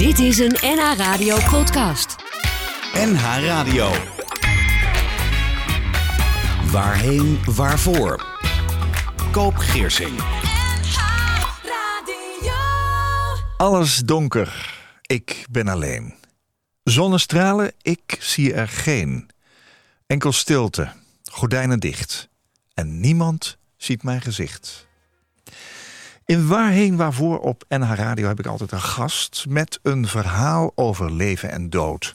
Dit 0.00 0.18
is 0.18 0.38
een 0.38 0.56
NH 0.60 0.96
Radio 0.96 1.36
podcast. 1.50 2.16
NH 2.94 3.22
Radio. 3.44 3.90
Waarheen, 6.70 7.38
waarvoor? 7.44 8.26
Koop 9.32 9.56
Geersing. 9.56 10.20
Alles 13.56 13.96
donker, 13.96 14.78
ik 15.06 15.46
ben 15.50 15.68
alleen. 15.68 16.14
Zonnestralen, 16.82 17.72
ik 17.82 18.16
zie 18.20 18.52
er 18.52 18.68
geen. 18.68 19.30
Enkel 20.06 20.32
stilte, 20.32 20.92
gordijnen 21.30 21.80
dicht. 21.80 22.28
En 22.74 23.00
niemand 23.00 23.58
ziet 23.76 24.02
mijn 24.02 24.20
gezicht. 24.20 24.88
In 26.30 26.46
Waarheen 26.46 26.96
Waarvoor 26.96 27.38
op 27.38 27.64
NH 27.68 27.92
Radio 27.94 28.28
heb 28.28 28.38
ik 28.38 28.46
altijd 28.46 28.72
een 28.72 28.80
gast... 28.80 29.44
met 29.48 29.78
een 29.82 30.06
verhaal 30.06 30.72
over 30.74 31.12
leven 31.12 31.50
en 31.50 31.70
dood. 31.70 32.14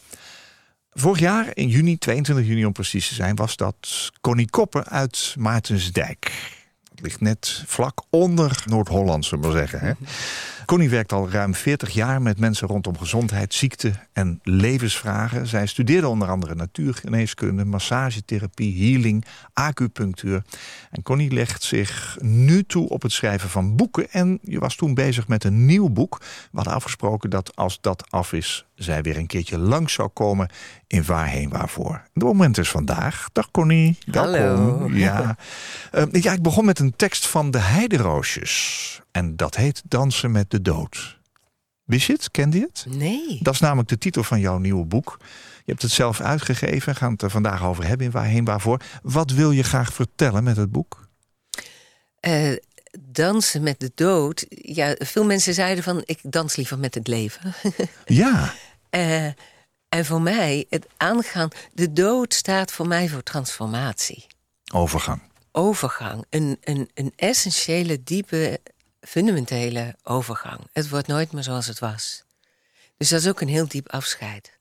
Vorig 0.92 1.20
jaar, 1.20 1.52
in 1.54 1.68
juni, 1.68 1.98
22 1.98 2.46
juni 2.46 2.66
om 2.66 2.72
precies 2.72 3.08
te 3.08 3.14
zijn... 3.14 3.36
was 3.36 3.56
dat 3.56 4.12
Connie 4.22 4.50
Koppen 4.50 4.86
uit 4.86 5.36
Maartensdijk. 5.38 6.32
Dat 6.84 7.02
ligt 7.02 7.22
net 7.22 7.64
vlak 7.66 8.02
onder 8.10 8.64
Noord-Holland, 8.66 9.26
zullen 9.26 9.52
we 9.52 9.58
zeggen. 9.58 9.80
Hè? 9.80 9.92
Connie 10.66 10.90
werkt 10.90 11.12
al 11.12 11.30
ruim 11.30 11.56
40 11.56 11.94
jaar 11.94 12.22
met 12.22 12.40
mensen 12.40 12.68
rondom 12.68 12.98
gezondheid, 12.98 13.54
ziekte 13.54 13.94
en 14.14 14.40
levensvragen. 14.44 15.48
Zij 15.48 15.66
studeerde 15.66 16.08
onder 16.08 16.28
andere 16.28 16.56
natuurgeneeskunde, 16.56 17.66
massagetherapie, 17.66 18.84
healing, 18.84 19.26
acupunctuur. 19.54 20.44
En 20.92 21.04
Connie 21.04 21.32
legt 21.32 21.64
zich 21.64 22.18
nu 22.22 22.64
toe 22.64 22.90
op 22.90 23.02
het 23.02 23.12
schrijven 23.12 23.50
van 23.50 23.76
boeken. 23.76 24.12
En 24.12 24.40
je 24.44 24.60
was 24.60 24.76
toen 24.76 24.94
bezig 24.94 25.28
met 25.28 25.44
een 25.44 25.66
nieuw 25.66 25.90
boek. 25.90 26.18
We 26.20 26.56
hadden 26.56 26.74
afgesproken 26.74 27.30
dat 27.30 27.56
als 27.56 27.78
dat 27.82 28.12
af 28.12 28.34
is, 28.34 28.66
zij 28.76 29.02
weer 29.02 29.18
een 29.18 29.28
keertje 29.28 29.58
langs 29.58 29.94
zou 29.94 30.10
komen 30.10 30.50
in 30.88 31.06
Waarheen 31.06 31.50
Waarvoor. 31.50 32.02
Het 32.14 32.24
moment 32.24 32.58
is 32.58 32.70
vandaag. 32.70 33.30
Dag 33.34 33.52
Connie. 33.52 33.98
Welkom. 34.06 34.34
Hallo. 34.34 34.90
Ja. 34.92 35.38
Uh, 35.94 36.04
ja, 36.24 36.34
ik 36.34 36.42
begon 36.42 36.66
met 36.66 36.80
een 36.80 36.96
tekst 36.96 37.28
van 37.28 37.52
de 37.52 37.60
Heideroosjes. 37.60 39.04
En 39.16 39.36
dat 39.36 39.56
heet 39.56 39.82
Dansen 39.86 40.32
met 40.32 40.52
de 40.52 40.62
Dood. 40.62 41.20
Wist 41.84 42.08
je 42.08 42.14
het? 42.14 42.32
Kende 42.32 42.58
je 42.58 42.64
het? 42.64 42.86
Nee. 42.90 43.40
Dat 43.42 43.54
is 43.54 43.60
namelijk 43.60 43.90
de 43.90 43.98
titel 43.98 44.24
van 44.24 44.40
jouw 44.40 44.58
nieuwe 44.58 44.86
boek. 44.86 45.18
Je 45.58 45.72
hebt 45.72 45.82
het 45.82 45.92
zelf 45.92 46.22
uitgegeven. 46.22 46.94
We 46.94 47.00
gaan 47.00 47.12
het 47.12 47.22
er 47.22 47.30
vandaag 47.30 47.64
over 47.64 47.88
hebben 47.88 48.06
in 48.06 48.12
Waarheen 48.12 48.46
Waarvoor. 48.46 48.82
Wat 49.04 49.32
wil 49.32 49.52
je 49.52 49.64
graag 49.64 49.94
vertellen 49.94 50.44
met 50.44 50.58
het 50.58 50.72
boek? 50.72 51.08
Uh, 52.28 52.56
dansen 53.00 53.64
met 53.64 53.80
de 53.80 53.92
dood. 53.96 54.46
Ja, 54.50 54.96
veel 55.00 55.26
mensen 55.26 55.54
zeiden 55.54 55.84
van 55.84 56.02
ik 56.06 56.20
dans 56.24 56.56
liever 56.56 56.80
met 56.80 56.94
het 56.94 57.08
leven. 57.08 57.54
ja. 58.06 58.54
Uh, 58.92 59.26
en 59.90 60.06
voor 60.06 60.22
mij, 60.22 60.66
het 60.70 60.88
aangaan, 60.98 61.50
de 61.74 61.94
dood 61.94 62.34
staat 62.34 62.72
voor 62.72 62.88
mij 62.88 63.10
voor 63.10 63.24
transformatie. 63.24 64.26
Overgang. 64.74 65.22
Overgang. 65.52 66.26
Een, 66.30 66.58
een, 66.64 66.90
een 66.94 67.14
essentiële, 67.16 68.04
diepe, 68.04 68.60
fundamentele 69.08 69.96
overgang. 70.04 70.60
Het 70.74 70.90
wordt 70.90 71.08
nooit 71.08 71.32
meer 71.32 71.44
zoals 71.44 71.68
het 71.68 71.80
was. 71.80 72.24
Dus 72.98 73.10
dat 73.10 73.22
is 73.22 73.28
ook 73.28 73.42
een 73.42 73.48
heel 73.48 73.68
diep 73.68 73.90
afscheid. 73.90 74.52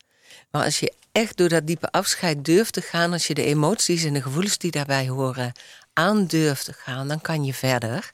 Maar 0.51 0.65
als 0.65 0.79
je 0.79 0.93
echt 1.13 1.37
door 1.37 1.49
dat 1.49 1.67
diepe 1.67 1.91
afscheid 1.91 2.45
durft 2.45 2.73
te 2.73 2.81
gaan, 2.81 3.13
als 3.13 3.27
je 3.27 3.35
de 3.35 3.45
emoties 3.45 4.05
en 4.05 4.13
de 4.13 4.23
gevoelens 4.23 4.59
die 4.59 4.71
daarbij 4.71 5.09
horen 5.09 5.53
aan 5.93 6.27
durft 6.27 6.65
te 6.65 6.73
gaan, 6.73 7.09
dan 7.09 7.21
kan 7.21 7.45
je 7.45 7.55
verder. 7.55 8.13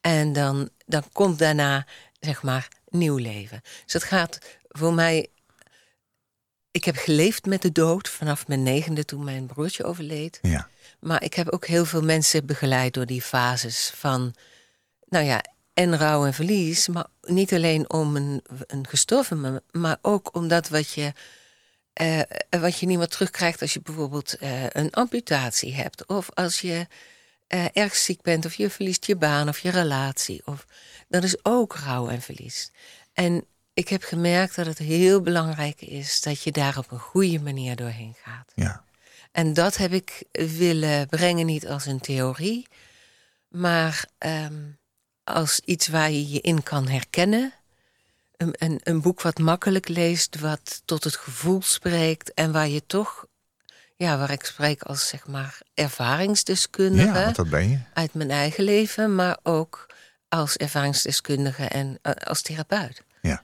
En 0.00 0.32
dan, 0.32 0.70
dan 0.86 1.04
komt 1.12 1.38
daarna, 1.38 1.86
zeg 2.20 2.42
maar, 2.42 2.68
nieuw 2.88 3.16
leven. 3.16 3.60
Dus 3.84 3.92
het 3.92 4.04
gaat 4.04 4.38
voor 4.68 4.94
mij. 4.94 5.28
Ik 6.70 6.84
heb 6.84 6.96
geleefd 6.96 7.46
met 7.46 7.62
de 7.62 7.72
dood 7.72 8.08
vanaf 8.08 8.46
mijn 8.46 8.62
negende 8.62 9.04
toen 9.04 9.24
mijn 9.24 9.46
broertje 9.46 9.84
overleed. 9.84 10.38
Ja. 10.42 10.68
Maar 11.00 11.22
ik 11.22 11.34
heb 11.34 11.48
ook 11.48 11.66
heel 11.66 11.84
veel 11.84 12.02
mensen 12.02 12.46
begeleid 12.46 12.94
door 12.94 13.06
die 13.06 13.22
fases 13.22 13.92
van, 13.94 14.34
nou 15.08 15.24
ja, 15.24 15.44
en 15.78 15.96
rouw 15.96 16.26
en 16.26 16.34
verlies. 16.34 16.88
Maar 16.88 17.06
niet 17.22 17.52
alleen 17.52 17.90
om 17.90 18.16
een, 18.16 18.42
een 18.66 18.86
gestorven, 18.86 19.62
maar 19.70 19.98
ook 20.02 20.34
omdat 20.34 20.68
wat 20.68 20.90
je, 20.90 21.12
uh, 22.02 22.20
wat 22.60 22.78
je 22.78 22.86
niet 22.86 22.98
meer 22.98 23.08
terugkrijgt 23.08 23.62
als 23.62 23.72
je 23.72 23.80
bijvoorbeeld 23.80 24.42
uh, 24.42 24.66
een 24.68 24.90
amputatie 24.90 25.74
hebt. 25.74 26.06
Of 26.06 26.30
als 26.34 26.60
je 26.60 26.86
uh, 27.48 27.64
erg 27.72 27.96
ziek 27.96 28.22
bent, 28.22 28.44
of 28.44 28.54
je 28.54 28.70
verliest 28.70 29.06
je 29.06 29.16
baan 29.16 29.48
of 29.48 29.58
je 29.58 29.70
relatie. 29.70 30.42
Of, 30.44 30.66
dat 31.08 31.24
is 31.24 31.44
ook 31.44 31.74
rouw 31.74 32.08
en 32.08 32.22
verlies. 32.22 32.70
En 33.12 33.44
ik 33.74 33.88
heb 33.88 34.02
gemerkt 34.02 34.56
dat 34.56 34.66
het 34.66 34.78
heel 34.78 35.20
belangrijk 35.20 35.80
is 35.80 36.20
dat 36.20 36.42
je 36.42 36.52
daar 36.52 36.78
op 36.78 36.90
een 36.90 36.98
goede 36.98 37.40
manier 37.40 37.76
doorheen 37.76 38.14
gaat. 38.22 38.52
Ja. 38.54 38.84
En 39.32 39.54
dat 39.54 39.76
heb 39.76 39.92
ik 39.92 40.24
willen 40.32 41.06
brengen, 41.06 41.46
niet 41.46 41.68
als 41.68 41.86
een 41.86 42.00
theorie, 42.00 42.66
maar 43.48 44.04
um, 44.18 44.77
als 45.28 45.60
iets 45.64 45.88
waar 45.88 46.10
je 46.10 46.28
je 46.28 46.40
in 46.40 46.62
kan 46.62 46.88
herkennen. 46.88 47.52
Een, 48.36 48.54
een, 48.58 48.80
een, 48.82 49.00
boek 49.00 49.22
wat 49.22 49.38
makkelijk 49.38 49.88
leest, 49.88 50.40
wat 50.40 50.82
tot 50.84 51.04
het 51.04 51.16
gevoel 51.16 51.62
spreekt 51.62 52.34
en 52.34 52.52
waar 52.52 52.68
je 52.68 52.82
toch, 52.86 53.26
ja, 53.96 54.18
waar 54.18 54.30
ik 54.30 54.44
spreek 54.44 54.82
als 54.82 55.08
zeg 55.08 55.26
maar 55.26 55.60
ervaringsdeskundige. 55.74 57.18
Ja, 57.18 57.32
dat 57.32 57.50
ben 57.50 57.68
je. 57.68 57.78
Uit 57.94 58.14
mijn 58.14 58.30
eigen 58.30 58.64
leven, 58.64 59.14
maar 59.14 59.38
ook 59.42 59.86
als 60.28 60.56
ervaringsdeskundige 60.56 61.64
en 61.64 61.98
uh, 62.02 62.12
als 62.12 62.42
therapeut. 62.42 63.02
Ja. 63.22 63.42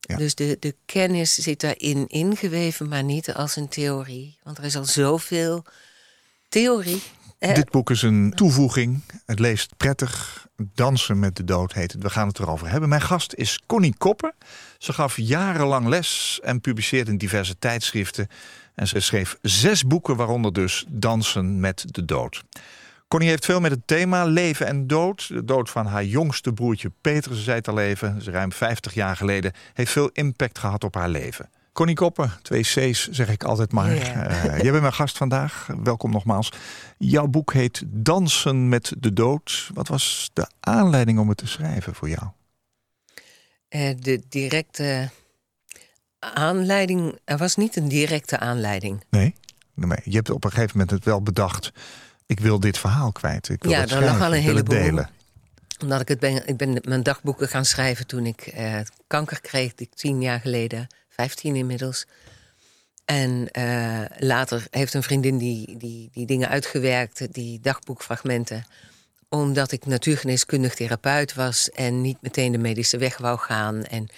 ja. 0.00 0.16
Dus 0.16 0.34
de, 0.34 0.56
de 0.60 0.76
kennis 0.84 1.34
zit 1.34 1.60
daarin 1.60 2.08
ingeweven, 2.08 2.88
maar 2.88 3.04
niet 3.04 3.34
als 3.34 3.56
een 3.56 3.68
theorie. 3.68 4.38
Want 4.42 4.58
er 4.58 4.64
is 4.64 4.76
al 4.76 4.84
zoveel 4.84 5.64
theorie. 6.48 7.02
Dit 7.38 7.70
boek 7.70 7.90
is 7.90 8.02
een 8.02 8.32
toevoeging. 8.34 9.02
Het 9.26 9.38
leest 9.38 9.76
prettig. 9.76 10.46
Dansen 10.74 11.18
met 11.18 11.36
de 11.36 11.44
dood 11.44 11.72
heet 11.72 11.92
het. 11.92 12.02
We 12.02 12.10
gaan 12.10 12.28
het 12.28 12.38
erover 12.38 12.70
hebben. 12.70 12.88
Mijn 12.88 13.00
gast 13.00 13.34
is 13.34 13.60
Connie 13.66 13.94
Koppen. 13.98 14.34
Ze 14.78 14.92
gaf 14.92 15.16
jarenlang 15.16 15.86
les 15.86 16.40
en 16.42 16.60
publiceerde 16.60 17.10
in 17.10 17.18
diverse 17.18 17.58
tijdschriften. 17.58 18.28
En 18.74 18.88
ze 18.88 19.00
schreef 19.00 19.36
zes 19.42 19.86
boeken, 19.86 20.16
waaronder 20.16 20.52
dus 20.52 20.84
Dansen 20.88 21.60
met 21.60 21.84
de 21.86 22.04
dood. 22.04 22.42
Connie 23.08 23.28
heeft 23.28 23.44
veel 23.44 23.60
met 23.60 23.70
het 23.70 23.86
thema 23.86 24.24
leven 24.24 24.66
en 24.66 24.86
dood. 24.86 25.28
De 25.28 25.44
dood 25.44 25.70
van 25.70 25.86
haar 25.86 26.04
jongste 26.04 26.52
broertje 26.52 26.92
Peter, 27.00 27.34
ze 27.34 27.42
zei 27.42 27.56
het 27.56 27.68
al 27.68 27.78
even, 27.78 28.22
ruim 28.24 28.52
50 28.52 28.94
jaar 28.94 29.16
geleden, 29.16 29.52
heeft 29.74 29.92
veel 29.92 30.10
impact 30.12 30.58
gehad 30.58 30.84
op 30.84 30.94
haar 30.94 31.08
leven. 31.08 31.50
Connie 31.72 31.94
Koppen, 31.94 32.32
twee 32.42 32.62
C's 32.62 33.08
zeg 33.08 33.28
ik 33.28 33.44
altijd 33.44 33.72
maar. 33.72 33.90
Uh, 33.90 34.60
jij 34.60 34.70
bent 34.70 34.80
mijn 34.80 34.92
gast 34.92 35.16
vandaag, 35.16 35.68
welkom 35.82 36.10
nogmaals. 36.10 36.52
Jouw 36.98 37.26
boek 37.26 37.52
heet 37.52 37.82
Dansen 37.86 38.68
met 38.68 38.92
de 38.98 39.12
dood. 39.12 39.70
Wat 39.74 39.88
was 39.88 40.30
de 40.32 40.50
aanleiding 40.60 41.18
om 41.18 41.28
het 41.28 41.38
te 41.38 41.46
schrijven 41.46 41.94
voor 41.94 42.08
jou? 42.08 42.26
Uh, 43.68 43.90
de 43.98 44.22
directe 44.28 45.10
aanleiding, 46.18 47.18
er 47.24 47.38
was 47.38 47.56
niet 47.56 47.76
een 47.76 47.88
directe 47.88 48.38
aanleiding. 48.38 49.04
Nee? 49.10 49.34
nee? 49.74 50.00
Je 50.04 50.16
hebt 50.16 50.30
op 50.30 50.44
een 50.44 50.50
gegeven 50.50 50.70
moment 50.72 50.90
het 50.90 51.04
wel 51.04 51.22
bedacht 51.22 51.72
ik 52.32 52.40
wil 52.40 52.60
dit 52.60 52.78
verhaal 52.78 53.12
kwijt. 53.12 53.48
Ik 53.48 53.62
wil 53.62 53.72
ja, 53.72 53.80
het 53.80 53.88
daar 53.88 54.04
lag 54.04 54.20
al 54.20 54.34
een 54.34 54.42
heleboel. 54.42 54.78
delen. 54.78 55.10
Omdat 55.82 56.00
ik 56.00 56.08
het 56.08 56.20
ben, 56.20 56.46
ik 56.46 56.56
ben 56.56 56.78
mijn 56.88 57.02
dagboeken 57.02 57.48
gaan 57.48 57.64
schrijven 57.64 58.06
toen 58.06 58.26
ik 58.26 58.52
uh, 58.56 58.80
kanker 59.06 59.40
kreeg, 59.40 59.72
ik 59.76 59.94
tien 59.94 60.22
jaar 60.22 60.40
geleden, 60.40 60.86
vijftien 61.22 61.56
inmiddels. 61.56 62.06
En 63.04 63.48
uh, 63.52 64.04
later 64.18 64.66
heeft 64.70 64.94
een 64.94 65.02
vriendin 65.02 65.38
die, 65.38 65.76
die, 65.76 66.10
die 66.12 66.26
dingen 66.26 66.48
uitgewerkt, 66.48 67.34
die 67.34 67.60
dagboekfragmenten. 67.60 68.66
Omdat 69.28 69.72
ik 69.72 69.86
natuurgeneeskundig 69.86 70.74
therapeut 70.74 71.34
was 71.34 71.70
en 71.70 72.00
niet 72.00 72.18
meteen 72.20 72.52
de 72.52 72.58
medische 72.58 72.98
weg 72.98 73.18
wou 73.18 73.38
gaan. 73.38 73.84
En 73.84 74.08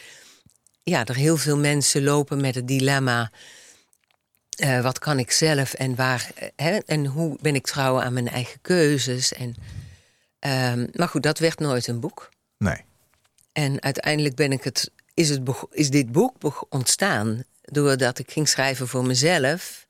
ja, 0.83 1.05
er 1.05 1.15
heel 1.15 1.37
veel 1.37 1.59
mensen 1.59 2.03
lopen 2.03 2.41
met 2.41 2.55
het 2.55 2.69
dilemma. 2.69 3.31
Uh, 4.63 4.81
wat 4.81 4.99
kan 4.99 5.19
ik 5.19 5.31
zelf 5.31 5.75
en 5.75 5.95
waar 5.95 6.31
hè, 6.57 6.79
en 6.79 7.07
hoe 7.07 7.37
ben 7.41 7.55
ik 7.55 7.67
trouw 7.67 8.01
aan 8.01 8.13
mijn 8.13 8.29
eigen 8.29 8.61
keuzes? 8.61 9.33
En, 9.33 9.55
um, 10.79 10.89
maar 10.93 11.09
goed, 11.09 11.23
dat 11.23 11.39
werd 11.39 11.59
nooit 11.59 11.87
een 11.87 12.01
boek. 12.01 12.29
Nee. 12.59 12.85
En 13.53 13.83
uiteindelijk 13.83 14.35
ben 14.35 14.53
ik 14.53 14.65
het, 14.65 14.91
is, 15.15 15.29
het, 15.29 15.41
is 15.71 15.91
dit 15.91 16.13
boek 16.13 16.67
ontstaan 16.69 17.45
doordat 17.63 18.19
ik 18.19 18.31
ging 18.31 18.49
schrijven 18.49 18.89
voor 18.89 19.05
mezelf. 19.05 19.87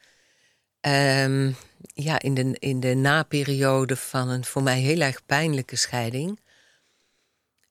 Um, 0.81 1.57
ja, 1.95 2.21
in 2.21 2.35
de, 2.35 2.57
in 2.59 2.81
de 2.81 2.95
naperiode 2.95 3.97
van 3.97 4.29
een 4.29 4.45
voor 4.45 4.63
mij 4.63 4.81
heel 4.81 5.01
erg 5.01 5.27
pijnlijke 5.27 5.77
scheiding. 5.77 6.41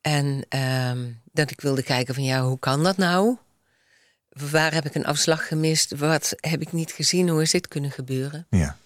En 0.01 0.45
um, 0.89 1.21
dat 1.31 1.51
ik 1.51 1.61
wilde 1.61 1.83
kijken 1.83 2.13
van 2.13 2.23
ja, 2.23 2.43
hoe 2.43 2.59
kan 2.59 2.83
dat 2.83 2.97
nou? 2.97 3.37
Waar 4.29 4.73
heb 4.73 4.85
ik 4.85 4.95
een 4.95 5.05
afslag 5.05 5.47
gemist? 5.47 5.95
Wat 5.95 6.33
heb 6.39 6.61
ik 6.61 6.71
niet 6.71 6.91
gezien? 6.91 7.29
Hoe 7.29 7.41
is 7.41 7.51
dit 7.51 7.67
kunnen 7.67 7.91
gebeuren? 7.91 8.47
Ja. 8.49 8.77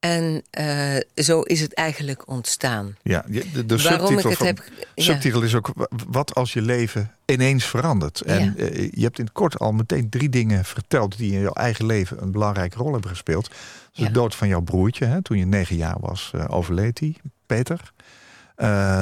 En 0.00 0.42
eh, 0.50 0.96
zo 1.14 1.40
is 1.40 1.60
het 1.60 1.74
eigenlijk 1.74 2.28
ontstaan. 2.28 2.96
Ja, 3.02 3.24
de, 3.28 3.78
subtitel, 3.78 4.28
het 4.28 4.36
van- 4.36 4.46
heb... 4.46 4.62
ja. 4.94 5.02
subtitel 5.04 5.42
is 5.42 5.54
ook 5.54 5.70
wa- 5.74 5.88
wat 6.08 6.34
als 6.34 6.52
je 6.52 6.62
leven 6.62 7.14
ineens 7.26 7.64
verandert. 7.64 8.20
En 8.20 8.54
Ja. 8.56 8.64
eh, 8.64 8.90
je 8.92 9.02
hebt 9.02 9.18
in 9.18 9.24
het 9.24 9.32
kort 9.34 9.58
al 9.58 9.72
meteen 9.72 10.08
drie 10.08 10.28
dingen 10.28 10.64
verteld 10.64 11.16
die 11.16 11.32
in 11.32 11.40
jouw 11.40 11.52
eigen 11.52 11.86
leven 11.86 12.22
een 12.22 12.32
belangrijke 12.32 12.76
rol 12.78 12.92
hebben 12.92 13.10
gespeeld. 13.10 13.48
Dus 13.48 13.58
Ja. 13.92 14.06
De 14.06 14.10
dood 14.12 14.34
van 14.34 14.48
jouw 14.48 14.60
broertje, 14.60 15.04
hè, 15.04 15.22
toen 15.22 15.38
je 15.38 15.46
negen 15.46 15.76
jaar 15.76 15.96
was, 16.00 16.30
eh, 16.34 16.44
overleed 16.48 16.98
hij, 16.98 17.16
Peter. 17.46 17.92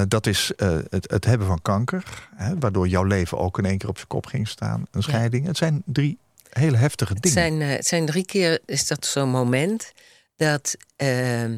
Dat 0.08 0.26
is 0.26 0.52
het, 0.90 1.10
het 1.10 1.24
hebben 1.24 1.46
van 1.46 1.62
kanker, 1.62 2.28
hè, 2.34 2.58
waardoor 2.58 2.88
jouw 2.88 3.04
leven 3.04 3.38
ook 3.38 3.58
in 3.58 3.64
één 3.64 3.78
keer 3.78 3.88
op 3.88 3.96
zijn 3.96 4.08
kop 4.08 4.26
ging 4.26 4.48
staan. 4.48 4.86
Een 4.90 5.02
scheiding. 5.02 5.46
Het 5.46 5.56
zijn 5.56 5.82
drie 5.86 6.18
hele 6.50 6.76
heftige 6.76 7.12
Het 7.12 7.22
dingen. 7.22 7.38
zijn, 7.38 7.60
eh, 7.62 7.68
het 7.76 7.86
zijn 7.86 8.06
drie 8.06 8.24
keer, 8.24 8.58
is 8.66 8.86
dat 8.86 9.06
zo'n 9.06 9.28
moment 9.28 9.92
dat... 10.36 10.76
ehm, 10.96 11.56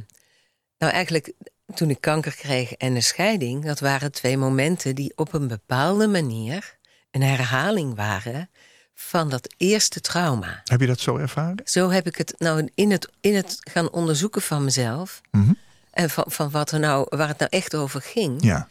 nou, 0.79 0.93
eigenlijk 0.93 1.33
toen 1.75 1.91
ik 1.91 2.01
kanker 2.01 2.35
kreeg 2.35 2.73
en 2.73 2.95
een 2.95 3.03
scheiding... 3.03 3.65
dat 3.65 3.81
waren 3.81 4.13
twee 4.13 4.37
momenten 4.37 4.95
die 4.95 5.13
op 5.17 5.33
een 5.33 5.49
bepaalde 5.49 6.07
manier... 6.07 6.77
een 7.11 7.23
herhaling 7.23 7.95
waren 7.95 8.51
van 8.95 9.29
dat 9.29 9.55
eerste 9.57 10.01
trauma. 10.01 10.61
Heb 10.65 10.81
je 10.81 10.87
dat 10.87 11.01
zo 11.01 11.17
ervaren? 11.17 11.61
Zo 11.65 11.91
heb 11.91 12.07
ik 12.07 12.17
het 12.17 12.35
nou 12.39 12.69
in 12.75 12.91
het, 12.91 13.09
in 13.21 13.35
het 13.35 13.59
gaan 13.61 13.91
onderzoeken 13.91 14.43
van 14.43 14.65
mezelf... 14.65 15.21
Mhm. 15.31 15.53
en 15.91 16.11
van, 16.11 16.25
van 16.27 16.51
wat 16.51 16.71
er 16.71 16.81
nou, 16.81 17.07
waar 17.09 17.29
het 17.29 17.39
nou 17.39 17.51
echt 17.51 17.75
over 17.75 18.01
ging... 18.03 18.45
Ja. 18.45 18.69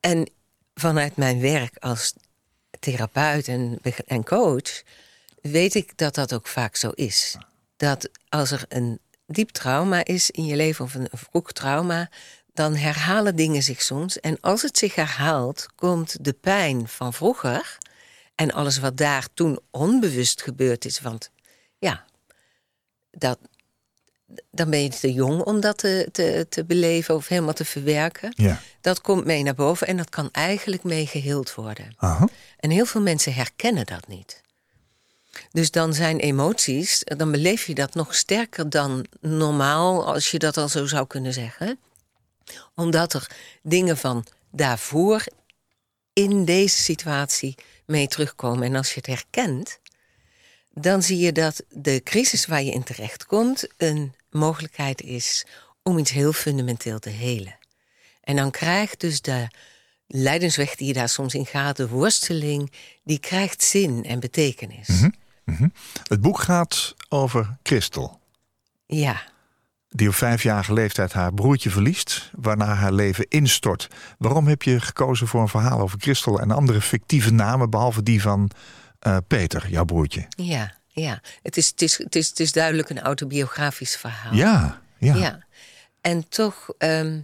En 0.00 0.30
vanuit 0.74 1.16
mijn 1.16 1.40
werk 1.40 1.76
als 1.78 2.14
therapeut 2.78 3.48
en, 3.48 3.78
en 4.06 4.24
coach 4.24 4.82
weet 5.42 5.74
ik 5.74 5.98
dat 5.98 6.14
dat 6.14 6.32
ook 6.32 6.46
vaak 6.46 6.76
zo 6.76 6.90
is. 6.90 7.36
Dat 7.76 8.10
als 8.28 8.50
er 8.50 8.64
een 8.68 9.00
diep 9.30 9.50
trauma 9.50 10.04
is 10.04 10.30
in 10.30 10.46
je 10.46 10.56
leven 10.56 10.84
of 10.84 10.94
een 10.94 11.08
vroeg 11.12 11.52
trauma, 11.52 12.10
dan 12.52 12.74
herhalen 12.74 13.36
dingen 13.36 13.62
zich 13.62 13.82
soms. 13.82 14.20
En 14.20 14.40
als 14.40 14.62
het 14.62 14.78
zich 14.78 14.94
herhaalt, 14.94 15.66
komt 15.74 16.24
de 16.24 16.32
pijn 16.32 16.88
van 16.88 17.12
vroeger 17.12 17.78
en 18.34 18.52
alles 18.52 18.78
wat 18.78 18.96
daar 18.96 19.28
toen 19.34 19.60
onbewust 19.70 20.42
gebeurd 20.42 20.84
is. 20.84 21.00
Want 21.00 21.30
ja, 21.78 22.04
dat, 23.10 23.38
dan 24.50 24.70
ben 24.70 24.82
je 24.82 24.88
te 24.88 25.12
jong 25.12 25.42
om 25.42 25.60
dat 25.60 25.78
te, 25.78 26.08
te, 26.12 26.46
te 26.48 26.64
beleven 26.64 27.14
of 27.14 27.28
helemaal 27.28 27.54
te 27.54 27.64
verwerken. 27.64 28.32
Ja. 28.36 28.60
Dat 28.80 29.00
komt 29.00 29.24
mee 29.24 29.42
naar 29.42 29.54
boven 29.54 29.86
en 29.86 29.96
dat 29.96 30.08
kan 30.08 30.28
eigenlijk 30.32 30.82
mee 30.82 31.06
geheeld 31.06 31.54
worden. 31.54 31.94
Aha. 31.96 32.28
En 32.58 32.70
heel 32.70 32.86
veel 32.86 33.00
mensen 33.00 33.34
herkennen 33.34 33.86
dat 33.86 34.08
niet. 34.08 34.42
Dus 35.50 35.70
dan 35.70 35.94
zijn 35.94 36.18
emoties, 36.18 37.02
dan 37.04 37.30
beleef 37.30 37.66
je 37.66 37.74
dat 37.74 37.94
nog 37.94 38.14
sterker 38.14 38.70
dan 38.70 39.06
normaal, 39.20 40.06
als 40.06 40.30
je 40.30 40.38
dat 40.38 40.56
al 40.56 40.68
zo 40.68 40.86
zou 40.86 41.06
kunnen 41.06 41.32
zeggen. 41.32 41.78
Omdat 42.74 43.12
er 43.12 43.30
dingen 43.62 43.96
van 43.96 44.26
daarvoor 44.50 45.24
in 46.12 46.44
deze 46.44 46.82
situatie 46.82 47.54
mee 47.86 48.08
terugkomen. 48.08 48.62
En 48.62 48.76
als 48.76 48.88
je 48.88 48.94
het 48.94 49.06
herkent, 49.06 49.78
dan 50.70 51.02
zie 51.02 51.18
je 51.18 51.32
dat 51.32 51.62
de 51.68 52.00
crisis 52.04 52.46
waar 52.46 52.62
je 52.62 52.72
in 52.72 52.82
terechtkomt 52.82 53.66
een 53.76 54.14
mogelijkheid 54.30 55.00
is 55.00 55.44
om 55.82 55.98
iets 55.98 56.10
heel 56.10 56.32
fundamenteel 56.32 56.98
te 56.98 57.10
helen. 57.10 57.58
En 58.20 58.36
dan 58.36 58.50
krijgt 58.50 59.00
dus 59.00 59.20
de 59.20 59.46
lijdensweg 60.12 60.74
die 60.74 60.86
je 60.86 60.92
daar 60.92 61.08
soms 61.08 61.34
in 61.34 61.46
gaat, 61.46 61.76
de 61.76 61.88
worsteling, 61.88 62.72
die 63.04 63.18
krijgt 63.18 63.62
zin 63.62 64.04
en 64.04 64.20
betekenis. 64.20 64.88
Het 66.08 66.20
boek 66.20 66.38
gaat 66.38 66.94
over 67.08 67.56
Christel. 67.62 68.20
Ja, 68.86 69.22
die 69.90 70.08
op 70.08 70.14
vijfjarige 70.14 70.72
leeftijd 70.72 71.12
haar 71.12 71.34
broertje 71.34 71.70
verliest, 71.70 72.30
waarna 72.34 72.74
haar 72.74 72.92
leven 72.92 73.26
instort. 73.28 73.88
Waarom 74.18 74.46
heb 74.46 74.62
je 74.62 74.80
gekozen 74.80 75.26
voor 75.26 75.40
een 75.40 75.48
verhaal 75.48 75.80
over 75.80 75.98
Christel 76.00 76.40
en 76.40 76.50
andere 76.50 76.80
fictieve 76.80 77.32
namen, 77.32 77.70
behalve 77.70 78.02
die 78.02 78.22
van 78.22 78.50
eh, 78.98 79.16
Peter, 79.26 79.70
jouw 79.70 79.84
broertje? 79.84 80.26
ja, 80.36 80.72
ja. 80.86 81.20
Het 81.42 81.56
is, 81.56 81.68
het, 81.68 81.82
is, 81.82 81.98
het, 81.98 82.16
is, 82.16 82.28
het 82.28 82.40
is 82.40 82.52
duidelijk 82.52 82.90
een 82.90 83.00
autobiografisch 83.00 83.96
verhaal. 83.96 84.34
Ja, 84.34 84.80
ja. 84.98 85.14
ja. 85.14 85.44
En 86.00 86.28
toch. 86.28 86.68
ehm, 86.78 87.20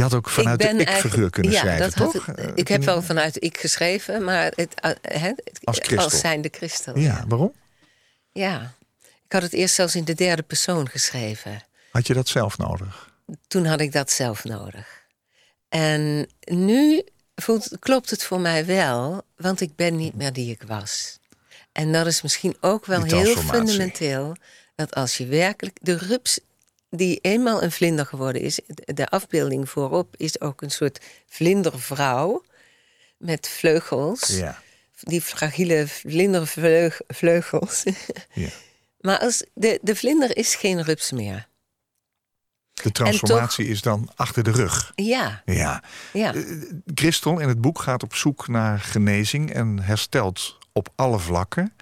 Je 0.00 0.06
had 0.06 0.14
ook 0.14 0.28
vanuit 0.30 0.60
de 0.60 0.66
ben 0.66 0.80
ik-figuur 0.80 1.30
kunnen 1.30 1.52
ja, 1.52 1.58
schrijven, 1.60 1.84
dat 1.84 1.94
had 1.94 2.12
het- 2.12 2.36
Eh, 2.38 2.46
ik 2.54 2.68
heb 2.68 2.84
wel 2.84 3.02
vanuit 3.02 3.42
ik 3.42 3.58
geschreven, 3.58 4.24
maar 4.24 4.52
het, 4.54 4.74
eh, 4.74 4.90
het- 5.02 5.60
Als 5.64 5.76
Christel. 5.76 5.98
als 6.04 6.18
zijnde 6.20 6.48
Christel. 6.52 6.98
Ja, 6.98 7.24
waarom? 7.28 7.52
ja. 8.32 8.72
Ik 9.24 9.32
had 9.32 9.42
het 9.42 9.52
eerst 9.52 9.74
zelfs 9.74 9.94
in 9.94 10.04
de 10.04 10.14
derde 10.14 10.42
persoon 10.42 10.88
geschreven. 10.88 11.62
Had 11.92 12.06
je 12.06 12.14
dat 12.14 12.28
zelf 12.28 12.58
nodig? 12.58 13.10
Toen 13.48 13.64
had 13.66 13.80
ik 13.80 13.92
dat 13.92 14.10
zelf 14.10 14.44
nodig. 14.44 14.86
En 15.68 16.28
nu 16.44 17.02
voelt, 17.34 17.68
klopt 17.78 18.10
het 18.10 18.24
voor 18.24 18.40
mij 18.40 18.66
wel, 18.66 19.22
want 19.36 19.60
ik 19.60 19.76
ben 19.76 19.96
niet 19.96 20.14
meer 20.14 20.32
die 20.32 20.50
ik 20.50 20.62
was. 20.66 21.18
En 21.72 21.92
dat 21.92 22.06
is 22.06 22.22
misschien 22.22 22.56
ook 22.60 22.86
wel 22.86 23.02
heel 23.02 23.36
fundamenteel. 23.36 24.36
Dat 24.74 24.94
als 24.94 25.16
je 25.16 25.26
werkelijk 25.26 25.76
de 25.82 25.96
rups 25.96 26.40
die 26.90 27.18
eenmaal 27.20 27.62
een 27.62 27.72
vlinder 27.72 28.06
geworden 28.06 28.42
is, 28.42 28.60
de 28.76 29.08
afbeelding 29.08 29.70
voorop 29.70 30.14
is 30.16 30.40
ook 30.40 30.62
een 30.62 30.70
soort 30.70 31.00
vlindervrouw 31.26 32.44
met 33.16 33.48
vleugels. 33.48 34.26
Ja. 34.26 34.62
Die 35.00 35.20
fragiele 35.20 35.88
vlindervleugels. 35.88 37.84
ja. 38.32 38.48
maar 39.00 39.18
als 39.18 39.44
de, 39.54 39.78
de 39.82 39.96
vlinder 39.96 40.36
is 40.36 40.54
geen 40.54 40.82
rups 40.82 41.10
meer. 41.10 41.48
De 42.82 42.92
transformatie 42.92 43.66
is 43.66 43.82
dan 43.82 44.10
achter 44.14 44.42
de 44.42 44.50
rug. 44.50 44.92
Ja, 44.94 45.42
Ja. 45.44 45.82
ja. 46.12 46.34
Christel 46.94 47.38
in 47.38 47.48
het 47.48 47.60
boek 47.60 47.80
gaat 47.80 48.02
op 48.02 48.14
zoek 48.14 48.48
naar 48.48 48.80
genezing 48.80 49.52
en 49.52 49.78
herstelt 49.80 50.58
op 50.72 50.88
alle 50.94 51.18
vlakken. 51.18 51.72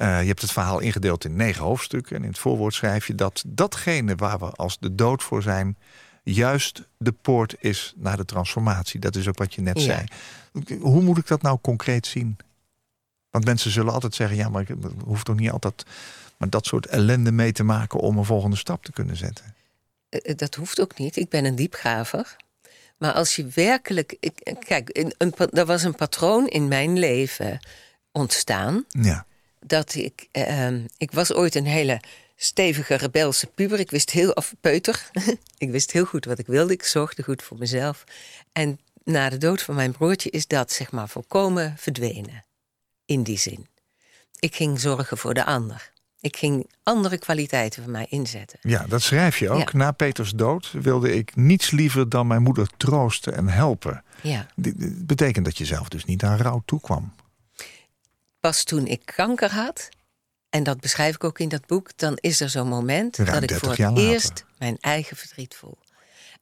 Eh, 0.00 0.20
je 0.20 0.26
hebt 0.26 0.40
het 0.40 0.52
verhaal 0.52 0.78
ingedeeld 0.78 1.24
in 1.24 1.36
negen 1.36 1.64
hoofdstukken. 1.64 2.16
En 2.16 2.22
in 2.22 2.28
het 2.28 2.38
voorwoord 2.38 2.74
schrijf 2.74 3.06
je 3.06 3.14
dat 3.14 3.42
datgene 3.46 4.14
waar 4.14 4.38
we 4.38 4.50
als 4.50 4.78
de 4.78 4.94
dood 4.94 5.22
voor 5.22 5.42
zijn, 5.42 5.76
juist 6.22 6.82
de 6.98 7.12
poort 7.12 7.54
is 7.58 7.92
naar 7.96 8.16
de 8.16 8.24
transformatie. 8.24 9.00
Dat 9.00 9.16
is 9.16 9.28
ook 9.28 9.38
wat 9.38 9.54
je 9.54 9.60
net 9.60 9.80
Ja. 9.82 9.84
zei. 9.84 10.78
Hoe 10.80 11.02
moet 11.02 11.18
ik 11.18 11.26
dat 11.26 11.42
nou 11.42 11.58
concreet 11.60 12.06
zien? 12.06 12.36
Want 13.30 13.44
mensen 13.44 13.70
zullen 13.70 13.92
altijd 13.92 14.14
zeggen: 14.14 14.36
ja, 14.36 14.48
maar 14.48 14.62
ik 14.62 14.68
hoef 15.04 15.22
toch 15.22 15.36
niet 15.36 15.50
altijd 15.50 15.84
maar 16.36 16.50
dat 16.50 16.66
soort 16.66 16.86
ellende 16.86 17.32
mee 17.32 17.52
te 17.52 17.62
maken 17.62 18.00
om 18.00 18.18
een 18.18 18.24
volgende 18.24 18.56
stap 18.56 18.84
te 18.84 18.92
kunnen 18.92 19.16
zetten. 19.16 19.54
Eh, 20.08 20.36
Dat 20.36 20.54
hoeft 20.54 20.80
ook 20.80 20.98
niet. 20.98 21.16
Ik 21.16 21.28
ben 21.28 21.44
een 21.44 21.54
diepgraver. 21.54 22.36
Maar 22.98 23.12
als 23.12 23.36
je 23.36 23.46
werkelijk. 23.54 24.16
Ik, 24.20 24.56
kijk, 24.66 24.88
een, 24.92 25.14
een, 25.18 25.34
er 25.52 25.66
was 25.66 25.82
een 25.82 25.94
patroon 25.94 26.46
in 26.48 26.68
mijn 26.68 26.98
leven 26.98 27.60
ontstaan. 28.12 28.84
Ja, 28.88 29.26
Dat 29.60 29.94
ik. 29.94 30.28
eh, 30.32 30.66
ehm, 30.66 30.86
ik 30.96 31.10
was 31.12 31.32
ooit 31.32 31.54
een 31.54 31.66
hele 31.66 32.00
stevige 32.36 32.94
rebelse 32.94 33.46
puber. 33.46 33.78
Ik 33.80 33.90
wist 33.90 34.10
heel. 34.10 34.30
of 34.30 34.54
peuter. 34.60 35.10
ik 35.58 35.70
wist 35.70 35.90
heel 35.92 36.04
goed 36.04 36.24
wat 36.24 36.38
ik 36.38 36.46
wilde. 36.46 36.72
Ik 36.72 36.82
zorgde 36.82 37.22
goed 37.22 37.42
voor 37.42 37.58
mezelf. 37.58 38.04
En 38.52 38.80
na 39.04 39.28
de 39.30 39.38
dood 39.38 39.62
van 39.62 39.74
mijn 39.74 39.92
broertje 39.92 40.30
is 40.30 40.46
dat 40.46 40.72
zeg 40.72 40.92
maar 40.92 41.08
volkomen 41.08 41.74
verdwenen. 41.78 42.44
In 43.04 43.22
die 43.22 43.38
zin. 43.38 43.66
Ik 44.38 44.54
ging 44.54 44.80
zorgen 44.80 45.18
voor 45.18 45.34
de 45.34 45.44
ander. 45.44 45.92
Ik 46.20 46.36
ging 46.36 46.70
andere 46.82 47.18
kwaliteiten 47.18 47.82
van 47.82 47.92
mij 47.92 48.06
inzetten. 48.08 48.58
Ja, 48.62 48.86
dat 48.86 49.02
schrijf 49.02 49.38
je 49.38 49.50
ook. 49.50 49.70
Ja. 49.72 49.78
Na 49.78 49.90
Peters 49.92 50.30
dood 50.30 50.72
wilde 50.72 51.14
ik 51.14 51.36
niets 51.36 51.70
liever 51.70 52.08
dan 52.08 52.26
mijn 52.26 52.42
moeder 52.42 52.68
troosten 52.76 53.34
en 53.36 53.48
helpen. 53.48 54.04
Ja. 54.22 54.46
Dit 54.56 55.06
betekent 55.06 55.44
dat 55.44 55.58
je 55.58 55.64
zelf 55.64 55.88
dus 55.88 56.04
niet 56.04 56.22
aan 56.22 56.36
rouw 56.36 56.62
toekwam. 56.64 57.12
Pas 58.40 58.64
toen 58.64 58.86
ik 58.86 59.02
kanker 59.04 59.52
had, 59.52 59.88
en 60.48 60.62
dat 60.62 60.80
beschrijf 60.80 61.14
ik 61.14 61.24
ook 61.24 61.38
in 61.38 61.48
dat 61.48 61.66
boek, 61.66 61.96
dan 61.96 62.16
is 62.16 62.40
er 62.40 62.50
zo'n 62.50 62.68
moment 62.68 63.16
Ruim 63.16 63.32
dat 63.32 63.42
ik 63.42 63.48
30 63.48 63.76
voor 63.76 63.86
het 63.86 63.98
eerst 63.98 64.44
mijn 64.58 64.76
eigen 64.80 65.16
verdriet 65.16 65.54
voel. 65.54 65.78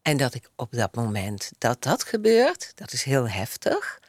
En 0.03 0.17
dat 0.17 0.35
ik 0.35 0.51
op 0.57 0.73
dat 0.73 0.95
moment 0.95 1.51
dat 1.59 1.83
dat 1.83 2.05
gebeurt, 2.05 2.73
dat 2.75 2.93
is 2.93 3.03
heel 3.03 3.29
heftig, 3.29 4.01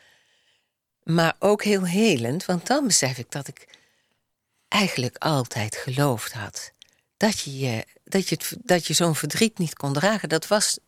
maar 1.03 1.35
ook 1.39 1.63
heel 1.63 1.85
helend, 1.85 2.45
want 2.45 2.67
dan 2.67 2.87
besef 2.87 3.17
ik 3.17 3.31
dat 3.31 3.47
ik 3.47 3.67
eigenlijk 4.67 5.17
altijd 5.17 5.75
geloofd 5.75 6.33
had 6.33 6.71
dat 7.17 7.39
je, 7.39 7.59
je, 7.59 7.85
dat 8.03 8.29
je, 8.29 8.35
het, 8.35 8.57
dat 8.63 8.87
je 8.87 8.93
zo'n 8.93 9.15
verdriet 9.15 9.57
niet 9.57 9.73
kon 9.73 9.93
dragen. 9.93 10.29
Dat 10.29 10.47
was 10.47 10.79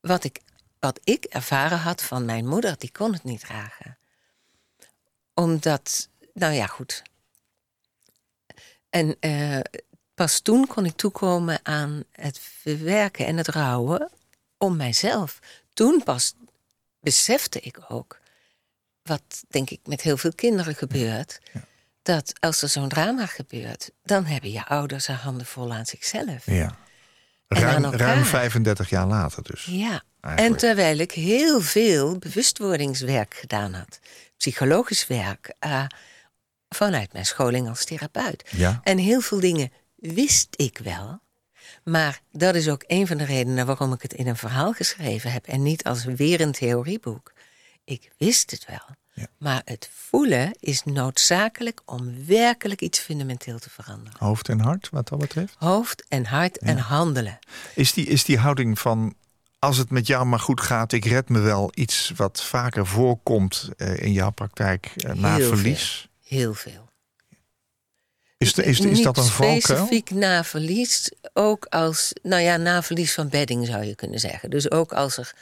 wat 0.00 0.24
ik, 0.24 0.40
wat 0.78 1.00
ik 1.04 1.24
ervaren 1.24 1.78
had 1.78 2.02
van 2.02 2.24
mijn 2.24 2.46
moeder, 2.46 2.78
die 2.78 2.92
kon 2.92 3.12
het 3.12 3.24
niet 3.24 3.40
dragen 3.40 3.98
omdat, 5.40 6.08
nou 6.34 6.52
ja, 6.52 6.66
goed. 6.66 7.02
En 8.90 9.16
eh, 9.20 9.60
pas 10.14 10.40
toen 10.40 10.66
kon 10.66 10.84
ik 10.84 10.96
toekomen 10.96 11.60
aan 11.62 12.04
het 12.12 12.40
verwerken 12.60 13.26
en 13.26 13.36
het 13.36 13.48
rouwen 13.48 14.10
om 14.58 14.76
mijzelf. 14.76 15.38
Toen 15.72 16.02
pas 16.04 16.34
besefte 17.00 17.60
ik 17.60 17.78
ook, 17.88 18.20
wat 19.02 19.44
denk 19.48 19.70
ik 19.70 19.80
met 19.84 20.00
heel 20.00 20.16
veel 20.16 20.32
kinderen 20.34 20.74
gebeurt, 20.74 21.40
dat 22.02 22.32
als 22.40 22.62
er 22.62 22.68
zo'n 22.68 22.88
drama 22.88 23.26
gebeurt, 23.26 23.90
dan 24.02 24.24
hebben 24.24 24.50
je 24.50 24.66
ouders 24.66 25.06
haar 25.06 25.16
handen 25.16 25.46
vol 25.46 25.72
aan 25.72 25.86
zichzelf. 25.86 26.46
Ja. 26.46 26.76
Ruim, 27.48 27.84
ruim 27.84 28.24
35 28.24 28.90
jaar 28.90 29.06
later 29.06 29.42
dus. 29.42 29.64
Ja, 29.64 30.02
en 30.20 30.56
terwijl 30.56 30.98
ik 30.98 31.12
heel 31.12 31.60
veel 31.60 32.18
bewustwordingswerk 32.18 33.34
gedaan 33.34 33.74
had, 33.74 33.98
psychologisch 34.36 35.06
werk, 35.06 35.54
eh, 35.58 35.84
vanuit 36.74 37.12
mijn 37.12 37.26
scholing 37.26 37.68
als 37.68 37.84
therapeut. 37.84 38.50
Ja. 38.50 38.80
En 38.82 38.98
heel 38.98 39.20
veel 39.20 39.40
dingen 39.40 39.72
wist 39.96 40.48
ik 40.56 40.78
wel. 40.84 41.20
Maar 41.84 42.20
dat 42.32 42.54
is 42.54 42.68
ook 42.68 42.84
een 42.86 43.06
van 43.06 43.16
de 43.16 43.24
redenen 43.24 43.66
waarom 43.66 43.92
ik 43.92 44.02
het 44.02 44.12
in 44.12 44.26
een 44.26 44.36
verhaal 44.36 44.72
geschreven 44.72 45.32
heb 45.32 45.46
en 45.46 45.62
niet 45.62 45.84
als 45.84 46.04
weer 46.04 46.40
een 46.40 46.52
theorieboek. 46.52 47.32
Ik 47.84 48.10
wist 48.18 48.50
het 48.50 48.66
wel. 48.66 48.96
Ja. 49.12 49.26
Maar 49.38 49.62
het 49.64 49.90
voelen 49.92 50.56
is 50.60 50.84
noodzakelijk 50.84 51.80
om 51.84 52.26
werkelijk 52.26 52.80
iets 52.80 52.98
fundamenteel 52.98 53.58
te 53.58 53.70
veranderen. 53.70 54.18
Hoofd 54.18 54.48
en 54.48 54.60
hart, 54.60 54.88
wat 54.90 55.08
dat 55.08 55.18
betreft. 55.18 55.54
Hoofd 55.58 56.04
en 56.08 56.24
hart 56.24 56.58
en 56.58 56.78
handelen. 56.78 57.38
Is 57.74 57.92
die, 57.92 58.06
is 58.06 58.24
die 58.24 58.38
houding 58.38 58.78
van 58.78 59.14
als 59.58 59.76
het 59.76 59.90
met 59.90 60.06
jou 60.06 60.26
maar 60.26 60.38
goed 60.38 60.60
gaat, 60.60 60.92
ik 60.92 61.04
red 61.04 61.28
me 61.28 61.38
wel 61.38 61.70
iets 61.74 62.12
wat 62.16 62.42
vaker 62.42 62.86
voorkomt 62.86 63.68
eh, 63.76 64.02
in 64.02 64.12
jouw 64.12 64.30
praktijk 64.30 64.92
eh, 64.96 65.14
na 65.14 65.34
Heel 65.34 65.48
verlies? 65.48 66.09
Heel 66.30 66.54
veel. 66.54 66.88
Is, 68.38 68.54
de, 68.54 68.64
is, 68.64 68.80
de- 68.80 68.90
is 68.90 68.96
Niet 68.96 69.04
dat 69.04 69.16
een 69.16 69.24
valkuil? 69.24 69.60
specifiek 69.60 70.10
na 70.10 70.44
verlies, 70.44 71.10
ook 71.32 71.64
als, 71.64 72.12
nou 72.22 72.42
ja, 72.42 72.56
na 72.56 72.82
verlies 72.82 73.12
van 73.14 73.28
bedding 73.28 73.66
zou 73.66 73.84
je 73.84 73.94
kunnen 73.94 74.20
zeggen. 74.20 74.50
Dus 74.50 74.70
ook 74.70 74.92
als 74.92 75.16
er, 75.16 75.32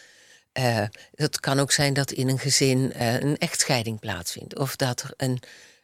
eh, 0.53 0.85
het 1.15 1.41
kan 1.41 1.59
ook 1.61 1.73
zijn 1.73 1.95
dat 1.95 2.11
in 2.11 2.29
een 2.29 2.39
gezin 2.39 2.93
eh, 2.93 3.21
een 3.21 3.39
echtscheiding 3.39 3.99
plaatsvindt. 4.01 4.59
Of 4.59 4.77
dat 4.77 5.01
er 5.03 5.11
een, 5.17 5.41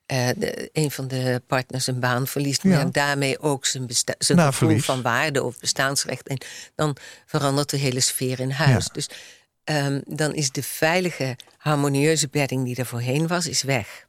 eh, 0.06 0.28
de- 0.36 0.70
een 0.72 0.90
van 0.90 1.08
de 1.08 1.42
partners 1.46 1.86
een 1.86 2.00
baan 2.00 2.26
verliest, 2.26 2.62
Ja. 2.62 2.68
maar 2.68 2.92
daarmee 2.92 3.38
ook 3.40 3.66
zijn, 3.66 3.86
zijn 4.18 4.38
gevoel 4.38 4.50
verlies. 4.52 4.84
van 4.84 5.02
waarde 5.02 5.42
of 5.42 5.58
bestaansrecht. 5.58 6.28
En 6.28 6.38
dan 6.74 6.96
verandert 7.26 7.70
de 7.70 7.76
hele 7.76 8.00
sfeer 8.00 8.40
in 8.40 8.50
huis. 8.50 8.84
Ja. 8.84 8.92
Dus 8.92 9.08
ehm, 9.64 10.00
dan 10.06 10.34
is 10.34 10.50
de 10.50 10.62
veilige, 10.62 11.36
harmonieuze 11.56 12.28
bedding 12.28 12.64
die 12.64 12.76
er 12.76 12.86
voorheen 12.86 13.26
was, 13.26 13.46
is 13.46 13.62
weg. 13.62 14.03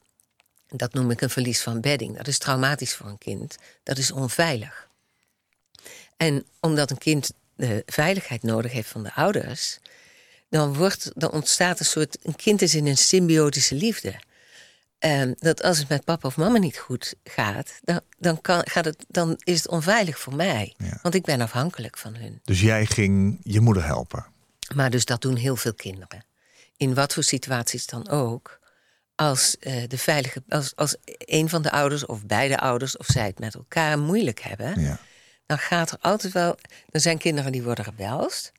Dat 0.77 0.94
noem 0.94 1.12
ik 1.12 1.22
een 1.22 1.29
verlies 1.29 1.62
van 1.62 1.82
bedding. 1.82 2.17
Dat 2.17 2.27
is 2.27 2.38
traumatisch 2.38 2.94
voor 2.94 3.08
een 3.08 3.17
kind. 3.17 3.58
Dat 3.84 3.98
is 3.98 4.12
onveilig. 4.12 4.88
En 6.17 6.46
omdat 6.60 6.91
een 6.91 6.98
kind 6.98 7.32
de 7.55 7.84
veiligheid 7.86 8.44
nodig 8.44 8.72
heeft 8.72 8.89
van 8.89 9.03
de 9.03 9.13
ouders, 9.13 9.79
dan, 10.50 10.74
wordt, 10.74 11.12
dan 11.15 11.32
ontstaat 11.32 11.79
een 11.79 11.86
soort. 11.86 12.17
Een 12.24 12.36
kind 12.36 12.62
is 12.62 12.75
in 12.75 12.88
een 12.88 12.98
symbiotische 12.98 13.75
liefde. 13.75 14.20
Ehm, 15.00 15.34
dat 15.39 15.63
als 15.63 15.77
het 15.77 15.89
met 15.89 16.03
papa 16.03 16.27
of 16.27 16.38
mama 16.38 16.58
niet 16.58 16.77
goed 16.77 17.13
gaat, 17.24 17.79
dan, 17.84 18.01
dan, 18.17 18.41
kan, 18.41 18.62
gaat 18.65 18.86
het, 18.86 19.05
dan 19.08 19.36
is 19.44 19.58
het 19.58 19.67
onveilig 19.67 20.20
voor 20.20 20.36
mij. 20.36 20.74
Ja. 20.77 21.00
Want 21.01 21.15
ik 21.15 21.24
ben 21.24 21.41
afhankelijk 21.41 21.98
van 21.98 22.15
hun. 22.15 22.39
Dus 22.44 22.62
jij 22.62 22.86
ging 22.86 23.39
je 23.44 23.60
moeder 23.60 23.86
helpen. 23.86 24.25
Maar 24.75 24.89
dus 24.89 25.05
dat 25.05 25.22
doen 25.22 25.36
heel 25.36 25.55
veel 25.55 25.74
kinderen. 25.74 26.25
In 26.77 26.94
wat 26.94 27.13
voor 27.13 27.24
situaties 27.24 27.86
dan 27.86 28.10
ook. 28.10 28.60
Als, 29.15 29.57
eh, 29.60 29.84
de 29.88 29.98
veilige, 29.98 30.43
als, 30.50 30.75
als 30.75 30.95
een 31.17 31.50
van 31.50 31.62
de 31.62 31.72
ouders 31.72 32.05
of 32.05 32.25
beide 32.25 32.60
ouders 32.60 32.98
of 32.98 33.05
zij 33.05 33.25
het 33.25 33.39
met 33.39 33.55
elkaar 33.55 34.00
moeilijk 34.00 34.39
hebben, 34.39 34.81
Ja. 34.81 35.00
dan 35.45 35.57
gaat 35.57 35.91
er 35.91 35.98
altijd 36.01 36.34
wel. 36.34 36.57
Er 36.91 37.00
zijn 37.00 37.17
kinderen 37.17 37.51
die 37.51 37.63
worden 37.63 37.86
rebels. 37.86 38.51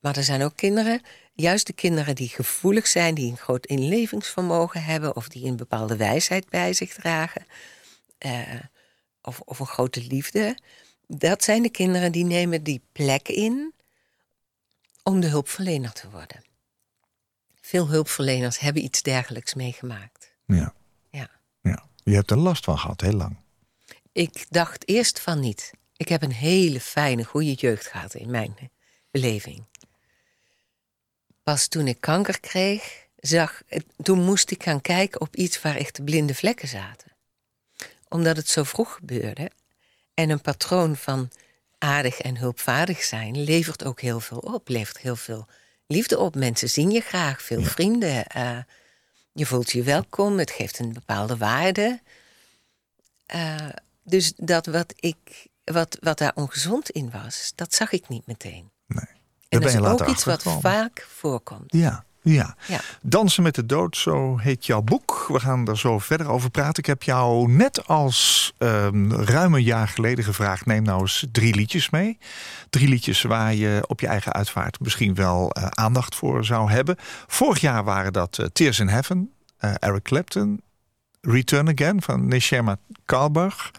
Maar 0.00 0.16
er 0.16 0.24
zijn 0.24 0.42
ook 0.42 0.56
kinderen, 0.56 1.00
juist 1.34 1.66
de 1.66 1.72
kinderen 1.72 2.14
die 2.14 2.28
gevoelig 2.28 2.86
zijn, 2.86 3.14
die 3.14 3.30
een 3.30 3.36
groot 3.36 3.66
inlevingsvermogen 3.66 4.84
hebben 4.84 5.16
of 5.16 5.28
die 5.28 5.46
een 5.46 5.56
bepaalde 5.56 5.96
wijsheid 5.96 6.48
bij 6.48 6.72
zich 6.72 6.94
dragen, 6.94 7.46
eh, 8.18 8.40
of, 9.22 9.40
of 9.40 9.58
een 9.58 9.66
grote 9.66 10.02
liefde. 10.02 10.56
Dat 11.06 11.44
zijn 11.44 11.62
de 11.62 11.70
kinderen 11.70 12.12
die 12.12 12.24
nemen 12.24 12.62
die 12.62 12.82
plek 12.92 13.28
in 13.28 13.74
om 15.02 15.20
de 15.20 15.26
hulpverlener 15.26 15.92
te 15.92 16.10
worden. 16.10 16.42
Veel 17.68 17.88
hulpverleners 17.88 18.58
hebben 18.58 18.84
iets 18.84 19.02
dergelijks 19.02 19.54
meegemaakt. 19.54 20.34
Ja. 20.46 20.74
Ja. 21.10 21.30
ja. 21.60 21.88
Je 22.04 22.14
hebt 22.14 22.30
er 22.30 22.36
last 22.36 22.64
van 22.64 22.78
gehad, 22.78 23.00
heel 23.00 23.12
lang. 23.12 23.36
Ik 24.12 24.46
dacht 24.50 24.88
eerst 24.88 25.20
van 25.20 25.40
niet. 25.40 25.70
Ik 25.96 26.08
heb 26.08 26.22
een 26.22 26.32
hele 26.32 26.80
fijne, 26.80 27.24
goede 27.24 27.52
jeugd 27.52 27.86
gehad 27.86 28.14
in 28.14 28.30
mijn 28.30 28.70
beleving. 29.10 29.64
Pas 31.42 31.68
toen 31.68 31.86
ik 31.86 32.00
kanker 32.00 32.40
kreeg, 32.40 33.06
zag, 33.16 33.62
toen 34.02 34.24
moest 34.24 34.50
ik 34.50 34.62
gaan 34.62 34.80
kijken 34.80 35.20
op 35.20 35.36
iets 35.36 35.62
waar 35.62 35.76
echt 35.76 35.96
de 35.96 36.02
blinde 36.02 36.34
vlekken 36.34 36.68
zaten. 36.68 37.12
Omdat 38.08 38.36
het 38.36 38.48
zo 38.48 38.62
vroeg 38.62 38.94
gebeurde 38.94 39.50
en 40.14 40.30
een 40.30 40.40
patroon 40.40 40.96
van 40.96 41.30
aardig 41.78 42.20
en 42.20 42.36
hulpvaardig 42.36 43.02
zijn 43.02 43.42
levert 43.44 43.84
ook 43.84 44.00
heel 44.00 44.20
veel 44.20 44.38
op, 44.38 44.68
levert 44.68 44.98
heel 44.98 45.16
veel 45.16 45.48
liefde 45.88 46.18
op. 46.18 46.34
Mensen 46.34 46.68
zien 46.70 46.90
je 46.90 47.00
graag, 47.00 47.42
veel 47.42 47.62
vrienden. 47.62 48.26
eh, 48.26 48.58
je 49.32 49.46
voelt 49.46 49.70
je 49.70 49.82
welkom, 49.82 50.38
het 50.38 50.50
geeft 50.50 50.78
een 50.78 50.92
bepaalde 50.92 51.36
waarde. 51.36 52.00
Eh, 53.26 53.68
dus 54.02 54.32
dat 54.36 54.66
wat, 54.66 54.92
ik, 54.96 55.46
wat, 55.64 55.98
wat 56.00 56.18
daar 56.18 56.32
ongezond 56.34 56.90
in 56.90 57.10
was, 57.10 57.52
dat 57.54 57.74
zag 57.74 57.92
ik 57.92 58.08
niet 58.08 58.26
meteen. 58.26 58.70
Nee. 58.86 59.04
En 59.48 59.60
dat 59.60 59.70
is 59.70 59.80
ook 59.80 60.06
iets 60.06 60.24
wat 60.24 60.42
vaak 60.42 61.06
voorkomt. 61.08 61.72
Ja, 61.72 62.04
ja. 62.32 62.56
Ja. 62.66 62.80
Dansen 63.02 63.42
met 63.42 63.54
de 63.54 63.66
dood, 63.66 63.96
zo 63.96 64.38
heet 64.38 64.66
jouw 64.66 64.82
boek. 64.82 65.26
We 65.28 65.40
gaan 65.40 65.68
er 65.68 65.78
zo 65.78 65.98
verder 65.98 66.28
over 66.28 66.50
praten. 66.50 66.78
Ik 66.78 66.86
heb 66.86 67.02
jou 67.02 67.50
net 67.50 67.86
als 67.86 68.52
ehm, 68.58 69.12
ruim 69.12 69.54
een 69.54 69.62
jaar 69.62 69.88
geleden 69.88 70.24
gevraagd... 70.24 70.66
neem 70.66 70.82
nou 70.82 71.00
eens 71.00 71.26
drie 71.32 71.54
liedjes 71.54 71.90
mee. 71.90 72.18
Drie 72.70 72.88
liedjes 72.88 73.22
waar 73.22 73.54
je 73.54 73.84
op 73.86 74.00
je 74.00 74.06
eigen 74.06 74.32
uitvaart 74.32 74.80
misschien 74.80 75.14
wel 75.14 75.50
eh, 75.50 75.66
aandacht 75.66 76.14
voor 76.14 76.44
zou 76.44 76.70
hebben. 76.70 76.96
Vorig 77.26 77.60
jaar 77.60 77.84
waren 77.84 78.12
dat 78.12 78.38
eh, 78.38 78.46
Tears 78.52 78.78
in 78.78 78.88
Heaven, 78.88 79.32
eh, 79.58 79.74
Eric 79.78 80.02
Clapton... 80.02 80.60
Return 81.20 81.68
Again 81.68 82.02
van 82.02 82.28
Neshama 82.28 82.76
Kalbach... 83.04 83.70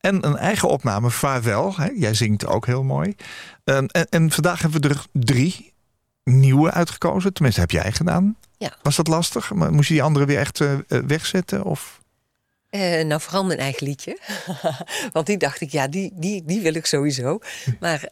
En 0.00 0.26
een 0.26 0.36
eigen 0.36 0.68
opname, 0.68 1.10
Vaarwel. 1.10 1.76
Hè? 1.76 1.88
Jij 1.94 2.14
zingt 2.14 2.46
ook 2.46 2.66
heel 2.66 2.82
mooi. 2.82 3.16
Ehm, 3.64 3.84
en, 3.84 4.06
en 4.08 4.30
vandaag 4.30 4.62
hebben 4.62 4.80
we 4.80 4.88
er 4.88 5.04
drie 5.12 5.69
nieuwe 6.38 6.70
uitgekozen. 6.70 7.32
Tenminste, 7.32 7.60
heb 7.60 7.70
jij 7.70 7.92
gedaan. 7.92 8.36
Ja. 8.58 8.76
Was 8.82 8.96
dat 8.96 9.08
lastig? 9.08 9.52
Moest 9.52 9.88
je 9.88 9.94
die 9.94 10.02
andere 10.02 10.24
weer 10.24 10.38
echt 10.38 10.60
eh, 10.60 10.72
eh, 10.72 10.80
wegzetten? 11.06 11.64
Of? 11.64 12.00
Eh, 12.70 13.04
nou, 13.04 13.20
vooral 13.20 13.44
mijn 13.44 13.58
eigen 13.58 13.86
liedje. 13.86 14.18
Want 15.12 15.26
die 15.26 15.36
dacht 15.36 15.60
ik, 15.60 15.70
ja, 15.70 15.88
die, 15.88 16.12
die, 16.14 16.44
die 16.44 16.60
wil 16.60 16.74
ik 16.74 16.86
sowieso. 16.86 17.38
Maar 17.80 18.08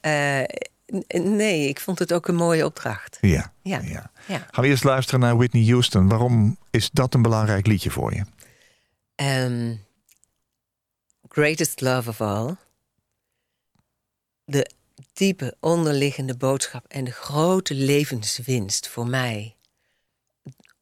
nee, 1.09 1.69
ik 1.69 1.81
vond 1.81 1.99
het 1.99 2.13
ook 2.13 2.29
een 2.29 2.35
mooie 2.35 2.65
opdracht. 2.65 3.19
Ja. 3.21 3.53
Ja. 3.63 3.81
ja. 3.85 4.11
Ja. 4.27 4.47
Gaan 4.51 4.65
we 4.65 4.71
eerst 4.71 4.85
luisteren 4.85 5.21
naar 5.21 5.37
Whitney 5.37 5.65
Houston. 5.65 6.09
Waarom 6.09 6.57
is 6.71 6.91
dat 6.91 7.15
een 7.15 7.23
belangrijk 7.23 7.67
liedje 7.67 7.91
voor 7.91 8.15
je? 8.15 8.25
Ehm, 9.15 9.75
greatest 11.29 11.81
love 11.81 12.09
of 12.09 12.21
all. 12.21 12.55
De 14.45 14.71
diepe 15.19 15.57
onderliggende 15.61 16.37
boodschap 16.37 16.87
en 16.89 17.05
de 17.05 17.11
grote 17.11 17.75
levenswinst 17.75 18.89
voor 18.89 19.07
mij. 19.07 19.57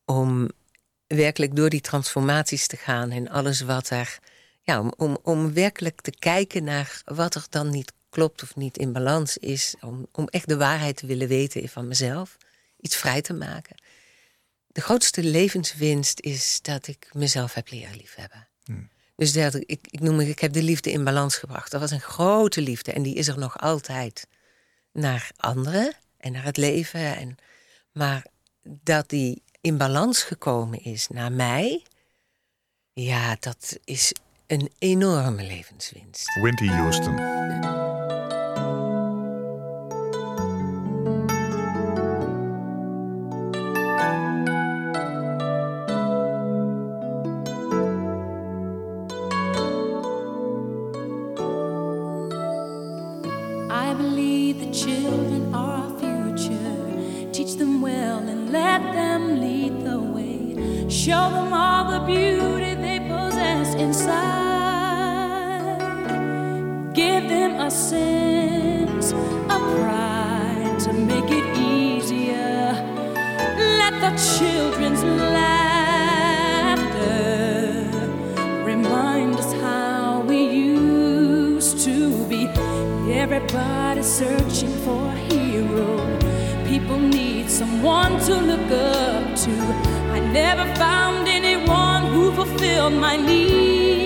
Om 0.05 0.51
werkelijk 1.07 1.57
door 1.57 1.71
die 1.71 1.81
transformaties 1.81 2.67
te 2.67 2.77
gaan 2.77 3.11
en 3.11 3.29
alles 3.29 3.61
wat 3.61 3.91
er. 3.91 4.19
Ja, 4.63 4.81
om, 4.81 4.93
om, 4.97 5.19
om 5.23 5.53
werkelijk 5.53 6.01
te 6.01 6.11
kijken 6.11 6.65
naar 6.65 7.03
wat 7.05 7.35
er 7.35 7.47
dan 7.51 7.71
niet 7.71 7.93
klopt 8.09 8.43
of 8.43 8.57
niet 8.57 8.79
in 8.79 8.93
balans 8.93 9.37
is. 9.37 9.75
Om, 9.81 10.07
om 10.13 10.29
echt 10.29 10.49
de 10.49 10.57
waarheid 10.57 10.97
te 10.97 11.07
willen 11.07 11.29
weten 11.29 11.69
van 11.69 11.89
mezelf. 11.89 12.37
Iets 12.81 12.97
vrij 12.97 13.23
te 13.23 13.33
maken. 13.33 13.77
De 14.67 14.81
grootste 14.81 15.23
levenswinst 15.23 16.21
is 16.21 16.59
dat 16.63 16.87
ik 16.87 17.09
mezelf 17.13 17.55
heb 17.55 17.71
leren 17.71 17.97
liefhebben. 17.97 18.49
Dus 19.17 19.33
dat, 19.33 19.55
ik, 19.55 19.87
ik 19.91 20.01
noem 20.01 20.21
ik 20.21 20.39
heb 20.39 20.53
de 20.53 20.63
liefde 20.63 20.91
in 20.91 21.05
balans 21.05 21.37
gebracht. 21.37 21.71
Dat 21.71 21.81
was 21.81 21.91
een 21.91 22.01
grote 22.01 22.61
liefde 22.61 22.93
en 22.93 23.03
die 23.03 23.15
is 23.15 23.29
er 23.29 23.39
nog 23.39 23.59
altijd. 23.59 24.27
Naar 24.93 25.31
anderen 25.37 25.93
en 26.19 26.33
naar 26.33 26.45
het 26.45 26.57
leven. 26.57 27.17
En, 27.17 27.37
maar 27.93 28.27
dat 28.63 29.09
die 29.09 29.43
in 29.61 29.77
balans 29.77 30.23
gekomen 30.23 30.83
is 30.83 31.09
naar 31.09 31.33
mij, 31.33 31.83
ja, 32.93 33.37
dat 33.41 33.79
is 33.85 34.13
een 34.47 34.73
enorme 34.79 35.43
levenswinst. 35.43 36.39
Whitney 36.41 36.75
Houston. 36.75 37.76
Everybody's 83.49 84.07
searching 84.07 84.75
for 84.85 85.07
a 85.07 85.15
hero. 85.15 86.19
People 86.67 86.99
need 86.99 87.49
someone 87.49 88.19
to 88.23 88.35
look 88.41 88.73
up 88.73 89.37
to. 89.37 89.51
I 90.11 90.19
never 90.33 90.65
found 90.75 91.29
anyone 91.29 92.07
who 92.13 92.33
fulfilled 92.33 92.95
my 92.95 93.17
need. 93.17 94.06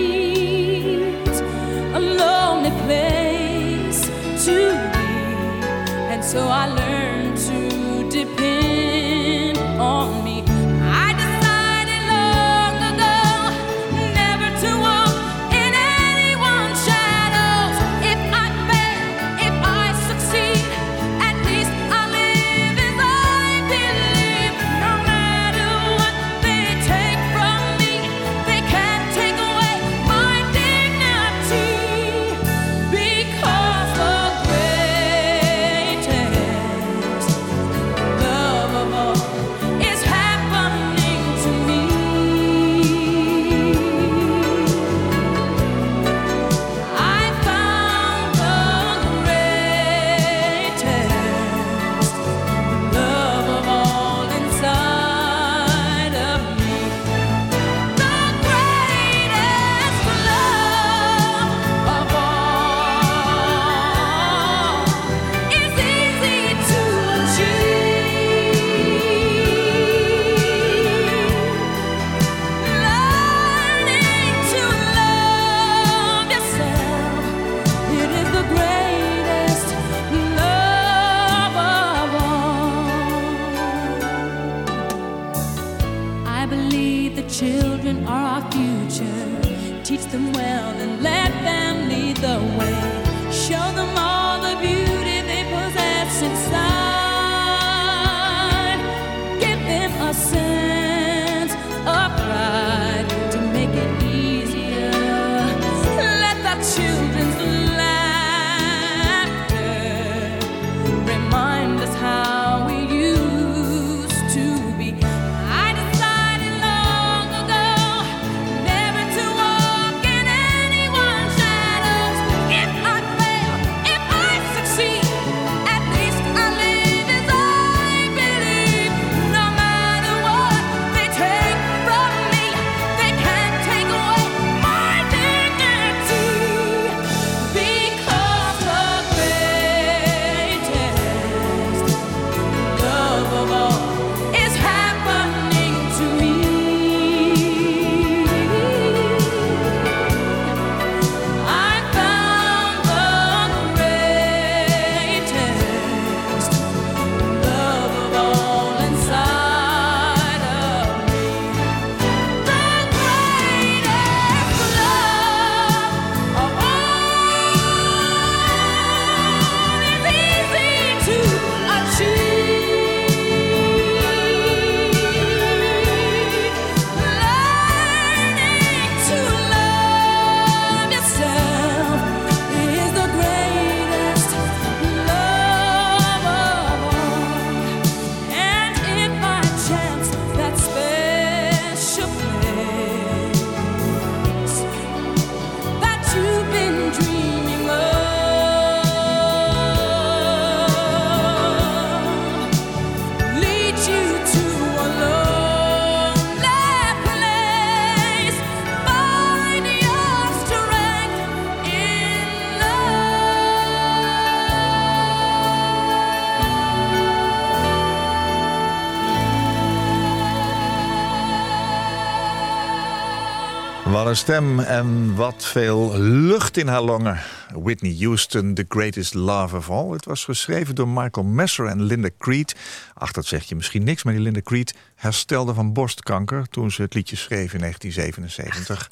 Een 224.11 224.17
stem 224.17 224.59
en 224.59 225.15
wat 225.15 225.45
veel 225.45 225.97
lucht 225.99 226.57
in 226.57 226.67
haar 226.67 226.81
longen. 226.81 227.19
Whitney 227.53 227.95
Houston, 227.99 228.53
The 228.53 228.65
Greatest 228.67 229.13
Love 229.13 229.57
of 229.57 229.69
All. 229.69 229.91
Het 229.91 230.05
was 230.05 230.23
geschreven 230.23 230.75
door 230.75 230.87
Michael 230.87 231.25
Messer 231.25 231.65
en 231.65 231.83
Linda 231.83 232.09
Creed. 232.17 232.55
Ach, 232.93 233.11
dat 233.11 233.25
zeg 233.25 233.43
je 233.43 233.55
misschien 233.55 233.83
niks, 233.83 234.03
maar 234.03 234.13
die 234.13 234.21
Linda 234.21 234.41
Creed 234.43 234.75
herstelde 234.95 235.53
van 235.53 235.73
borstkanker... 235.73 236.47
toen 236.47 236.71
ze 236.71 236.81
het 236.81 236.93
liedje 236.93 237.15
schreef 237.15 237.53
in 237.53 237.59
1977. 237.59 238.91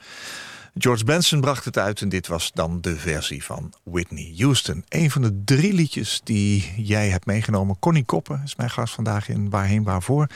George 0.77 1.03
Benson 1.03 1.41
bracht 1.41 1.65
het 1.65 1.77
uit 1.77 2.01
en 2.01 2.09
dit 2.09 2.27
was 2.27 2.51
dan 2.53 2.81
de 2.81 2.95
versie 2.95 3.43
van 3.43 3.73
Whitney 3.83 4.33
Houston. 4.37 4.85
Een 4.89 5.11
van 5.11 5.21
de 5.21 5.41
drie 5.45 5.73
liedjes 5.73 6.21
die 6.23 6.73
jij 6.77 7.09
hebt 7.09 7.25
meegenomen. 7.25 7.79
Connie 7.79 8.05
Koppen 8.05 8.41
is 8.45 8.55
mijn 8.55 8.69
gast 8.69 8.93
vandaag 8.93 9.29
in 9.29 9.49
Waarheen 9.49 9.83
Waarvoor... 9.83 10.27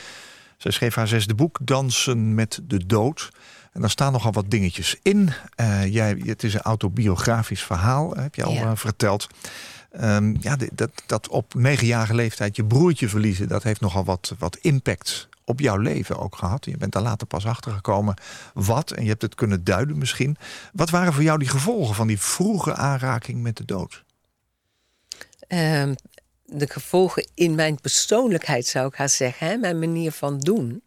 Zij 0.58 0.72
schreef 0.72 0.96
haar 0.96 1.08
zesde 1.08 1.36
boek, 1.36 1.60
Dansen 1.62 2.36
met 2.36 2.60
de 2.64 2.86
Dood. 2.86 3.30
En 3.74 3.82
daar 3.82 3.90
staan 3.90 4.12
nogal 4.12 4.32
wat 4.32 4.52
dingetjes 4.52 5.00
in. 5.02 5.34
Eh, 5.56 5.94
jij, 5.94 6.22
het 6.26 6.44
is 6.44 6.54
een 6.54 6.62
autobiografisch 6.62 7.64
verhaal, 7.64 8.16
heb 8.16 8.36
je 8.36 8.44
al 8.44 8.56
eh, 8.56 8.72
verteld. 8.74 9.28
Ehm, 9.92 10.36
ja, 10.40 10.58
dat, 10.74 10.90
dat 11.06 11.28
op 11.28 11.54
negenjarige 11.54 12.14
leeftijd 12.16 12.56
je 12.56 12.66
broertje 12.66 13.10
verliezen, 13.10 13.48
dat 13.48 13.64
heeft 13.64 13.82
nogal 13.82 14.04
wat, 14.04 14.36
wat 14.38 14.58
impact 14.58 15.28
op 15.46 15.60
jouw 15.60 15.78
leven 15.78 16.20
ook 16.20 16.36
gehad. 16.36 16.66
Je 16.66 16.78
bent 16.78 16.92
daar 16.92 17.02
later 17.02 17.28
pas 17.28 17.46
achter 17.46 17.72
gekomen 17.72 18.16
wat 18.54 18.92
en 18.92 19.04
je 19.04 19.10
hebt 19.10 19.22
het 19.22 19.36
kunnen 19.36 19.64
duiden 19.64 19.98
misschien. 19.98 20.38
Wat 20.74 20.90
waren 20.90 21.14
voor 21.14 21.24
jou 21.24 21.40
die 21.40 21.48
gevolgen 21.48 21.96
van 21.96 22.08
die 22.08 22.20
vroege 22.20 22.76
aanraking 22.76 23.42
met 23.42 23.58
de 23.58 23.66
dood? 23.66 24.04
Ehm, 25.48 25.94
de 26.46 26.68
gevolgen 26.68 27.28
in 27.34 27.56
mijn 27.56 27.82
persoonlijkheid 27.82 28.66
zou 28.66 28.88
ik 28.88 28.96
haar 28.96 29.10
zeggen, 29.10 29.48
hè? 29.48 29.58
mijn 29.58 29.80
manier 29.80 30.12
van 30.12 30.40
doen 30.40 30.82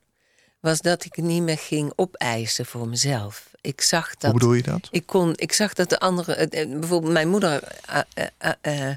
was 0.66 0.80
dat 0.80 1.04
ik 1.04 1.16
niet 1.16 1.42
meer 1.42 1.58
ging 1.58 1.92
opeisen 1.96 2.66
voor 2.66 2.88
mezelf. 2.88 3.50
Ik 3.60 3.80
zag 3.80 4.10
dat. 4.16 4.30
Hoe 4.30 4.40
bedoel 4.40 4.54
je 4.54 4.62
dat? 4.62 4.88
Ik, 4.90 5.06
kon, 5.06 5.32
ik 5.36 5.52
zag 5.52 5.72
dat 5.74 5.88
de 5.88 5.98
andere, 5.98 6.34
eh, 6.34 6.62
eh, 6.62 6.78
bijvoorbeeld 6.78 7.12
mijn 7.12 7.28
moeder, 7.28 7.62
eh, 8.60 8.90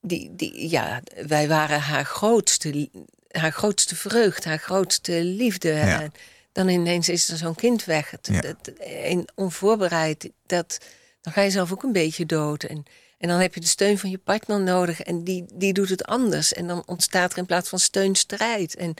die, 0.00 0.34
die, 0.36 0.70
ja, 0.70 1.02
wij 1.26 1.48
waren 1.48 1.80
haar 1.80 2.04
grootste, 2.04 2.88
haar 3.30 3.52
grootste 3.52 3.96
vreugd, 3.96 4.44
haar 4.44 4.58
grootste 4.58 5.12
liefde. 5.24 5.68
Ja. 5.72 6.02
En 6.02 6.12
dan 6.52 6.68
ineens 6.68 7.08
is 7.08 7.28
er 7.28 7.36
zo'n 7.36 7.54
kind 7.54 7.84
weg. 7.84 8.10
Het, 8.10 8.28
Ja. 8.32 8.40
het- 8.40 8.72
een 8.78 9.28
onvoorbereid, 9.34 10.30
dat, 10.46 10.78
dan 11.20 11.32
ga 11.32 11.40
je 11.42 11.50
zelf 11.50 11.72
ook 11.72 11.82
een 11.82 11.92
beetje 11.92 12.26
dood. 12.26 12.62
En, 12.62 12.84
en 13.18 13.28
dan 13.28 13.38
heb 13.40 13.54
je 13.54 13.60
de 13.60 13.66
steun 13.66 13.98
van 13.98 14.10
je 14.10 14.18
partner 14.18 14.60
nodig 14.60 15.00
en 15.02 15.24
die, 15.24 15.44
die 15.52 15.72
doet 15.72 15.88
het 15.88 16.04
anders. 16.04 16.52
En 16.52 16.66
dan 16.66 16.82
ontstaat 16.86 17.32
er 17.32 17.38
in 17.38 17.46
plaats 17.46 17.68
van 17.68 17.78
steun 17.78 18.14
strijd. 18.14 18.74
En, 18.74 18.94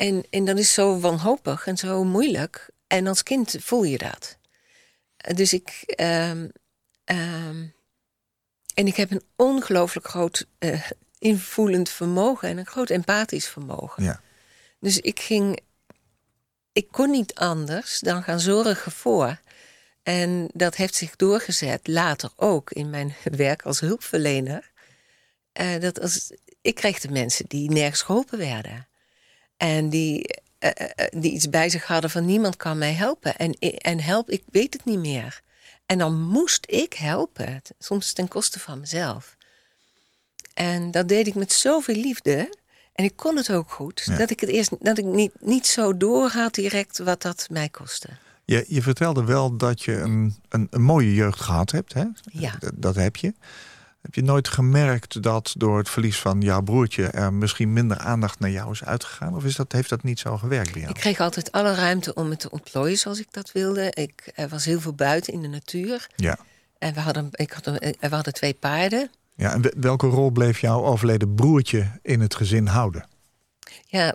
en, 0.00 0.24
en 0.30 0.44
dat 0.44 0.58
is 0.58 0.74
zo 0.74 1.00
wanhopig 1.00 1.66
en 1.66 1.76
zo 1.76 2.04
moeilijk. 2.04 2.70
En 2.86 3.06
als 3.06 3.22
kind 3.22 3.56
voel 3.60 3.82
je 3.82 3.98
dat. 3.98 4.38
Dus 5.34 5.52
ik. 5.52 5.82
ehm, 5.86 6.48
ehm, 7.04 7.66
en 8.74 8.86
ik 8.86 8.96
heb 8.96 9.10
een 9.10 9.22
ongelooflijk 9.36 10.08
groot 10.08 10.46
eh, 10.58 10.90
invoelend 11.18 11.88
vermogen 11.88 12.48
en 12.48 12.58
een 12.58 12.66
groot 12.66 12.90
empathisch 12.90 13.48
vermogen. 13.48 14.02
Ja. 14.02 14.20
Dus 14.78 14.98
ik 14.98 15.20
ging. 15.20 15.60
Ik 16.72 16.88
kon 16.90 17.10
niet 17.10 17.34
anders 17.34 17.98
dan 17.98 18.22
gaan 18.22 18.40
zorgen 18.40 18.92
voor. 18.92 19.40
En 20.02 20.48
dat 20.52 20.76
heeft 20.76 20.94
zich 20.94 21.16
doorgezet 21.16 21.86
later 21.86 22.30
ook 22.36 22.70
in 22.70 22.90
mijn 22.90 23.14
werk 23.32 23.62
als 23.62 23.80
hulpverlener. 23.80 24.70
Eh, 25.52 25.80
dat 25.80 26.00
als, 26.00 26.32
ik 26.60 26.74
kreeg 26.74 27.00
de 27.00 27.10
mensen 27.10 27.44
die 27.48 27.70
nergens 27.70 28.02
geholpen 28.02 28.38
werden. 28.38 28.88
En 29.60 29.88
die, 29.88 30.40
eh, 30.58 30.70
eh, 30.74 30.90
eh, 30.94 31.20
die 31.20 31.32
iets 31.32 31.48
bij 31.48 31.68
zich 31.68 31.86
hadden 31.86 32.10
van 32.10 32.24
niemand 32.24 32.56
kan 32.56 32.78
mij 32.78 32.92
helpen. 32.92 33.36
En, 33.36 33.52
en 33.78 34.00
help, 34.00 34.30
ik 34.30 34.42
weet 34.50 34.72
het 34.72 34.84
niet 34.84 34.98
meer. 34.98 35.40
En 35.86 35.98
dan 35.98 36.22
moest 36.22 36.64
ik 36.68 36.92
helpen, 36.92 37.62
soms 37.78 38.12
ten 38.12 38.28
koste 38.28 38.58
van 38.58 38.80
mezelf. 38.80 39.36
En 40.54 40.90
dat 40.90 41.08
deed 41.08 41.26
ik 41.26 41.34
met 41.34 41.52
zoveel 41.52 41.94
liefde. 41.94 42.56
En 42.92 43.04
ik 43.04 43.16
kon 43.16 43.36
het 43.36 43.52
ook 43.52 43.70
goed. 43.70 44.02
Ja. 44.04 44.16
Dat 44.16 44.30
ik 44.30 44.40
het 44.40 44.50
eerst 44.50 44.70
dat 44.80 44.98
ik 44.98 45.04
niet, 45.04 45.32
niet 45.40 45.66
zo 45.66 45.96
doorhad 45.96 46.54
direct 46.54 46.98
wat 46.98 47.22
dat 47.22 47.46
mij 47.50 47.68
kostte. 47.68 48.08
Je, 48.44 48.64
je 48.68 48.82
vertelde 48.82 49.24
wel 49.24 49.56
dat 49.56 49.82
je 49.82 49.92
een, 49.92 50.36
een, 50.48 50.66
een 50.70 50.82
mooie 50.82 51.14
jeugd 51.14 51.40
gehad 51.40 51.70
hebt. 51.70 51.92
Hè? 51.92 52.04
Ja. 52.32 52.56
Dat, 52.58 52.72
dat 52.74 52.94
heb 52.94 53.16
je. 53.16 53.34
Heb 54.02 54.14
je 54.14 54.22
nooit 54.22 54.48
gemerkt 54.48 55.22
dat 55.22 55.54
door 55.56 55.78
het 55.78 55.88
verlies 55.88 56.18
van 56.18 56.40
jouw 56.40 56.62
broertje... 56.62 57.04
er 57.06 57.32
misschien 57.32 57.72
minder 57.72 57.98
aandacht 57.98 58.38
naar 58.38 58.50
jou 58.50 58.70
is 58.70 58.84
uitgegaan? 58.84 59.34
Of 59.36 59.44
is 59.44 59.56
dat, 59.56 59.72
heeft 59.72 59.88
dat 59.88 60.02
niet 60.02 60.18
zo 60.18 60.36
gewerkt 60.38 60.72
bij 60.72 60.80
jou? 60.80 60.92
Ik 60.94 61.00
kreeg 61.00 61.20
altijd 61.20 61.52
alle 61.52 61.74
ruimte 61.74 62.14
om 62.14 62.30
het 62.30 62.40
te 62.40 62.50
ontplooien 62.50 62.98
zoals 62.98 63.20
ik 63.20 63.26
dat 63.32 63.52
wilde. 63.52 63.90
Ik 63.94 64.32
er 64.34 64.48
was 64.48 64.64
heel 64.64 64.80
veel 64.80 64.94
buiten 64.94 65.32
in 65.32 65.42
de 65.42 65.48
natuur. 65.48 66.06
Ja. 66.16 66.38
En 66.78 66.94
we 66.94 67.00
hadden, 67.00 67.28
ik 67.32 67.52
had 67.52 67.64
we 67.64 67.96
hadden 68.10 68.32
twee 68.32 68.54
paarden. 68.54 69.10
ja. 69.34 69.52
En 69.52 69.62
we- 69.62 69.74
welke 69.76 70.06
rol 70.06 70.30
bleef 70.30 70.60
jouw 70.60 70.82
overleden 70.84 71.34
broertje 71.34 71.90
in 72.02 72.20
het 72.20 72.34
gezin 72.34 72.66
houden? 72.66 73.06
Ja, 73.86 74.14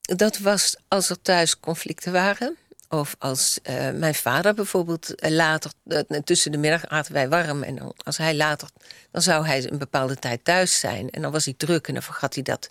dat 0.00 0.38
was 0.38 0.76
als 0.88 1.10
er 1.10 1.22
thuis 1.22 1.60
conflicten 1.60 2.12
waren. 2.12 2.56
Of 2.88 3.16
als 3.18 3.58
eh, 3.62 3.90
mijn 3.90 4.14
vader 4.14 4.54
bijvoorbeeld 4.54 5.14
eh, 5.14 5.30
later, 5.30 5.72
eh, 5.86 6.00
tussen 6.24 6.52
de 6.52 6.58
middag 6.58 6.86
aten 6.86 7.12
wij 7.12 7.28
warm. 7.28 7.62
En 7.62 7.76
dan, 7.76 7.94
als 8.04 8.16
hij 8.16 8.34
later, 8.34 8.68
dan 9.10 9.22
zou 9.22 9.46
hij 9.46 9.70
een 9.70 9.78
bepaalde 9.78 10.16
tijd 10.16 10.44
thuis 10.44 10.78
zijn. 10.78 11.10
En 11.10 11.22
dan 11.22 11.32
was 11.32 11.44
hij 11.44 11.54
druk 11.56 11.88
en 11.88 11.94
dan 11.94 12.02
vergat 12.02 12.34
hij 12.34 12.42
dat. 12.42 12.68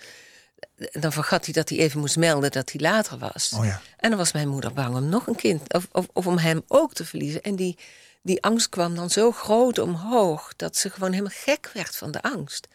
Dan 0.91 1.11
vergat 1.11 1.45
hij 1.45 1.53
dat 1.53 1.69
hij 1.69 1.77
even 1.77 1.99
moest 1.99 2.17
melden 2.17 2.51
dat 2.51 2.71
hij 2.71 2.81
later 2.81 3.17
was. 3.17 3.53
Oh 3.57 3.65
ja. 3.65 3.81
En 3.97 4.09
dan 4.09 4.19
was 4.19 4.31
mijn 4.31 4.47
moeder 4.47 4.73
bang 4.73 4.95
om 4.95 5.09
nog 5.09 5.27
een 5.27 5.35
kind, 5.35 5.73
of, 5.73 5.87
of, 5.91 6.07
of 6.13 6.27
om 6.27 6.37
hem 6.37 6.63
ook 6.67 6.93
te 6.93 7.05
verliezen. 7.05 7.41
En 7.41 7.55
die, 7.55 7.77
die 8.21 8.43
angst 8.43 8.69
kwam 8.69 8.95
dan 8.95 9.09
zo 9.09 9.31
groot 9.31 9.77
omhoog 9.77 10.53
dat 10.55 10.77
ze 10.77 10.89
gewoon 10.89 11.11
helemaal 11.11 11.35
gek 11.35 11.69
werd 11.73 11.95
van 11.95 12.11
de 12.11 12.21
angst. 12.21 12.67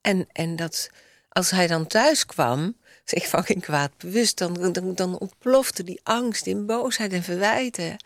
En, 0.00 0.28
en 0.32 0.56
dat 0.56 0.90
als 1.28 1.50
hij 1.50 1.66
dan 1.66 1.86
thuis 1.86 2.26
kwam, 2.26 2.76
zich 3.04 3.28
van 3.28 3.44
geen 3.44 3.60
kwaad 3.60 3.90
bewust, 3.98 4.38
dan, 4.38 4.72
dan, 4.72 4.94
dan 4.94 5.18
ontplofte 5.18 5.84
die 5.84 6.00
angst 6.02 6.46
in 6.46 6.66
boosheid 6.66 7.12
en 7.12 7.22
verwijten. 7.22 7.96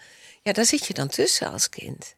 Ja, 0.42 0.52
daar 0.52 0.64
zit 0.64 0.87
je 0.87 0.94
dan 0.94 1.08
tussen 1.08 1.52
als 1.52 1.68
kind. 1.68 2.14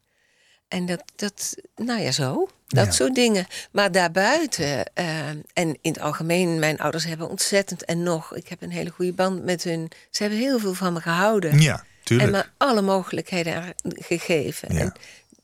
En 0.69 0.87
dat, 0.87 1.03
dat 1.17 1.55
nou 1.77 2.01
ja, 2.01 2.11
zo. 2.11 2.49
Dat 2.67 2.87
Ja. 2.87 2.91
soort 2.93 3.15
dingen. 3.15 3.47
Maar 3.73 3.93
daarbuiten, 3.93 4.93
eh, 4.95 5.29
en 5.29 5.45
in 5.53 5.79
het 5.81 6.01
algemeen, 6.01 6.59
mijn 6.59 6.79
ouders 6.79 7.05
hebben 7.05 7.29
ontzettend 7.29 7.85
en 7.85 8.03
nog, 8.03 8.35
ik 8.37 8.49
heb 8.49 8.63
een 8.63 8.71
hele 8.71 8.91
goede 8.91 9.13
band 9.13 9.45
met 9.45 9.63
hun. 9.63 9.91
Ze 10.11 10.23
hebben 10.23 10.41
heel 10.41 10.59
veel 10.59 10.75
van 10.75 10.93
me 10.93 11.01
gehouden. 11.01 11.61
Ja, 11.61 11.85
tuurlijk. 12.03 12.31
En 12.33 12.37
me 12.37 12.45
alle 12.57 12.83
mogelijkheden 12.83 13.75
gegeven. 13.85 14.75
Ja. 14.75 14.81
En 14.81 14.93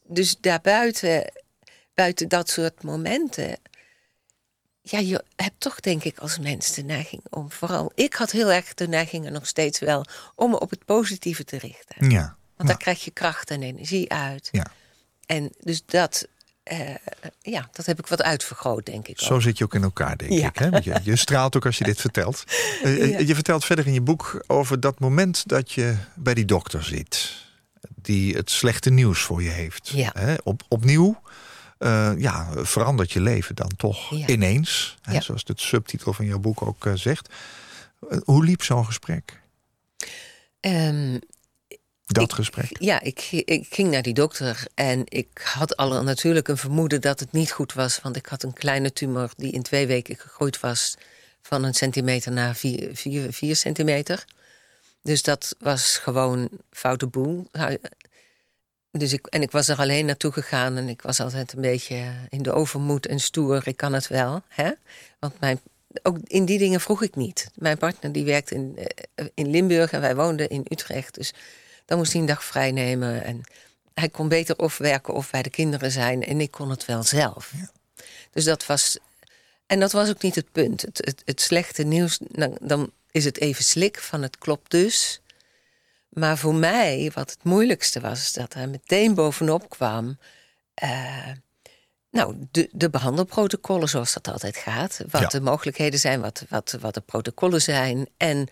dus 0.07 0.37
daarbuiten, 0.41 1.33
buiten 1.95 2.29
dat 2.29 2.51
soort 2.51 2.83
momenten. 2.83 3.57
Ja, 4.89 4.99
je 4.99 5.25
hebt 5.37 5.61
toch 5.61 5.81
denk 5.81 6.05
ik 6.05 6.19
als 6.19 6.39
mens 6.39 6.75
de 6.75 6.83
neiging 6.83 7.23
om 7.31 7.51
vooral. 7.51 7.93
Ik 7.95 8.15
had 8.15 8.31
heel 8.31 8.53
erg 8.53 8.75
de 8.75 8.89
neiging 8.89 9.27
en 9.27 9.33
nog 9.33 9.47
steeds 9.47 9.79
wel 9.79 10.05
om 10.35 10.51
me 10.51 10.61
op 10.61 10.71
het 10.71 10.85
positieve 10.85 11.45
te 11.45 11.59
richten. 11.59 12.11
ja. 12.11 12.37
Want 12.57 12.69
daar 12.69 12.79
krijg 12.79 13.05
je 13.05 13.11
kracht 13.11 13.51
en 13.51 13.63
energie 13.63 14.13
uit. 14.13 14.49
ja. 14.53 14.67
En 15.27 15.53
dus 15.61 15.83
dat, 15.87 16.27
eh, 16.63 16.95
ja, 17.43 17.69
dat 17.73 17.87
heb 17.87 17.99
ik 17.99 18.07
wat 18.07 18.23
uitvergroot, 18.23 18.87
denk 18.87 19.09
ik. 19.09 19.21
Zo 19.21 19.35
ook. 19.35 19.43
zit 19.43 19.59
je 19.59 19.65
ook 19.65 19.75
in 19.75 19.83
elkaar, 19.83 20.17
denk 20.17 20.33
Ja. 20.33 20.47
ik. 20.49 20.57
Hè? 20.59 20.67
Je, 20.67 21.01
je 21.03 21.17
straalt 21.17 21.57
ook 21.57 21.67
als 21.67 21.79
je 21.79 21.85
dit 21.85 22.01
vertelt. 22.01 22.45
Eh, 22.83 23.11
Ja. 23.11 23.19
Je 23.19 23.35
vertelt 23.35 23.65
verder 23.65 23.87
in 23.87 23.93
je 23.93 24.01
boek 24.01 24.45
over 24.47 24.81
dat 24.81 24.99
moment 25.01 25.49
dat 25.49 25.73
je 25.73 25.97
bij 26.15 26.35
die 26.35 26.45
dokter 26.45 26.85
zit. 26.85 27.33
Die 27.95 28.35
het 28.37 28.51
slechte 28.51 28.91
nieuws 28.91 29.21
voor 29.21 29.43
je 29.43 29.51
heeft. 29.51 29.89
Ja. 29.89 30.11
Hè? 30.15 30.35
Op, 30.45 30.63
opnieuw 30.69 31.21
eh, 31.79 32.13
ja, 32.19 32.49
verandert 32.65 33.13
je 33.13 33.21
leven 33.21 33.55
dan 33.55 33.71
toch 33.77 34.11
Ja. 34.11 34.27
ineens. 34.27 34.97
Hè? 35.03 35.13
Ja. 35.13 35.21
Zoals 35.21 35.45
de 35.45 35.53
subtitel 35.57 36.13
van 36.13 36.27
jouw 36.27 36.39
boek 36.39 36.63
ook 36.63 36.87
eh, 36.87 36.93
zegt. 36.95 37.29
Eh, 38.11 38.19
hoe 38.25 38.45
liep 38.45 38.63
zo'n 38.63 38.87
gesprek? 38.87 39.41
Ehm, 40.61 41.19
Dat 42.07 42.23
Ik- 42.23 42.33
gesprek? 42.33 42.77
Ja, 42.81 43.01
ik, 43.01 43.29
ik 43.31 43.67
ging 43.71 43.91
naar 43.91 44.03
die 44.03 44.15
dokter 44.15 44.65
en 44.75 45.03
ik 45.05 45.41
had 45.55 45.77
al 45.77 46.03
natuurlijk 46.03 46.49
een 46.49 46.57
vermoeden 46.57 47.01
dat 47.01 47.21
het 47.21 47.33
niet 47.33 47.51
goed 47.53 47.73
was. 47.73 48.01
Want 48.03 48.17
ik 48.17 48.27
had 48.27 48.43
een 48.43 48.53
kleine 48.53 48.93
tumor 48.93 49.31
die 49.37 49.53
in 49.53 49.63
twee 49.63 49.87
weken 49.87 50.17
gegroeid 50.17 50.61
was 50.61 50.95
van 51.43 51.65
een 51.65 51.75
centimeter 51.75 52.33
naar 52.33 52.55
vier, 52.55 52.91
vier, 52.93 53.33
vier 53.33 53.57
centimeter. 53.57 54.25
Dus 55.03 55.23
dat 55.23 55.55
was 55.59 55.97
gewoon 55.97 56.49
foute 56.71 57.07
boel. 57.07 57.49
Dus 58.99 59.13
ik, 59.13 59.27
en 59.27 59.43
ik 59.43 59.51
was 59.51 59.69
er 59.69 59.79
alleen 59.79 60.07
naartoe 60.07 60.33
gegaan 60.33 60.77
en 60.77 60.89
ik 60.89 61.03
was 61.03 61.21
altijd 61.21 61.53
een 61.53 61.61
beetje 61.61 62.13
in 62.29 62.43
de 62.43 62.53
overmoed 62.53 63.07
en 63.07 63.21
stoer. 63.21 63.69
Ik 63.69 63.77
kan 63.77 63.93
het 63.93 64.09
wel. 64.09 64.43
Hè? 64.49 64.71
Want 65.19 65.41
mijn, 65.41 65.61
ook 66.03 66.19
in 66.25 66.45
die 66.45 66.59
dingen 66.59 66.81
vroeg 66.81 67.03
ik 67.03 67.17
niet. 67.17 67.51
Mijn 67.55 67.79
partner 67.79 68.13
die 68.13 68.25
werkte 68.25 68.55
in, 68.55 68.79
eh, 69.15 69.27
in 69.35 69.51
Limburg 69.51 69.93
en 69.93 70.01
wij 70.01 70.17
woonden 70.17 70.49
in 70.49 70.67
Utrecht. 70.69 71.15
Dus 71.15 71.35
dan 71.85 71.99
moest 71.99 72.13
hij 72.13 72.21
een 72.21 72.27
dag 72.27 72.45
vrij 72.45 72.73
nemen. 72.73 73.25
En 73.25 73.41
hij 73.95 74.09
kon 74.09 74.29
beter 74.29 74.59
of 74.59 74.79
werken 74.79 75.15
of 75.15 75.31
bij 75.31 75.43
de 75.43 75.51
kinderen 75.51 75.91
zijn. 75.91 76.25
En 76.25 76.41
ik 76.41 76.51
kon 76.51 76.71
het 76.71 76.85
wel 76.85 77.03
zelf. 77.03 77.53
Dus 78.31 78.45
dat 78.45 78.67
was. 78.67 78.99
En 79.67 79.81
dat 79.81 79.93
was 79.93 80.09
ook 80.09 80.23
niet 80.23 80.35
het 80.35 80.53
punt. 80.53 80.83
Het, 80.83 81.01
het, 81.05 81.23
het 81.25 81.41
slechte 81.41 81.83
nieuws, 81.83 82.19
dan, 82.21 82.57
dan 82.61 82.91
is 83.11 83.25
het 83.25 83.39
even 83.39 83.65
slik 83.65 83.99
van 83.99 84.23
het 84.23 84.39
klopt 84.39 84.71
dus. 84.71 85.21
Maar 86.19 86.39
voor 86.39 86.55
mij, 86.55 87.11
wat 87.15 87.31
het 87.31 87.45
moeilijkste 87.45 88.01
was, 88.01 88.21
is 88.21 88.33
dat 88.33 88.55
er 88.55 88.69
meteen 88.69 89.15
bovenop 89.15 89.69
kwam. 89.69 90.19
eh, 90.75 91.27
nou, 92.11 92.37
de, 92.51 92.69
de 92.73 92.91
behandelprotocollen, 92.91 93.89
zoals 93.89 94.13
dat 94.13 94.29
altijd 94.29 94.57
gaat. 94.57 95.01
Wat 95.11 95.21
Ja. 95.21 95.27
de 95.27 95.41
mogelijkheden 95.41 95.99
zijn, 96.01 96.21
wat, 96.21 96.45
wat, 96.49 96.77
wat 96.81 96.95
de 96.95 97.01
protocollen 97.01 97.63
zijn. 97.63 98.09
En 98.17 98.49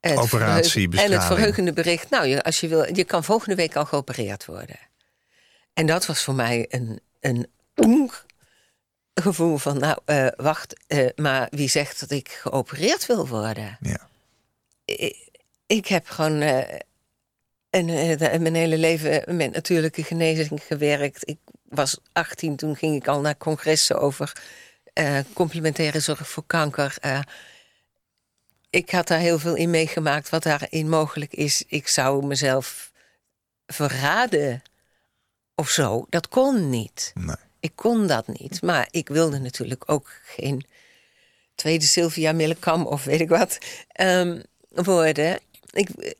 het 0.00 0.18
Operatie, 0.18 0.98
En 1.00 1.12
het 1.12 1.24
verheugende 1.24 1.72
bericht. 1.72 2.10
Nou, 2.10 2.26
je, 2.26 2.42
als 2.42 2.60
je 2.60 2.68
wil, 2.68 2.94
je 2.96 3.04
kan 3.04 3.24
volgende 3.24 3.54
week 3.54 3.76
al 3.76 3.84
geopereerd 3.84 4.44
worden. 4.44 4.78
En 5.72 5.86
dat 5.86 6.06
was 6.06 6.22
voor 6.22 6.34
mij 6.34 6.66
een, 6.68 7.00
een 7.20 7.46
gevoel 9.14 9.56
van, 9.56 9.78
nou, 9.78 9.98
eh, 10.04 10.26
wacht, 10.36 10.84
eh, 10.86 11.06
maar 11.16 11.46
wie 11.50 11.68
zegt 11.68 12.00
dat 12.00 12.10
ik 12.10 12.28
geopereerd 12.28 13.06
wil 13.06 13.28
worden? 13.28 13.76
Ja. 13.80 14.08
ik, 14.84 15.28
ik 15.66 15.86
heb 15.86 16.08
gewoon 16.08 16.42
eh, 17.76 18.40
mijn 18.40 18.54
hele 18.54 18.78
leven 18.78 19.36
met 19.36 19.52
natuurlijke 19.52 20.02
genezing 20.04 20.62
gewerkt. 20.62 21.28
Ik 21.28 21.38
was 21.68 21.98
18, 22.12 22.56
toen 22.56 22.76
ging 22.76 22.94
ik 22.96 23.08
al 23.08 23.20
naar 23.20 23.36
congressen 23.36 23.98
over 23.98 24.32
eh, 24.92 25.18
complementaire 25.32 26.00
zorg 26.00 26.28
voor 26.28 26.44
kanker. 26.46 26.96
eh. 27.00 27.20
ik 28.70 28.90
had 28.90 29.08
daar 29.08 29.18
heel 29.18 29.38
veel 29.38 29.54
in 29.54 29.70
meegemaakt 29.70 30.28
wat 30.28 30.42
daarin 30.42 30.88
mogelijk 30.88 31.32
is. 31.32 31.64
Ik 31.66 31.88
zou 31.88 32.26
mezelf 32.26 32.92
verraden 33.66 34.62
of 35.54 35.68
zo. 35.70 36.06
Dat 36.08 36.28
kon 36.28 36.70
niet. 36.70 37.12
Nee. 37.14 37.36
Ik 37.60 37.72
kon 37.74 38.06
dat 38.06 38.26
niet. 38.26 38.62
Maar 38.62 38.88
ik 38.90 39.08
wilde 39.08 39.38
natuurlijk 39.38 39.82
ook 39.86 40.10
geen 40.24 40.66
tweede 41.54 41.84
Sylvia 41.84 42.32
Millekam 42.32 42.86
of 42.86 43.04
weet 43.04 43.20
ik 43.20 43.28
wat 43.28 43.58
ehm, 43.88 44.40
worden. 44.68 45.38
Ik, 45.76 46.16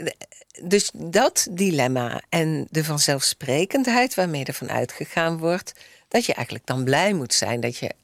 dus 0.62 0.90
dat 0.94 1.46
dilemma 1.50 2.22
en 2.28 2.66
de 2.70 2.84
vanzelfsprekendheid 2.84 4.14
waarmee 4.14 4.44
er 4.44 4.52
van 4.52 4.70
uitgegaan 4.70 5.38
wordt, 5.38 5.72
dat 6.08 6.26
je 6.26 6.34
eigenlijk 6.34 6.66
dan 6.66 6.84
blij 6.84 7.12
moet 7.12 7.34
zijn 7.34 7.60
dat 7.60 7.76
je 7.76 7.94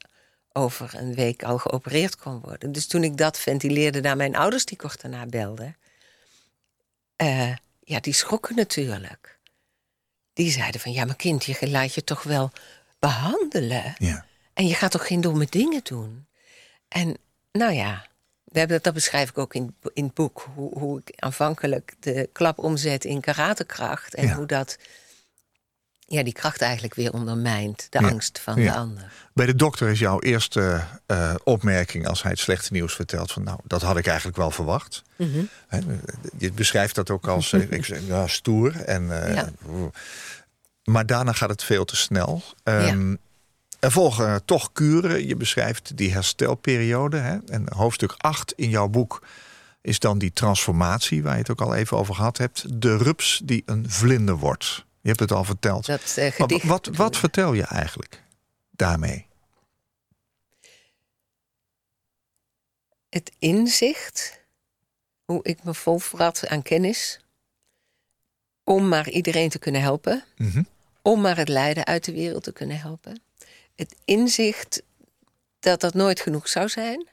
over 0.53 0.93
een 0.95 1.15
week 1.15 1.43
al 1.43 1.57
geopereerd 1.57 2.15
kon 2.15 2.39
worden. 2.39 2.71
Dus 2.71 2.87
toen 2.87 3.03
ik 3.03 3.17
dat 3.17 3.39
ventileerde 3.39 4.01
naar 4.01 4.17
mijn 4.17 4.35
ouders, 4.35 4.65
die 4.65 4.77
kort 4.77 5.01
daarna 5.01 5.25
belden, 5.25 5.77
eh, 7.15 7.55
ja, 7.83 7.99
die 7.99 8.13
schrokken 8.13 8.55
natuurlijk. 8.55 9.39
Die 10.33 10.51
zeiden 10.51 10.81
van, 10.81 10.91
ja, 10.91 11.05
mijn 11.05 11.17
kind, 11.17 11.45
je 11.45 11.69
laat 11.69 11.93
je 11.93 12.03
toch 12.03 12.23
wel 12.23 12.51
behandelen. 12.99 13.95
Ja. 13.97 14.25
En 14.53 14.67
je 14.67 14.73
gaat 14.73 14.91
toch 14.91 15.07
geen 15.07 15.21
domme 15.21 15.47
dingen 15.49 15.81
doen? 15.83 16.27
En 16.87 17.17
nou 17.51 17.73
ja, 17.73 18.07
we 18.53 18.59
hebben 18.59 18.75
dat, 18.75 18.83
dat 18.83 18.93
beschrijf 18.93 19.29
ik 19.29 19.37
ook 19.37 19.53
in, 19.53 19.75
in 19.93 20.03
het 20.03 20.13
boek. 20.13 20.47
Hoe, 20.55 20.79
hoe 20.79 21.01
ik 21.05 21.13
aanvankelijk 21.19 21.93
de 21.99 22.29
klap 22.33 22.57
omzet 22.57 23.05
in 23.05 23.21
karatekracht. 23.21 24.13
En 24.15 24.27
Ja. 24.27 24.35
hoe 24.35 24.45
dat 24.45 24.77
ja, 25.99 26.23
die 26.23 26.33
kracht 26.33 26.61
eigenlijk 26.61 26.93
weer 26.93 27.13
ondermijnt. 27.13 27.87
De 27.89 27.99
Ja. 28.01 28.07
angst 28.07 28.39
van 28.39 28.61
Ja. 28.61 28.71
de 28.71 28.77
ander. 28.77 29.11
Bij 29.33 29.45
de 29.45 29.55
dokter 29.55 29.89
is 29.89 29.99
jouw 29.99 30.19
eerste 30.19 30.83
eh, 31.05 31.35
opmerking 31.43 32.07
als 32.07 32.21
hij 32.21 32.31
het 32.31 32.39
slechte 32.39 32.73
nieuws 32.73 32.93
vertelt 32.95 33.31
van 33.31 33.43
nou, 33.43 33.59
dat 33.63 33.81
had 33.81 33.97
ik 33.97 34.07
eigenlijk 34.07 34.37
wel 34.37 34.51
verwacht. 34.51 35.01
Mhm. 35.15 35.43
Je 36.37 36.51
beschrijft 36.51 36.95
dat 36.95 37.09
ook 37.09 37.27
als 37.27 37.53
eh, 37.53 37.71
ik 37.71 38.01
stoer. 38.25 38.81
En, 38.81 39.33
eh. 39.35 39.43
Maar 40.83 41.05
daarna 41.05 41.31
gaat 41.31 41.49
het 41.49 41.63
veel 41.63 41.85
te 41.85 41.95
snel. 41.95 42.41
Ehm, 42.63 43.15
Er 43.83 43.91
volgen 43.91 44.45
toch 44.45 44.71
kuren. 44.71 45.27
Je 45.27 45.35
beschrijft 45.35 45.97
die 45.97 46.13
herstelperiode. 46.13 47.17
Hè? 47.17 47.37
En 47.45 47.73
hoofdstuk 47.73 48.13
8 48.17 48.53
in 48.55 48.69
jouw 48.69 48.87
boek 48.87 49.23
is 49.81 49.99
dan 49.99 50.17
die 50.17 50.33
transformatie, 50.33 51.23
waar 51.23 51.33
je 51.33 51.39
het 51.39 51.49
ook 51.49 51.61
al 51.61 51.75
even 51.75 51.97
over 51.97 52.15
gehad 52.15 52.37
hebt. 52.37 52.81
De 52.81 52.97
rups 52.97 53.41
die 53.43 53.63
een 53.65 53.89
vlinder 53.89 54.37
wordt. 54.37 54.85
Je 55.01 55.07
hebt 55.07 55.19
het 55.19 55.31
al 55.31 55.43
verteld. 55.43 55.85
Dat 55.85 56.17
eh, 56.17 56.31
gedicht. 56.31 56.65
wat, 56.65 56.89
wat 56.93 57.17
vertel 57.17 57.53
je 57.53 57.63
eigenlijk 57.63 58.23
daarmee? 58.71 59.27
Het 63.09 63.31
inzicht, 63.39 64.39
hoe 65.25 65.43
ik 65.43 65.63
me 65.63 65.73
vol 65.73 65.99
verrat 65.99 66.47
aan 66.47 66.61
kennis. 66.61 67.19
Om 68.63 68.87
maar 68.87 69.09
iedereen 69.09 69.49
te 69.49 69.59
kunnen 69.59 69.81
helpen. 69.81 70.23
Mhm. 70.37 70.63
om 71.01 71.21
maar 71.21 71.37
het 71.37 71.49
lijden 71.49 71.85
uit 71.85 72.05
de 72.05 72.13
wereld 72.13 72.43
te 72.43 72.53
kunnen 72.53 72.79
helpen. 72.79 73.21
Het 73.75 73.95
inzicht 74.05 74.83
dat 75.59 75.81
dat 75.81 75.93
nooit 75.93 76.19
genoeg 76.19 76.47
zou 76.47 76.69
zijn. 76.69 77.07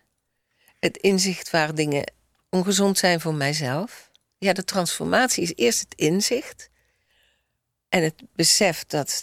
Het 0.78 0.96
inzicht 0.96 1.50
waar 1.50 1.74
dingen 1.74 2.12
ongezond 2.48 2.98
zijn 2.98 3.20
voor 3.20 3.34
mijzelf. 3.34 4.10
Ja, 4.38 4.52
de 4.52 4.64
transformatie 4.64 5.42
is 5.42 5.52
eerst 5.54 5.80
het 5.80 5.94
inzicht. 5.94 6.70
En 7.88 8.02
het 8.02 8.14
besef 8.34 8.84
dat 8.86 9.22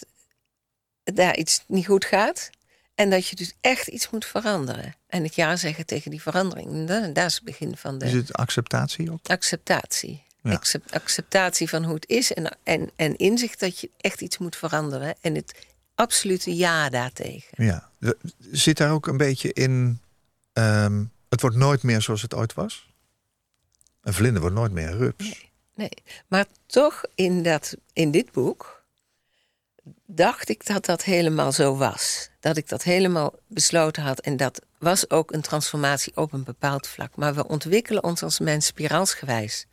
daar 1.04 1.36
iets 1.36 1.64
niet 1.66 1.86
goed 1.86 2.04
gaat. 2.04 2.50
En 2.94 3.10
dat 3.10 3.26
je 3.26 3.36
dus 3.36 3.52
echt 3.60 3.86
iets 3.88 4.10
moet 4.10 4.24
veranderen. 4.24 4.94
En 5.06 5.22
het 5.22 5.34
ja 5.34 5.56
zeggen 5.56 5.86
tegen 5.86 6.10
die 6.10 6.22
verandering. 6.22 6.86
Dat, 6.88 7.14
dat 7.14 7.26
is 7.26 7.34
het 7.34 7.44
begin 7.44 7.76
van 7.76 7.98
de 7.98 8.04
Is 8.04 8.12
het 8.12 8.32
acceptatie 8.32 9.12
ook? 9.12 9.28
acceptatie. 9.28 10.26
Ja. 10.42 10.62
Acceptatie 10.90 11.68
van 11.68 11.84
hoe 11.84 11.94
het 11.94 12.08
is 12.08 12.32
en, 12.32 12.56
en, 12.62 12.90
en 12.96 13.16
inzicht 13.16 13.60
dat 13.60 13.78
je 13.78 13.90
echt 13.96 14.20
iets 14.20 14.38
moet 14.38 14.56
veranderen. 14.56 15.14
En 15.20 15.34
het 15.34 15.54
absolute 15.98 16.56
ja 16.56 16.88
daartegen. 16.88 17.64
Ja. 17.64 17.90
Zit 18.50 18.76
daar 18.76 18.92
ook 18.92 19.06
een 19.06 19.16
beetje 19.16 19.52
in. 19.52 20.00
ehm, 20.52 21.04
het 21.28 21.40
wordt 21.40 21.56
nooit 21.56 21.82
meer 21.82 22.02
zoals 22.02 22.22
het 22.22 22.34
ooit 22.34 22.54
was? 22.54 22.88
Een 24.02 24.12
vlinder 24.14 24.40
wordt 24.40 24.56
nooit 24.56 24.72
meer 24.72 24.88
een 24.88 24.98
rups. 24.98 25.50
Nee. 25.74 25.90
Maar 26.26 26.46
toch 26.66 27.02
in, 27.14 27.42
dat, 27.42 27.76
in 27.92 28.10
dit 28.10 28.32
boek 28.32 28.82
dacht 30.06 30.48
ik 30.48 30.66
dat 30.66 30.84
dat 30.84 31.04
helemaal 31.04 31.52
zo 31.52 31.76
was. 31.76 32.30
Dat 32.40 32.56
ik 32.56 32.68
dat 32.68 32.82
helemaal 32.82 33.34
besloten 33.46 34.02
had. 34.02 34.20
En 34.20 34.36
dat 34.36 34.62
was 34.78 35.10
ook 35.10 35.32
een 35.32 35.40
transformatie 35.40 36.16
op 36.16 36.32
een 36.32 36.44
bepaald 36.44 36.86
vlak. 36.86 37.16
Maar 37.16 37.34
we 37.34 37.48
ontwikkelen 37.48 38.04
ons 38.04 38.22
als 38.22 38.38
mens 38.38 38.66
spiraalsgewijs. 38.66 39.66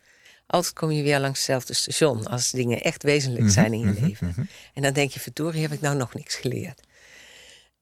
Altijd 0.46 0.74
kom 0.74 0.90
je 0.90 1.02
weer 1.02 1.20
langs 1.20 1.38
hetzelfde 1.38 1.74
station 1.74 2.26
als 2.26 2.50
dingen 2.50 2.80
echt 2.82 3.02
wezenlijk 3.02 3.50
zijn 3.50 3.72
in 3.72 3.78
je 3.78 4.00
leven. 4.00 4.48
En 4.74 4.82
dan 4.82 4.92
denk 4.92 5.10
je, 5.10 5.20
verdorie, 5.20 5.62
heb 5.62 5.72
ik 5.72 5.80
nou 5.80 5.96
nog 5.96 6.14
niks 6.14 6.34
geleerd. 6.34 6.80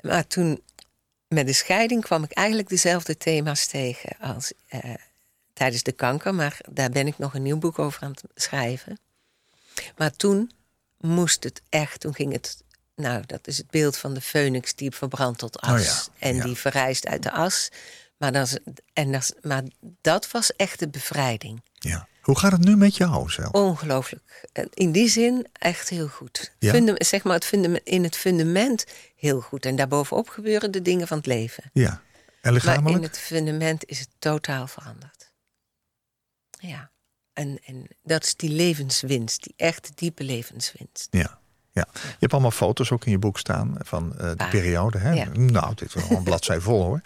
Maar 0.01 0.27
toen, 0.27 0.63
met 1.29 1.47
de 1.47 1.53
scheiding, 1.53 2.03
kwam 2.03 2.23
ik 2.23 2.33
eigenlijk 2.33 2.69
dezelfde 2.69 3.17
thema's 3.17 3.67
tegen 3.67 4.17
als 4.19 4.53
eh, 4.67 4.95
tijdens 5.53 5.83
de 5.83 5.93
kanker. 5.93 6.35
Maar 6.35 6.61
daar 6.71 6.91
ben 6.91 7.07
ik 7.07 7.19
nog 7.19 7.35
een 7.35 7.43
nieuw 7.43 7.59
boek 7.59 7.79
over 7.79 8.03
aan 8.03 8.11
het 8.11 8.25
schrijven. 8.35 8.99
Maar 9.97 10.17
toen 10.17 10.51
moest 10.99 11.45
het 11.45 11.63
echt, 11.69 12.01
toen 12.01 12.15
ging 12.15 12.33
het... 12.33 12.63
Nou, 12.97 13.23
dat 13.27 13.47
is 13.47 13.59
het 13.59 13.71
beeld 13.71 13.97
van 13.97 14.15
de 14.15 14.21
phoenix 14.21 14.75
die 14.75 14.91
verbrandt 14.91 15.39
tot 15.39 15.61
as. 15.61 15.81
Oh 15.81 15.85
ja, 15.85 16.27
en 16.29 16.35
ja. 16.35 16.45
die 16.45 16.57
verrijst 16.57 17.07
uit 17.07 17.23
de 17.23 17.31
as. 17.31 17.69
Maar 18.17 18.33
dat, 18.33 18.61
en 18.93 19.13
dat, 19.13 19.35
maar 19.43 19.63
dat 20.01 20.31
was 20.31 20.57
echt 20.57 20.79
de 20.79 20.89
bevrijding. 20.89 21.63
Ja. 21.79 22.09
Hoe 22.25 22.39
gaat 22.39 22.53
het 22.53 22.61
nu 22.65 22.77
met 22.77 22.97
jou 22.97 23.31
zelf? 23.31 23.51
Ongelooflijk. 23.53 24.47
In 24.75 24.93
die 24.93 25.09
zin 25.09 25.47
echt 25.53 25.89
heel 25.89 26.09
goed. 26.09 26.53
Ja? 26.59 26.71
Fundam- 26.73 26.95
zeg 26.99 27.23
maar 27.25 27.35
het 27.35 27.45
fundament, 27.45 27.85
in 27.85 28.03
het 28.05 28.17
fundament 28.17 28.85
heel 29.17 29.41
goed. 29.41 29.67
En 29.67 29.77
daarbovenop 29.77 30.29
gebeuren 30.29 30.71
de 30.71 30.83
dingen 30.83 31.07
van 31.09 31.17
het 31.17 31.27
leven. 31.27 31.71
Ja. 31.73 31.91
En 31.91 32.01
Maar 32.43 32.53
lichamelijk? 32.53 32.97
in 32.97 33.03
het 33.03 33.19
fundament 33.19 33.85
is 33.87 33.99
het 33.99 34.09
totaal 34.19 34.67
veranderd. 34.67 35.33
Ja. 36.51 36.91
En, 37.33 37.59
en 37.65 37.87
dat 38.03 38.25
is 38.25 38.37
die 38.37 38.51
levenswinst, 38.51 39.43
die 39.43 39.55
echte 39.57 39.91
diepe 39.95 40.25
levenswinst. 40.25 41.07
Ja. 41.11 41.39
Ja. 41.75 41.87
Je 41.93 42.17
hebt 42.19 42.33
allemaal 42.33 42.51
foto's 42.51 42.91
ook 42.91 43.05
in 43.05 43.11
je 43.11 43.19
boek 43.19 43.39
staan 43.39 43.75
van 43.79 44.19
eh, 44.19 44.29
de 44.29 44.37
Paar. 44.37 44.51
periode. 44.51 44.99
Hè? 44.99 45.13
Ja. 45.13 45.29
Nou, 45.33 45.75
dit 45.75 45.95
is 45.95 46.09
wel 46.09 46.19
een 46.19 46.23
bladzij 46.23 46.61
vol 46.61 46.83
hoor. 46.85 47.01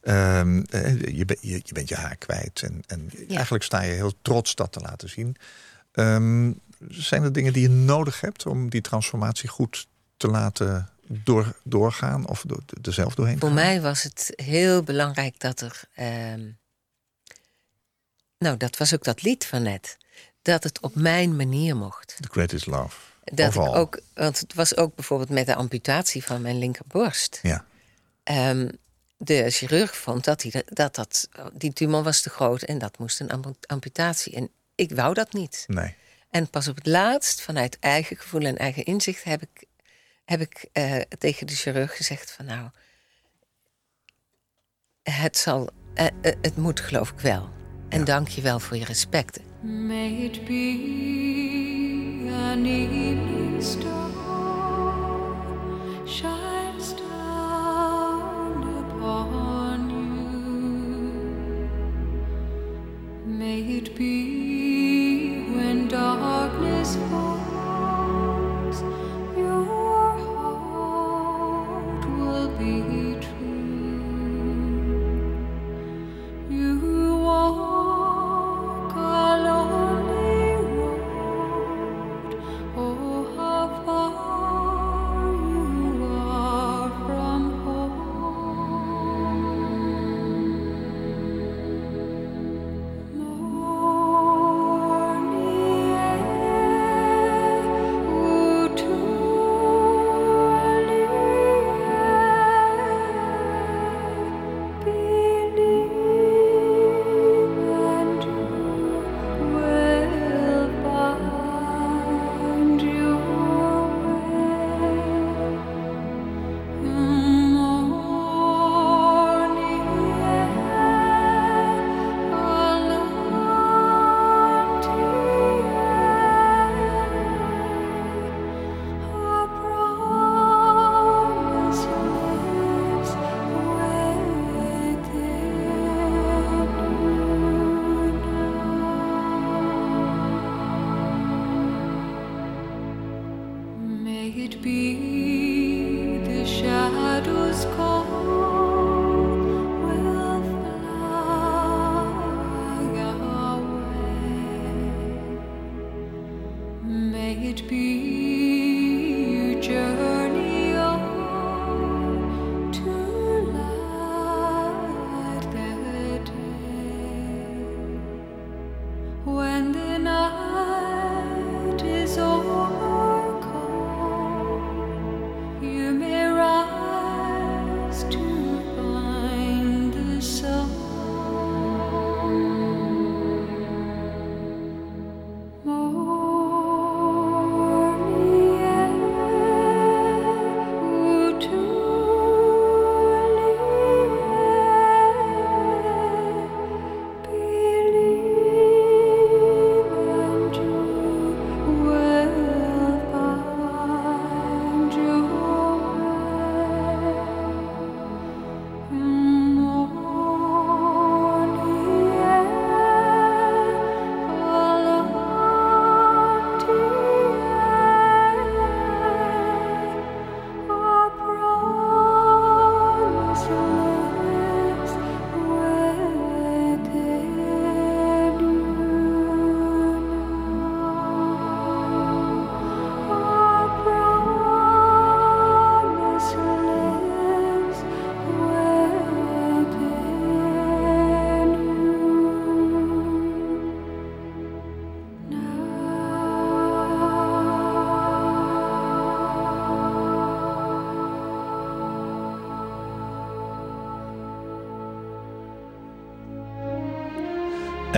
Ehm, 0.00 0.62
eh, 0.70 1.00
je, 1.16 1.24
ben- 1.24 1.36
je, 1.40 1.60
je 1.64 1.72
bent 1.72 1.88
je 1.88 1.94
haar 1.94 2.16
kwijt. 2.16 2.62
En, 2.62 2.82
en 2.86 3.10
Ja. 3.28 3.34
eigenlijk 3.34 3.64
sta 3.64 3.82
je 3.82 3.92
heel 3.92 4.12
trots 4.22 4.54
dat 4.54 4.72
te 4.72 4.80
laten 4.80 5.08
zien. 5.08 5.36
Ehm, 5.92 6.52
zijn 6.88 7.22
er 7.22 7.32
dingen 7.32 7.52
die 7.52 7.62
je 7.62 7.68
nodig 7.68 8.20
hebt 8.20 8.46
om 8.46 8.68
die 8.70 8.80
transformatie 8.80 9.48
goed 9.48 9.86
te 10.16 10.28
laten 10.28 10.88
door, 11.06 11.52
doorgaan? 11.62 12.26
Of 12.26 12.44
door, 12.46 12.60
er 12.82 12.92
zelf 12.92 13.14
doorheen 13.14 13.38
Voor 13.38 13.48
gaan? 13.48 13.56
mij 13.56 13.80
was 13.80 14.02
het 14.02 14.32
heel 14.36 14.82
belangrijk 14.82 15.40
dat 15.40 15.60
er. 15.60 15.80
ehm, 15.94 16.50
nou, 18.38 18.56
dat 18.56 18.76
was 18.76 18.94
ook 18.94 19.04
dat 19.04 19.22
lied 19.22 19.46
van 19.46 19.62
net. 19.62 19.96
Dat 20.42 20.64
het 20.64 20.80
op 20.80 20.94
mijn 20.94 21.36
manier 21.36 21.76
mocht. 21.76 22.16
The 22.20 22.28
greatest 22.30 22.66
love. 22.66 22.96
Dat 23.24 23.54
ik 23.54 23.60
ook, 23.60 24.00
want 24.14 24.38
het 24.40 24.54
was 24.54 24.76
ook 24.76 24.94
bijvoorbeeld 24.94 25.30
met 25.30 25.46
de 25.46 25.54
amputatie 25.54 26.24
van 26.24 26.42
mijn 26.42 26.58
linkerborst. 26.58 27.38
Ja. 27.42 27.64
Ehm, 28.22 28.68
de 29.16 29.50
chirurg 29.50 29.96
vond 29.96 30.24
dat, 30.24 30.40
die, 30.40 30.52
dat, 30.66 30.94
dat 30.94 31.28
die 31.52 31.72
tumor 31.72 32.02
was 32.02 32.20
te 32.20 32.30
groot 32.30 32.62
en 32.62 32.78
dat 32.78 32.98
moest 32.98 33.20
een 33.20 33.30
ampu- 33.30 33.54
amputatie. 33.66 34.34
En 34.34 34.50
ik 34.74 34.92
wou 34.94 35.14
dat 35.14 35.32
niet. 35.32 35.64
Nee. 35.66 35.94
En 36.30 36.50
pas 36.50 36.68
op 36.68 36.76
het 36.76 36.86
laatst, 36.86 37.40
vanuit 37.40 37.78
eigen 37.80 38.16
gevoel 38.16 38.42
en 38.42 38.56
eigen 38.56 38.84
inzicht, 38.84 39.24
heb 39.24 39.42
ik, 39.42 39.64
heb 40.24 40.40
ik 40.40 40.68
eh, 40.72 41.00
tegen 41.18 41.46
de 41.46 41.54
chirurg 41.54 41.96
gezegd 41.96 42.32
van 42.32 42.44
nou, 42.44 42.70
het 45.02 45.36
zal, 45.36 45.68
eh, 45.94 46.06
eh, 46.06 46.12
het 46.42 46.56
moet 46.56 46.80
geloof 46.80 47.10
ik 47.10 47.20
wel. 47.20 47.48
En 47.88 48.04
dank 48.04 48.28
je 48.28 48.40
wel 48.40 48.60
voor 48.60 48.76
je 48.76 48.84
respect. 48.84 49.40
May 49.62 50.12
it 50.12 50.44
be 50.44 51.93
an 52.34 52.66
evening 52.66 53.62
star 53.62 54.03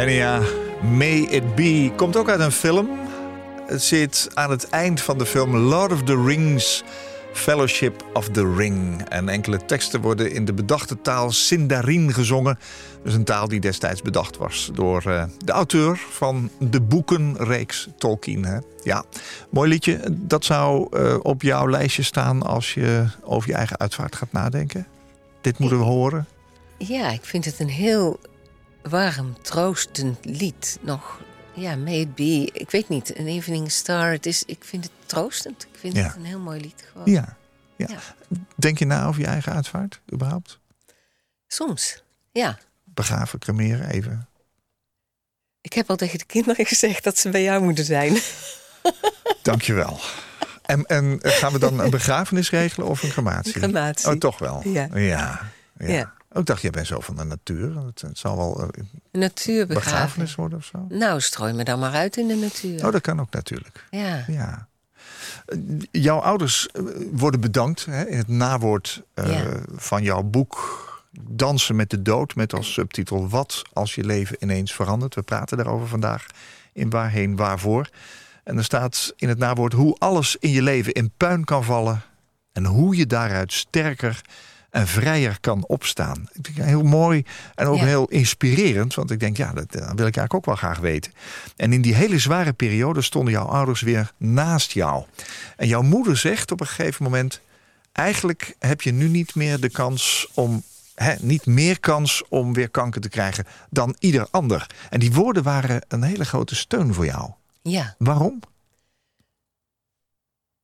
May 0.07 1.27
It 1.31 1.55
Be 1.55 1.91
komt 1.97 2.17
ook 2.17 2.29
uit 2.29 2.41
een 2.41 2.53
film. 2.53 2.89
Het 3.67 3.83
zit 3.83 4.29
aan 4.35 4.51
het 4.51 4.69
eind 4.69 5.01
van 5.01 5.19
de 5.19 5.27
film 5.27 5.57
Lord 5.57 5.93
of 5.93 6.03
the 6.03 6.25
Rings, 6.25 6.85
Fellowship 7.33 8.05
of 8.13 8.29
the 8.29 8.55
Ring. 8.57 9.03
En 9.09 9.29
enkele 9.29 9.65
teksten 9.65 10.01
worden 10.01 10.33
in 10.33 10.45
de 10.45 10.53
bedachte 10.53 11.01
taal 11.01 11.31
Sindarin 11.31 12.13
gezongen. 12.13 12.59
Dus 13.03 13.15
een 13.15 13.25
taal 13.25 13.49
die 13.49 13.61
destijds 13.61 14.03
bedacht 14.03 14.37
was 14.37 14.71
door 14.75 15.03
eh, 15.07 15.25
de 15.45 15.53
auteur 15.53 16.01
van 16.11 16.51
de 16.59 16.81
boekenreeks 16.81 17.89
Tolkien. 17.99 18.45
Hè? 18.45 18.59
Ja, 18.83 19.05
mooi 19.51 19.69
liedje. 19.69 20.01
Dat 20.11 20.45
zou 20.45 20.87
eh, 20.91 21.17
op 21.23 21.43
jouw 21.43 21.69
lijstje 21.69 22.03
staan 22.03 22.43
als 22.43 22.75
je 22.75 23.07
over 23.23 23.49
je 23.49 23.55
eigen 23.55 23.79
uitvaart 23.79 24.17
gaat 24.17 24.33
nadenken. 24.33 24.87
Dit 25.41 25.59
moeten 25.59 25.79
we 25.79 25.85
horen. 25.85 26.27
Ja, 26.79 27.11
ik 27.11 27.25
vind 27.25 27.45
het 27.45 27.61
een 27.61 27.69
heel 27.69 28.19
warm, 28.89 29.43
troostend 29.43 30.25
lied. 30.25 30.79
Nog, 30.81 31.21
ja, 31.55 31.77
may 31.77 32.01
it 32.01 32.15
be. 32.15 32.51
Ik 32.53 32.71
weet 32.71 32.89
niet, 32.89 33.19
een 33.19 33.27
Evening 33.27 33.71
Star. 33.73 34.11
Het 34.11 34.27
is, 34.27 34.43
ik 34.45 34.65
vind 34.65 34.85
het 34.85 34.93
troostend. 35.07 35.63
Ik 35.63 35.79
vind 35.79 35.97
Ja. 35.97 36.03
het 36.07 36.17
een 36.17 36.25
heel 36.25 36.39
mooi 36.39 36.61
lied 36.61 36.85
gewoon. 36.93 37.11
Ja. 37.13 37.37
ja. 37.77 37.87
Ja. 37.89 37.99
Denk 38.57 38.79
je 38.79 38.85
na 38.87 39.07
over 39.07 39.21
je 39.21 39.27
eigen 39.27 39.53
uitvaart, 39.53 40.01
überhaupt? 40.13 40.59
Soms, 41.47 42.03
ja. 42.33 42.59
begraven, 42.85 43.39
cremeren, 43.39 43.91
even. 43.91 44.29
Ik 45.61 45.73
heb 45.73 45.91
al 45.91 45.97
tegen 45.97 46.19
de 46.19 46.25
kinderen 46.25 46.67
gezegd 46.67 47.05
dat 47.05 47.19
ze 47.19 47.29
bij 47.31 47.43
jou 47.43 47.63
moeten 47.63 47.85
zijn. 47.85 48.19
Dankjewel. 49.43 50.01
En, 50.63 50.85
en 50.85 51.19
gaan 51.23 51.53
we 51.53 51.59
dan 51.59 51.79
een 51.81 51.91
begrafenis 51.91 52.51
regelen 52.51 52.89
of 52.89 53.03
een 53.03 53.09
crematie? 53.11 53.55
Een 53.55 53.61
crematie. 53.61 54.09
Oh, 54.09 54.15
toch 54.15 54.39
wel? 54.39 54.61
Ja. 54.65 54.89
Ja. 54.95 54.99
ja. 55.79 55.87
Ja. 55.87 56.15
Ook 56.37 56.47
dacht, 56.47 56.63
jij 56.63 56.71
bent 56.71 56.87
zo 56.87 57.01
van 57.01 57.17
de 57.17 57.25
natuur. 57.25 57.77
Het, 57.87 58.01
het 58.01 58.19
zal 58.19 58.37
wel 58.37 58.61
eh, 58.63 58.69
een 59.13 59.21
natuurbegrafenis. 59.21 60.35
worden 60.35 60.59
of 60.59 60.65
zo. 60.65 60.87
Nou, 60.89 61.21
strooi 61.21 61.53
me 61.53 61.65
dan 61.65 61.79
maar 61.79 61.93
uit 61.93 62.17
in 62.17 62.29
de 62.29 62.35
natuur. 62.35 62.87
Oh, 62.87 62.93
dat 62.93 63.01
kan 63.01 63.21
ook 63.21 63.31
natuurlijk. 63.31 63.85
Ja. 63.91 64.25
Ja. 64.27 64.69
Eh, 65.47 65.59
Jouw 65.91 66.19
ouders 66.19 66.67
eh, 66.69 66.83
worden 67.13 67.41
bedankt 67.41 67.85
hè, 67.85 68.07
in 68.07 68.19
het 68.19 68.29
nawoord 68.29 69.03
Ja. 69.15 69.45
van 69.77 70.03
jouw 70.03 70.23
boek 70.23 70.85
Dansen 71.21 71.77
met 71.77 71.91
de 71.91 72.03
dood. 72.03 72.35
Met 72.35 72.53
als 72.55 72.73
subtitel 72.73 73.29
Wat 73.29 73.63
als 73.73 73.95
je 73.95 74.05
leven 74.05 74.37
ineens 74.41 74.73
verandert. 74.75 75.15
We 75.15 75.23
praten 75.23 75.57
daarover 75.57 75.89
vandaag 75.89 76.27
in 76.73 76.91
Waarheen 76.91 77.37
Waarvoor. 77.37 77.89
En 78.45 78.57
er 78.57 78.65
staat 78.65 79.13
in 79.17 79.29
het 79.29 79.39
nawoord 79.39 79.73
hoe 79.73 79.97
alles 79.99 80.37
in 80.41 80.51
je 80.51 80.63
leven 80.63 80.93
in 80.93 81.11
puin 81.17 81.45
kan 81.45 81.65
vallen. 81.65 82.03
En 82.53 82.65
hoe 82.65 82.97
je 82.97 83.07
daaruit 83.07 83.53
sterker 83.53 84.21
en 84.71 84.87
vrijer 84.87 85.41
kan 85.41 85.67
opstaan. 85.67 86.29
Ik 86.33 86.45
vind 86.45 86.57
het 86.57 86.67
heel 86.67 86.83
mooi 86.83 87.25
en 87.55 87.67
ook 87.67 87.77
Ja. 87.79 87.85
heel 87.85 88.07
inspirerend. 88.09 88.95
Want 88.95 89.11
ik 89.11 89.21
denk, 89.21 89.37
ja, 89.37 89.53
dat, 89.53 89.73
dat 89.73 89.81
wil 89.81 89.87
ik 89.89 89.99
eigenlijk 90.17 90.35
ook 90.35 90.45
wel 90.47 90.55
graag 90.57 90.79
weten. 90.79 91.13
En 91.57 91.73
in 91.73 91.83
die 91.83 91.95
hele 91.95 92.19
zware 92.19 92.53
periode 92.53 93.03
stonden 93.03 93.33
jouw 93.33 93.47
ouders 93.47 93.81
weer 93.81 94.13
naast 94.17 94.73
jou. 94.73 95.05
En 95.57 95.69
jouw 95.69 95.83
moeder 95.83 96.17
zegt 96.17 96.51
op 96.51 96.61
een 96.61 96.67
gegeven 96.67 97.05
moment... 97.05 97.41
eigenlijk 97.93 98.55
heb 98.59 98.83
je 98.83 98.93
nu 98.93 99.09
niet 99.09 99.35
meer 99.35 99.61
de 99.61 99.71
kans 99.71 100.29
om... 100.35 100.63
Hè, 100.95 101.15
niet 101.21 101.47
meer 101.47 101.81
kans 101.81 102.23
om 102.29 102.53
weer 102.53 102.69
kanker 102.71 103.01
te 103.01 103.09
krijgen 103.09 103.47
dan 103.71 103.97
ieder 103.99 104.27
ander. 104.31 104.67
En 104.91 105.01
die 105.01 105.13
woorden 105.13 105.43
waren 105.43 105.85
een 105.89 106.03
hele 106.03 106.25
grote 106.25 106.55
steun 106.55 106.95
voor 106.95 107.05
jou. 107.05 107.31
ja. 107.63 107.95
Waarom? 107.99 108.41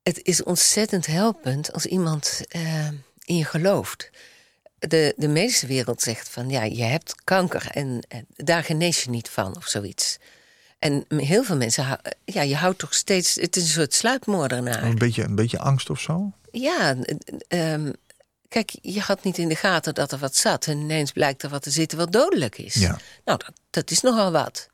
Het 0.03 0.21
is 0.23 0.43
ontzettend 0.43 1.07
helpend 1.07 1.73
als 1.73 1.87
iemand 1.87 2.45
eh, 2.49 2.89
in 3.25 3.37
je 3.37 3.45
gelooft. 3.45 4.11
De, 4.79 5.15
de 5.17 5.29
medische 5.29 5.67
wereld 5.67 6.03
zegt 6.03 6.29
van 6.29 6.49
ja, 6.49 6.63
je 6.63 6.83
hebt 6.83 7.15
kanker 7.25 7.67
en, 7.71 8.03
en 8.09 8.27
daar 8.37 8.65
genees 8.65 9.03
je 9.03 9.11
niet 9.11 9.29
van 9.29 9.57
of 9.57 9.67
zoiets. 9.67 10.19
En 10.79 11.05
heel 11.09 11.45
veel 11.45 11.57
mensen, 11.57 12.01
ja, 12.25 12.43
je 12.43 12.57
houdt 12.57 12.79
toch 12.79 12.95
steeds, 12.95 13.35
het 13.35 13.57
is 13.57 13.63
een 13.63 13.69
soort 13.69 13.95
sluipmoordenaar. 13.95 14.83
Een 14.83 14.99
beetje, 14.99 15.23
een 15.23 15.35
beetje 15.35 15.59
angst 15.59 15.91
of 15.91 16.01
zo? 16.01 16.33
Ja, 16.51 16.97
eh, 16.97 17.73
ehm, 17.73 17.93
kijk, 18.49 18.79
je 18.81 19.01
had 19.01 19.25
niet 19.25 19.39
in 19.39 19.49
de 19.49 19.57
gaten 19.57 19.95
dat 19.95 20.13
er 20.13 20.19
wat 20.19 20.37
zat. 20.37 20.67
En 20.67 20.79
ineens 20.79 21.13
blijkt 21.13 21.43
er 21.43 21.49
wat 21.49 21.63
te 21.63 21.71
zitten 21.71 21.99
wat 21.99 22.13
dodelijk 22.13 22.59
is. 22.59 22.75
Ja. 22.75 22.99
Nou, 23.25 23.39
dat, 23.39 23.53
dat 23.71 23.91
is 23.91 24.01
nogal 24.01 24.33
wat. 24.33 24.69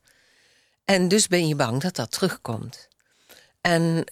En 0.85 1.09
dus 1.09 1.27
ben 1.27 1.49
je 1.49 1.55
bang 1.55 1.81
dat 1.81 1.97
dat 1.97 2.11
terugkomt. 2.11 2.89
En 3.61 4.05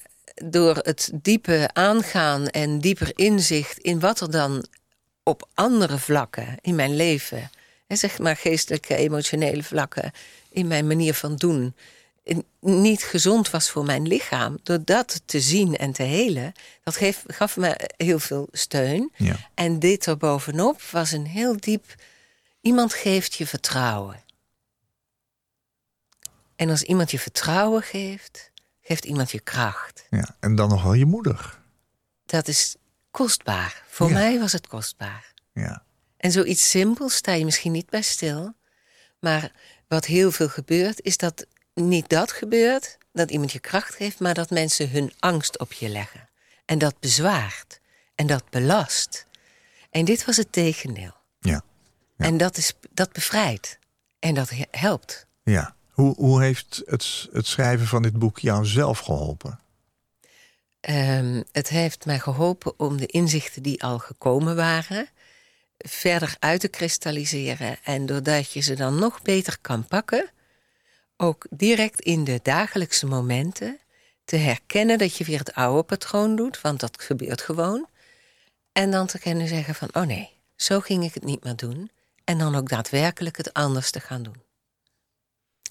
door 0.45 0.77
het 0.77 1.11
diepe 1.23 1.71
aangaan 1.73 2.47
en 2.47 2.79
dieper 2.79 3.19
inzicht 3.19 3.79
in 3.79 4.01
wat 4.01 4.21
er 4.21 4.31
dan 4.31 4.67
op 5.23 5.49
andere 5.55 5.99
vlakken 5.99 6.57
in 6.61 6.75
mijn 6.75 6.97
leven, 6.97 7.51
hè, 7.87 7.97
zeg 7.97 8.19
maar 8.19 8.37
geestelijke, 8.37 8.97
emotionele 8.97 9.63
vlakken, 9.63 10.13
in 10.51 10.67
mijn 10.67 10.87
manier 10.87 11.15
van 11.15 11.37
doen, 11.37 11.75
niet 12.61 13.03
gezond 13.03 13.51
was 13.51 13.71
voor 13.71 13.85
mijn 13.85 14.07
lichaam, 14.07 14.59
door 14.63 14.85
dat 14.85 15.23
te 15.25 15.41
zien 15.41 15.77
en 15.77 15.93
te 15.93 16.03
helen, 16.03 16.53
dat 16.83 16.97
geef, 16.97 17.25
gaf 17.27 17.57
me 17.57 17.91
heel 17.97 18.19
veel 18.19 18.49
steun. 18.53 19.13
Ja. 19.17 19.37
En 19.55 19.79
dit 19.79 20.07
erbovenop 20.07 20.83
was 20.83 21.13
een 21.13 21.27
heel 21.27 21.57
diep. 21.61 21.95
Iemand 22.61 22.95
geeft 22.95 23.35
je 23.35 23.47
vertrouwen. 23.47 24.25
En 26.57 26.71
als 26.71 26.83
iemand 26.83 27.11
je 27.11 27.19
vertrouwen 27.19 27.83
geeft, 27.83 28.51
geeft 28.87 29.05
iemand 29.05 29.31
je 29.31 29.41
kracht. 29.41 30.07
ja. 30.11 30.37
En 30.41 30.55
dan 30.55 30.69
nog 30.69 30.83
wel 30.83 30.93
je 30.93 31.05
moeder. 31.07 31.59
Dat 32.27 32.49
is 32.49 32.77
kostbaar. 33.11 33.83
Voor 33.89 34.09
Ja. 34.09 34.15
mij 34.15 34.39
was 34.39 34.53
het 34.53 34.67
kostbaar. 34.67 35.33
Ja. 35.53 35.83
En 36.17 36.33
zoiets 36.33 36.71
simpels 36.71 37.15
sta 37.15 37.33
je 37.33 37.45
misschien 37.45 37.73
niet 37.73 37.91
bij 37.91 38.03
stil. 38.03 38.55
Maar 39.21 39.53
wat 39.89 40.05
heel 40.05 40.33
veel 40.33 40.49
gebeurt, 40.49 41.03
is 41.03 41.17
dat 41.17 41.47
niet 41.75 42.09
dat 42.09 42.33
gebeurt, 42.33 42.99
dat 43.13 43.31
iemand 43.31 43.53
je 43.53 43.59
kracht 43.61 43.95
geeft, 43.95 44.21
maar 44.21 44.35
dat 44.35 44.51
mensen 44.51 44.91
hun 44.91 45.13
angst 45.19 45.59
op 45.59 45.73
je 45.73 45.89
leggen. 45.89 46.29
En 46.65 46.79
dat 46.79 47.01
bezwaart. 47.01 47.81
En 48.15 48.27
dat 48.27 48.51
belast. 48.51 49.27
En 49.91 50.05
dit 50.05 50.25
was 50.25 50.37
het 50.37 50.53
tegendeel. 50.53 51.15
Ja. 51.41 51.63
Ja. 52.17 52.27
En 52.27 52.37
dat, 52.37 52.57
is, 52.57 52.73
dat 52.91 53.13
bevrijdt. 53.13 53.79
En 54.19 54.35
dat 54.35 54.51
he- 54.51 54.65
helpt. 54.71 55.27
ja. 55.43 55.76
Hoe, 55.97 56.15
hoe 56.17 56.43
heeft 56.43 56.83
het, 56.87 57.29
het 57.33 57.47
schrijven 57.47 57.87
van 57.87 58.03
dit 58.03 58.19
boek 58.19 58.39
jou 58.39 58.67
zelf 58.67 58.99
geholpen? 58.99 59.61
Ehm, 60.81 61.43
het 61.53 61.69
heeft 61.69 62.05
mij 62.05 62.19
geholpen 62.19 62.79
om 62.79 62.97
de 62.97 63.07
inzichten 63.07 63.63
die 63.63 63.83
al 63.83 63.99
gekomen 63.99 64.57
waren... 64.57 65.09
verder 65.79 66.37
uit 66.39 66.61
te 66.61 66.69
kristalliseren. 66.69 67.77
En 67.85 68.07
doordat 68.07 68.53
je 68.53 68.61
ze 68.61 68.75
dan 68.75 68.99
nog 68.99 69.23
beter 69.23 69.59
kan 69.61 69.87
pakken... 69.87 70.31
ook 71.17 71.47
direct 71.51 72.01
in 72.01 72.25
de 72.25 72.41
dagelijkse 72.43 73.07
momenten... 73.07 73.79
te 74.25 74.37
herkennen 74.37 74.99
dat 74.99 75.17
je 75.17 75.25
weer 75.25 75.39
het 75.39 75.55
oude 75.55 75.83
patroon 75.83 76.37
doet... 76.37 76.61
want 76.61 76.81
dat 76.81 77.03
gebeurt 77.03 77.41
gewoon. 77.41 77.87
En 78.73 78.91
dan 78.91 79.07
te 79.07 79.19
kunnen 79.19 79.49
zeggen 79.49 79.75
van... 79.75 79.89
oh 79.93 80.07
nee, 80.07 80.31
zo 80.57 80.81
ging 80.81 81.05
ik 81.05 81.15
het 81.15 81.25
niet 81.25 81.45
meer 81.45 81.57
doen. 81.57 81.91
En 82.25 82.39
dan 82.39 82.55
ook 82.55 82.69
daadwerkelijk 82.69 83.37
het 83.37 83.53
anders 83.53 83.91
te 83.91 84.01
gaan 84.01 84.23
doen. 84.23 84.46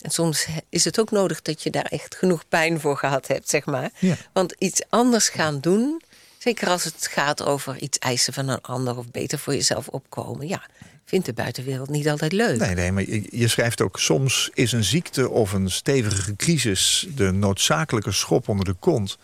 En 0.06 0.12
soms 0.12 0.48
is 0.70 0.84
het 0.86 1.00
ook 1.00 1.12
nodig 1.12 1.42
dat 1.42 1.64
je 1.64 1.70
daar 1.70 1.86
echt 1.90 2.16
genoeg 2.16 2.48
pijn 2.48 2.80
voor 2.80 2.98
gehad 2.98 3.28
hebt, 3.28 3.50
zeg 3.50 3.66
maar. 3.66 3.90
Ja. 4.00 4.16
Want 4.34 4.56
iets 4.58 4.82
anders 4.90 5.30
gaan 5.30 5.60
doen, 5.60 6.02
zeker 6.38 6.68
als 6.68 6.84
het 6.84 7.08
gaat 7.12 7.44
over 7.44 7.78
iets 7.82 7.98
eisen 7.98 8.34
van 8.34 8.48
een 8.48 8.62
ander 8.62 8.98
of 8.98 9.12
beter 9.12 9.40
voor 9.40 9.54
jezelf 9.54 9.88
opkomen, 9.88 10.48
ja, 10.48 10.62
vindt 11.06 11.26
de 11.26 11.34
buitenwereld 11.34 11.90
niet 11.90 12.10
altijd 12.10 12.32
leuk. 12.32 12.60
Nee, 12.60 12.76
nee, 12.76 12.92
maar 12.92 13.10
je, 13.10 13.28
je 13.30 13.48
schrijft 13.48 13.82
ook 13.82 14.00
soms 14.00 14.50
is 14.54 14.72
een 14.72 14.84
ziekte 14.84 15.30
of 15.30 15.54
een 15.54 15.70
stevige 15.72 16.36
crisis 16.36 17.08
de 17.16 17.32
noodzakelijke 17.32 18.12
schop 18.12 18.48
onder 18.50 18.66
de 18.66 18.76
kont. 18.80 19.18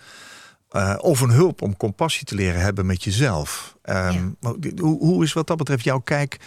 eh, 0.70 0.98
of 1.02 1.20
een 1.22 1.30
hulp 1.32 1.62
om 1.62 1.78
compassie 1.78 2.26
te 2.26 2.36
leren 2.36 2.62
hebben 2.62 2.86
met 2.86 3.04
jezelf. 3.04 3.76
Ehm, 3.82 4.12
Ja. 4.14 4.32
maar 4.40 4.54
hoe, 4.80 4.98
hoe 5.00 5.24
is 5.24 5.34
wat 5.34 5.48
dat 5.48 5.58
betreft 5.58 5.84
jouw 5.84 6.00
kijk 6.00 6.38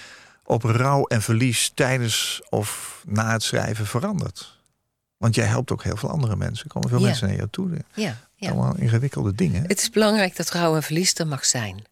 op 0.45 0.63
rouw 0.63 1.05
en 1.05 1.23
verlies 1.23 1.71
tijdens 1.75 2.43
of 2.49 3.03
na 3.07 3.33
het 3.33 3.43
schrijven 3.43 3.87
veranderd? 3.87 4.59
Want 5.17 5.35
jij 5.35 5.47
helpt 5.47 5.71
ook 5.73 5.83
heel 5.83 5.97
veel 5.97 6.11
andere 6.11 6.37
mensen. 6.37 6.65
Er 6.65 6.71
komen 6.73 6.89
veel 6.89 6.99
Ja. 6.99 7.05
mensen 7.07 7.27
naar 7.27 7.37
jou 7.37 7.49
toe. 7.51 7.71
Ja, 7.95 8.19
ja. 8.35 8.51
Allemaal 8.51 8.77
ingewikkelde 8.77 9.35
dingen. 9.35 9.63
Het 9.67 9.79
is 9.81 9.91
belangrijk 9.91 10.37
dat 10.37 10.51
rouw 10.51 10.75
en 10.77 10.83
verlies 10.83 11.15
er 11.15 11.27
mag 11.27 11.45
zijn. 11.45 11.85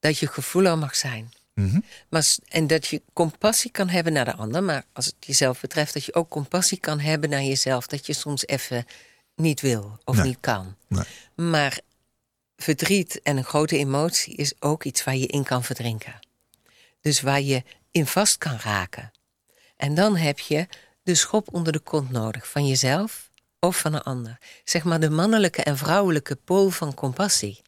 Dat 0.00 0.18
je 0.18 0.26
gevoel 0.26 0.64
er 0.64 0.78
mag 0.78 0.96
zijn. 0.96 1.32
Mhm. 1.54 1.80
Maar, 2.08 2.26
en 2.48 2.66
dat 2.66 2.86
je 2.86 3.02
compassie 3.12 3.70
kan 3.70 3.88
hebben 3.88 4.12
naar 4.12 4.24
de 4.24 4.34
ander. 4.34 4.62
Maar 4.62 4.84
als 4.92 5.06
het 5.06 5.14
jezelf 5.20 5.60
betreft, 5.60 5.94
dat 5.94 6.04
je 6.04 6.14
ook 6.14 6.28
compassie 6.28 6.78
kan 6.80 6.98
hebben 7.00 7.30
naar 7.30 7.42
jezelf. 7.42 7.86
Dat 7.86 8.06
je 8.06 8.12
soms 8.12 8.46
even 8.46 8.84
niet 9.36 9.60
wil 9.60 9.98
of 10.04 10.16
Nee. 10.16 10.26
niet 10.26 10.38
kan. 10.40 10.74
Nee. 10.88 11.04
Maar 11.34 11.78
verdriet 12.56 13.20
en 13.22 13.36
een 13.36 13.44
grote 13.44 13.76
emotie 13.78 14.34
is 14.34 14.52
ook 14.60 14.84
iets 14.84 15.04
waar 15.04 15.16
je 15.16 15.26
in 15.26 15.44
kan 15.44 15.64
verdrinken. 15.64 16.14
Dus 17.04 17.20
waar 17.20 17.40
je 17.40 17.62
in 17.90 18.06
vast 18.06 18.38
kan 18.38 18.58
raken. 18.62 19.12
En 19.76 19.94
dan 19.94 20.16
heb 20.16 20.38
je 20.38 20.66
de 21.02 21.14
schop 21.14 21.54
onder 21.54 21.72
de 21.72 21.78
kont 21.78 22.10
nodig 22.10 22.48
van 22.48 22.66
jezelf 22.66 23.30
of 23.60 23.78
van 23.78 23.94
een 23.94 24.02
ander. 24.02 24.38
Zeg 24.64 24.84
maar 24.84 25.00
de 25.00 25.10
mannelijke 25.10 25.62
en 25.62 25.76
vrouwelijke 25.76 26.36
pool 26.36 26.70
van 26.70 26.94
compassie. 26.94 27.62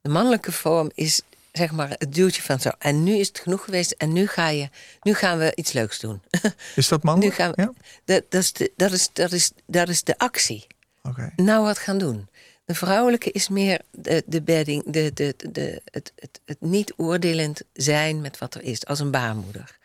De 0.00 0.08
mannelijke 0.08 0.52
vorm 0.52 0.90
is 0.94 1.20
zeg 1.52 1.70
maar 1.70 1.88
het 1.88 2.14
duwtje 2.14 2.42
van 2.42 2.60
zo. 2.60 2.70
En 2.78 3.02
nu 3.02 3.14
is 3.14 3.28
het 3.28 3.38
genoeg 3.38 3.64
geweest 3.64 3.90
en 3.90 4.12
nu, 4.12 4.26
ga 4.26 4.48
je, 4.48 4.68
nu 5.02 5.14
gaan 5.14 5.38
we 5.38 5.52
iets 5.54 5.72
leuks 5.72 5.98
doen. 5.98 6.22
Is 6.76 6.88
dat 6.88 7.02
nu 7.02 7.10
mannelijk? 7.10 7.34
gaan 7.36 7.50
we, 7.50 7.62
Ja? 7.62 7.72
dat, 8.04 8.24
dat, 8.28 8.42
is 8.42 8.52
de, 8.52 8.72
dat, 8.76 8.92
is, 8.92 9.08
dat, 9.12 9.32
is, 9.32 9.50
dat 9.66 9.88
is 9.88 10.02
de 10.02 10.18
actie. 10.18 10.66
Nou 11.36 11.64
wat 11.64 11.78
gaan 11.78 11.98
doen. 11.98 12.28
De 12.68 12.74
vrouwelijke 12.74 13.30
is 13.30 13.48
meer 13.48 13.80
de, 13.90 14.22
de 14.26 14.42
bedding, 14.42 14.82
de, 14.86 15.10
de, 15.14 15.34
de, 15.50 15.82
het, 15.84 16.12
het, 16.16 16.40
het 16.44 16.60
niet 16.60 16.92
oordelend 16.96 17.62
zijn 17.72 18.20
met 18.20 18.38
wat 18.38 18.54
er 18.54 18.62
is, 18.62 18.86
als 18.86 19.00
een 19.00 19.10
baarmoeder. 19.10 19.78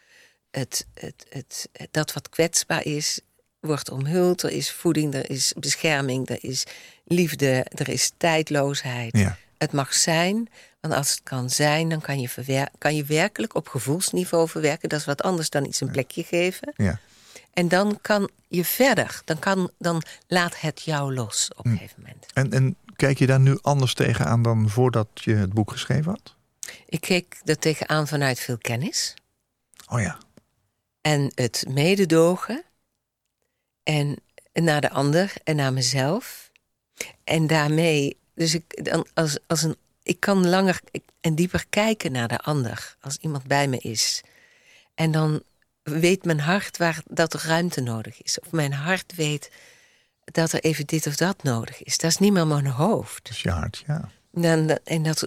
Het, 0.51 0.85
het, 0.93 1.25
het, 1.29 1.69
dat 1.91 2.13
wat 2.13 2.29
kwetsbaar 2.29 2.85
is, 2.85 3.19
wordt 3.59 3.91
omhuld. 3.91 4.43
Er 4.43 4.51
is 4.51 4.71
voeding, 4.71 5.13
er 5.13 5.29
is 5.29 5.53
bescherming, 5.57 6.29
er 6.29 6.37
is 6.41 6.63
liefde, 7.05 7.65
er 7.75 7.89
is 7.89 8.11
tijdloosheid. 8.17 9.17
Ja. 9.17 9.37
Het 9.57 9.71
mag 9.71 9.93
zijn, 9.93 10.49
want 10.79 10.93
als 10.93 11.11
het 11.11 11.23
kan 11.23 11.49
zijn, 11.49 11.89
dan 11.89 12.01
kan 12.01 12.19
je, 12.19 12.69
kan 12.77 12.95
je 12.95 13.03
werkelijk 13.03 13.55
op 13.55 13.67
gevoelsniveau 13.67 14.49
verwerken. 14.49 14.89
Dat 14.89 14.99
is 14.99 15.05
wat 15.05 15.21
anders 15.21 15.49
dan 15.49 15.65
iets 15.65 15.81
een 15.81 15.91
plekje 15.91 16.23
geven. 16.23 16.73
Ja. 16.75 16.99
En 17.53 17.67
dan 17.67 17.99
kan 18.01 18.29
je 18.47 18.65
verder. 18.65 19.21
Dan, 19.25 19.39
kan, 19.39 19.71
dan 19.77 20.03
laat 20.27 20.61
het 20.61 20.81
jou 20.81 21.13
los 21.13 21.49
op 21.55 21.65
een 21.65 21.71
gegeven 21.71 22.01
moment. 22.01 22.25
En, 22.33 22.51
en 22.51 22.75
kijk 22.95 23.19
je 23.19 23.25
daar 23.25 23.39
nu 23.39 23.57
anders 23.61 23.93
tegenaan 23.93 24.41
dan 24.43 24.69
voordat 24.69 25.07
je 25.13 25.33
het 25.33 25.53
boek 25.53 25.71
geschreven 25.71 26.11
had? 26.11 26.35
Ik 26.85 27.01
keek 27.01 27.41
er 27.45 27.57
tegenaan 27.57 28.07
vanuit 28.07 28.39
veel 28.39 28.57
kennis. 28.57 29.13
Oh 29.87 30.01
ja. 30.01 30.17
En 31.01 31.31
het 31.35 31.65
mededogen. 31.69 32.63
En 33.83 34.17
naar 34.53 34.81
de 34.81 34.89
ander 34.89 35.33
en 35.43 35.55
naar 35.55 35.73
mezelf. 35.73 36.51
En 37.23 37.47
daarmee, 37.47 38.17
dus 38.35 38.53
ik, 38.53 38.85
dan 38.85 39.07
als, 39.13 39.37
als 39.47 39.63
een, 39.63 39.75
ik 40.03 40.19
kan 40.19 40.47
langer 40.47 40.79
en 41.21 41.35
dieper 41.35 41.65
kijken 41.69 42.11
naar 42.11 42.27
de 42.27 42.39
ander. 42.39 42.95
Als 43.01 43.17
iemand 43.17 43.43
bij 43.43 43.67
me 43.67 43.77
is. 43.77 44.21
En 44.95 45.11
dan 45.11 45.43
weet 45.83 46.25
mijn 46.25 46.39
hart 46.39 46.77
waar 46.77 47.01
dat 47.05 47.33
er 47.33 47.43
ruimte 47.45 47.81
nodig 47.81 48.21
is. 48.23 48.39
Of 48.39 48.51
mijn 48.51 48.73
hart 48.73 49.15
weet 49.15 49.51
dat 50.25 50.51
er 50.51 50.59
even 50.63 50.85
dit 50.85 51.07
of 51.07 51.15
dat 51.15 51.43
nodig 51.43 51.83
is. 51.83 51.97
Dat 51.97 52.11
is 52.11 52.17
niet 52.17 52.33
meer 52.33 52.47
mijn 52.47 52.65
hoofd. 52.67 53.23
Dat 53.23 53.31
is 53.31 53.41
je 53.41 53.49
hart, 53.49 53.83
ja. 53.87 54.09
Dat- 54.31 54.79
en 54.83 55.03
dat, 55.03 55.23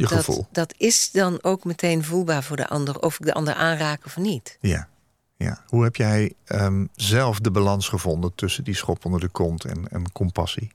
dat 0.52 0.74
is 0.76 1.10
dan 1.10 1.42
ook 1.42 1.64
meteen 1.64 2.04
voelbaar 2.04 2.42
voor 2.42 2.56
de 2.56 2.66
ander, 2.68 3.00
of 3.00 3.18
ik 3.18 3.26
de 3.26 3.34
ander 3.34 3.54
aanraak 3.54 4.04
of 4.04 4.16
niet. 4.16 4.58
Ja. 4.60 4.88
ja. 5.36 5.62
Hoe 5.66 5.84
heb 5.84 5.96
jij 5.96 6.32
ehm, 6.44 6.86
zelf 6.94 7.38
de 7.38 7.50
balans 7.50 7.88
gevonden 7.88 8.34
tussen 8.34 8.64
die 8.64 8.74
schop 8.74 9.04
onder 9.04 9.20
de 9.20 9.28
kont 9.28 9.64
en, 9.64 9.88
en 9.88 10.12
compassie? 10.12 10.72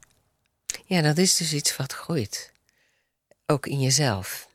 Ja, 0.86 1.02
dat 1.02 1.18
is 1.18 1.38
dus 1.38 1.54
iets 1.54 1.76
wat 1.76 1.94
groeit. 1.94 2.52
Ook 3.46 3.66
in 3.68 3.80
jezelf. 3.80 4.48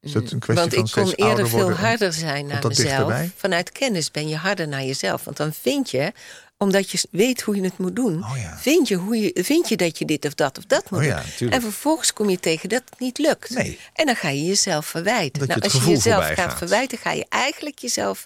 Is 0.00 0.12
dat 0.12 0.30
een 0.30 0.38
kwestie 0.38 0.54
Want 0.78 0.92
van 0.92 1.02
ik 1.04 1.16
kon 1.16 1.26
eerder 1.28 1.48
veel 1.48 1.60
worden 1.60 1.78
harder 1.78 2.12
zijn 2.12 2.46
naar 2.46 2.66
mezelf. 2.66 2.86
dichterbij? 2.88 3.30
Vanuit 3.36 3.72
kennis 3.72 4.10
ben 4.10 4.28
je 4.28 4.36
harder 4.36 4.68
naar 4.68 4.84
jezelf. 4.84 5.24
Want 5.24 5.36
dan 5.36 5.52
vind 5.52 5.90
je, 5.90 6.12
omdat 6.58 6.90
je 6.90 6.98
weet 7.10 7.40
hoe 7.42 7.56
je 7.56 7.62
het 7.62 7.78
moet 7.78 7.96
doen, 7.96 8.24
Oh 8.24 8.36
ja. 8.36 8.58
vind, 8.58 8.88
je 8.88 8.94
hoe 8.94 9.20
je, 9.20 9.30
vind 9.42 9.68
je 9.68 9.76
dat 9.76 9.98
je 9.98 10.04
dit 10.04 10.24
of 10.24 10.34
dat 10.34 10.58
of 10.58 10.64
dat 10.66 10.90
moet 10.90 11.00
Oh 11.00 11.04
ja, 11.06 11.22
doen. 11.38 11.50
En 11.50 11.60
vervolgens 11.60 12.12
kom 12.12 12.30
je 12.30 12.40
tegen 12.40 12.68
dat 12.68 12.82
het 12.90 13.00
niet 13.00 13.18
lukt. 13.18 13.50
Nee. 13.50 13.78
En 13.92 14.06
dan 14.06 14.16
ga 14.16 14.28
je 14.28 14.44
jezelf 14.44 14.86
verwijten. 14.86 15.38
Dat 15.46 15.48
nou, 15.48 15.60
als 15.60 15.72
je 15.72 15.90
jezelf 15.90 16.24
gaat 16.24 16.36
gaat. 16.36 16.58
verwijten, 16.58 16.98
ga 16.98 17.12
je 17.12 17.26
eigenlijk 17.28 17.78
jezelf 17.78 18.24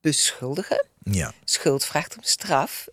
beschuldigen. 0.00 0.86
Ja. 1.04 1.32
schuld 1.44 1.84
vraagt 1.84 2.16
om 2.16 2.22
straf. 2.22 2.86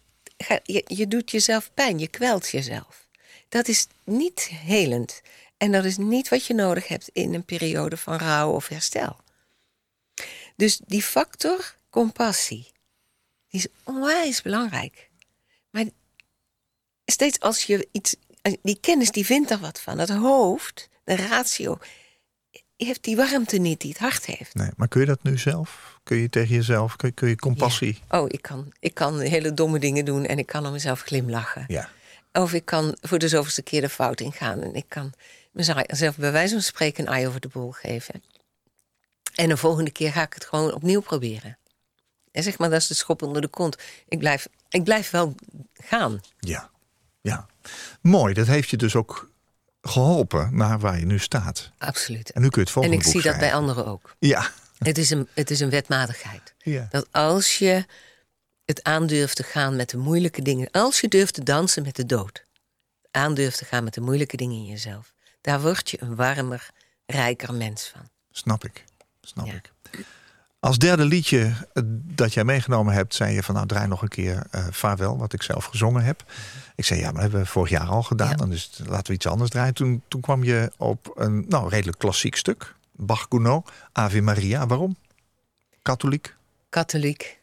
Je, 0.63 0.83
je 0.87 1.07
doet 1.07 1.31
jezelf 1.31 1.69
pijn, 1.73 1.99
je 1.99 2.07
kwelt 2.07 2.49
jezelf. 2.49 3.07
Dat 3.49 3.67
is 3.67 3.87
niet 4.03 4.49
helend. 4.53 5.21
En 5.59 5.71
dat 5.71 5.85
is 5.85 5.97
niet 5.97 6.29
wat 6.29 6.45
je 6.45 6.53
nodig 6.53 6.87
hebt 6.87 7.09
in 7.13 7.33
een 7.33 7.43
periode 7.43 7.97
van 7.97 8.17
rouw 8.17 8.51
of 8.51 8.67
herstel. 8.67 9.17
Dus 10.55 10.81
die 10.85 11.03
factor 11.03 11.75
compassie, 11.89 12.71
die 13.47 13.59
is 13.59 13.67
onwijs 13.83 14.41
belangrijk. 14.41 15.09
Maar 15.69 15.85
steeds 17.05 17.39
als 17.39 17.63
je 17.63 17.87
iets, 17.91 18.15
die 18.61 18.79
kennis 18.79 19.11
die 19.11 19.25
vindt 19.25 19.51
er 19.51 19.59
wat 19.59 19.79
van. 19.79 19.97
Het 19.97 20.09
hoofd, 20.09 20.89
de 21.03 21.15
ratio, 21.15 21.77
heeft 22.75 23.03
die 23.03 23.15
warmte 23.15 23.57
niet 23.57 23.81
die 23.81 23.89
het 23.89 23.99
hart 23.99 24.25
heeft. 24.25 24.55
Nee, 24.55 24.69
maar 24.75 24.87
kun 24.87 24.99
je 24.99 25.05
dat 25.05 25.23
nu 25.23 25.37
zelf? 25.37 25.99
Kun 26.03 26.17
je 26.17 26.29
tegen 26.29 26.55
jezelf, 26.55 26.95
kun 26.95 27.07
je, 27.07 27.13
kun 27.13 27.29
je 27.29 27.35
compassie? 27.35 27.99
Ja. 28.09 28.21
Oh, 28.21 28.25
ik 28.29 28.41
kan, 28.41 28.73
ik 28.79 28.93
kan 28.93 29.19
hele 29.19 29.53
domme 29.53 29.79
dingen 29.79 30.05
doen 30.05 30.25
en 30.25 30.37
ik 30.37 30.45
kan 30.45 30.65
om 30.65 30.71
mezelf 30.71 31.01
glimlachen. 31.01 31.65
Ja. 31.67 31.89
Of 32.31 32.53
ik 32.53 32.65
kan 32.65 32.97
voor 33.01 33.19
de 33.19 33.27
zoveelste 33.27 33.61
keer 33.61 33.81
de 33.81 33.89
fout 33.89 34.21
ingaan. 34.21 34.61
En 34.61 34.75
ik 34.75 34.85
kan 34.87 35.13
mezelf 35.51 36.17
bij 36.17 36.31
wijze 36.31 36.53
van 36.53 36.63
spreken 36.63 37.07
een 37.07 37.13
ei 37.13 37.27
over 37.27 37.39
de 37.39 37.47
bol 37.47 37.71
geven. 37.71 38.23
En 39.35 39.49
de 39.49 39.57
volgende 39.57 39.91
keer 39.91 40.11
ga 40.11 40.21
ik 40.21 40.33
het 40.33 40.45
gewoon 40.45 40.73
opnieuw 40.73 41.01
proberen. 41.01 41.57
En 42.31 42.43
zeg 42.43 42.57
maar, 42.57 42.69
dat 42.69 42.81
is 42.81 42.87
de 42.87 42.93
schop 42.93 43.21
onder 43.21 43.41
de 43.41 43.47
kont. 43.47 43.77
Ik 44.07 44.19
blijf, 44.19 44.47
ik 44.69 44.83
blijf 44.83 45.09
wel 45.09 45.35
gaan. 45.73 46.21
Ja. 46.39 46.69
Ja. 47.21 47.47
Mooi, 48.01 48.33
dat 48.33 48.47
heeft 48.47 48.69
je 48.69 48.77
dus 48.77 48.95
ook 48.95 49.29
geholpen 49.81 50.55
naar 50.55 50.79
waar 50.79 50.99
je 50.99 51.05
nu 51.05 51.19
staat. 51.19 51.71
Absoluut. 51.77 52.31
En 52.31 52.41
nu 52.41 52.49
kun 52.49 52.61
je 52.61 52.67
het 52.67 52.67
En 52.67 52.73
volgende 52.73 52.97
ik 52.97 53.03
boek 53.03 53.11
zie 53.11 53.31
dat 53.31 53.39
bij 53.39 53.53
anderen 53.53 53.85
ook. 53.85 54.15
Ja. 54.19 54.51
Het 54.77 54.97
is 54.97 55.09
een, 55.09 55.27
het 55.33 55.51
is 55.51 55.59
een 55.59 55.69
wetmatigheid. 55.69 56.53
Ja. 56.57 56.87
Dat 56.89 57.07
als 57.11 57.57
je 57.57 57.85
het 58.69 58.83
aandurft 58.83 59.35
te 59.35 59.43
gaan 59.43 59.75
met 59.75 59.89
de 59.89 59.97
moeilijke 59.97 60.41
dingen. 60.41 60.71
Als 60.71 60.99
je 60.99 61.07
durft 61.07 61.33
te 61.33 61.43
dansen 61.43 61.83
met 61.83 61.95
de 61.95 62.05
dood. 62.05 62.45
Aandurft 63.11 63.57
te 63.57 63.65
gaan 63.65 63.83
met 63.83 63.93
de 63.93 64.01
moeilijke 64.01 64.37
dingen 64.37 64.55
in 64.55 64.65
jezelf. 64.65 65.13
Daar 65.41 65.61
word 65.61 65.89
je 65.89 66.01
een 66.01 66.15
warmer, 66.15 66.69
rijker 67.05 67.53
mens 67.53 67.91
van. 67.93 68.09
Snap 68.31 68.63
ik. 68.65 68.83
Snap 69.21 69.45
Ja. 69.45 69.53
ik. 69.53 69.71
Als 70.59 70.77
derde 70.77 71.05
liedje 71.05 71.53
eh, 71.73 71.83
dat 71.87 72.33
jij 72.33 72.43
meegenomen 72.43 72.93
hebt, 72.93 73.15
zei 73.15 73.33
je 73.33 73.43
van 73.43 73.55
nou 73.55 73.67
draai 73.67 73.87
nog 73.87 74.01
een 74.01 74.07
keer 74.07 74.47
eh 74.51 74.67
Vaarwel, 74.71 75.17
wat 75.17 75.33
ik 75.33 75.41
zelf 75.41 75.65
gezongen 75.65 76.03
heb. 76.03 76.23
Ik 76.75 76.85
zei 76.85 76.99
ja, 76.99 77.05
maar 77.05 77.13
dat 77.13 77.21
hebben 77.21 77.41
we 77.41 77.45
vorig 77.45 77.69
jaar 77.69 77.87
al 77.87 78.03
gedaan. 78.03 78.29
Ja. 78.29 78.35
Dan 78.35 78.51
het, 78.51 78.79
laten 78.85 79.07
we 79.07 79.13
iets 79.13 79.27
anders 79.27 79.49
draaien. 79.49 79.73
Toen, 79.73 80.03
toen 80.07 80.21
kwam 80.21 80.43
je 80.43 80.71
op 80.77 81.11
een 81.15 81.45
nou, 81.47 81.69
redelijk 81.69 81.97
klassiek 81.97 82.35
stuk. 82.35 82.75
Bach 82.91 83.25
Gounod, 83.29 83.71
Ave 83.91 84.21
Maria. 84.21 84.67
Waarom? 84.67 84.95
Katholiek? 85.81 86.35
Katholiek. 86.69 87.38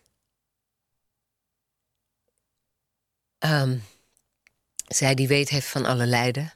Ehm, 3.39 3.78
zij 4.87 5.14
die 5.14 5.28
weet 5.28 5.49
heeft 5.49 5.66
van 5.66 5.84
alle 5.84 6.07
lijden. 6.07 6.53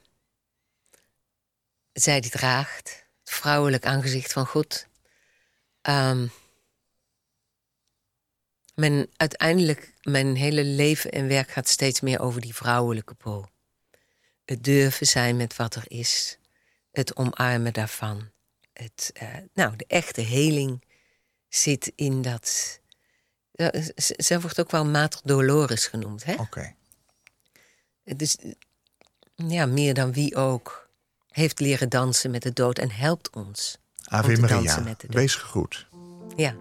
Zij 1.93 2.20
die 2.20 2.31
draagt 2.31 3.07
het 3.20 3.31
vrouwelijk 3.31 3.87
aangezicht 3.87 4.33
van 4.33 4.47
God. 4.47 4.87
Ehm, 5.81 6.26
mijn, 8.74 9.09
uiteindelijk, 9.16 9.95
mijn 10.03 10.37
hele 10.37 10.64
leven 10.64 11.11
en 11.11 11.28
werk 11.28 11.51
gaat 11.51 11.68
steeds 11.68 12.01
meer 12.01 12.20
over 12.20 12.41
die 12.41 12.55
vrouwelijke 12.55 13.14
pool. 13.14 13.49
Het 14.45 14.64
durven 14.64 15.07
zijn 15.07 15.37
met 15.37 15.57
wat 15.57 15.74
er 15.74 15.85
is. 15.87 16.39
Het 16.91 17.16
omarmen 17.16 17.72
daarvan. 17.72 18.31
Het, 18.72 19.11
eh, 19.14 19.37
nou, 19.55 19.76
de 19.76 19.85
echte 19.87 20.20
heling 20.20 20.85
zit 21.49 21.93
in 21.95 22.22
dat. 22.22 22.80
Zij 23.96 24.40
wordt 24.40 24.61
ook 24.61 24.70
wel 24.70 24.84
Mater 24.84 25.20
Dolores 25.24 25.86
genoemd. 25.86 26.24
Hè? 26.24 26.34
Oké. 26.34 26.74
Dus 28.04 28.36
ja, 29.34 29.66
meer 29.66 29.94
dan 29.94 30.12
wie 30.12 30.36
ook 30.36 30.88
heeft 31.28 31.61
leren 31.61 31.88
dansen 31.88 32.30
met 32.30 32.42
de 32.42 32.52
dood 32.52 32.78
en 32.78 32.90
helpt 32.90 33.30
ons. 33.30 33.78
Ave 34.04 34.40
Maria, 34.40 34.56
dansen 34.56 34.84
met 34.84 35.00
de 35.00 35.06
dood. 35.06 35.16
wees 35.16 35.34
gegroet. 35.34 35.86
Ja. 36.36 36.54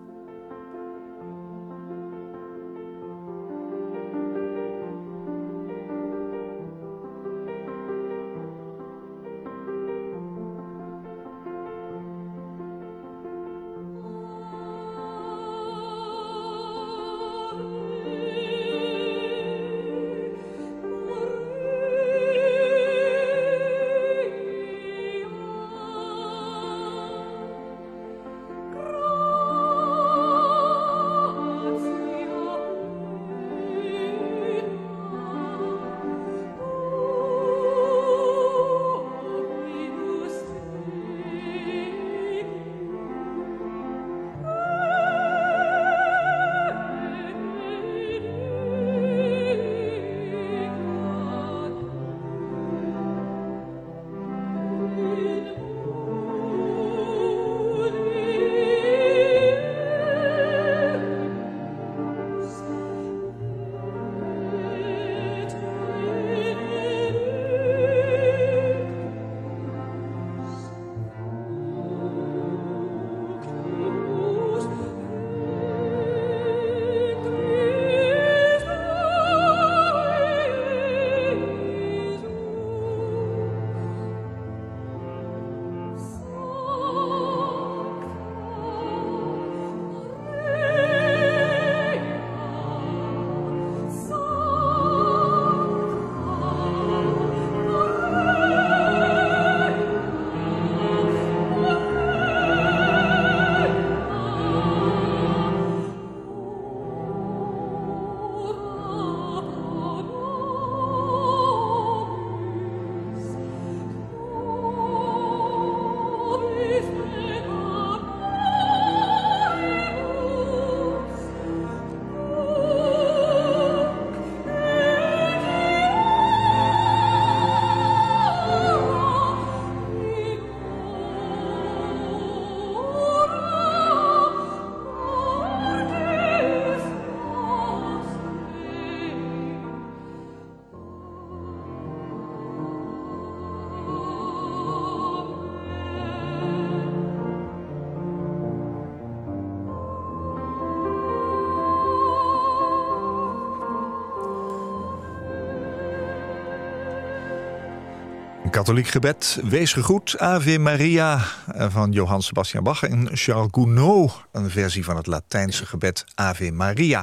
Katholiek 158.60 158.88
gebed, 158.88 159.40
wees 159.44 159.74
gegroet, 159.74 160.18
Ave 160.18 160.58
Maria 160.60 161.22
van 161.70 161.92
Johann 161.92 162.22
Sebastian 162.22 162.64
Bach 162.64 162.84
en 162.84 163.10
Charles 163.14 163.48
Gounod, 163.52 164.12
een 164.32 164.50
versie 164.50 164.84
van 164.84 164.96
het 164.96 165.08
Latijnse 165.08 165.66
gebed 165.66 166.04
Ave 166.16 166.52
Maria. 166.52 167.02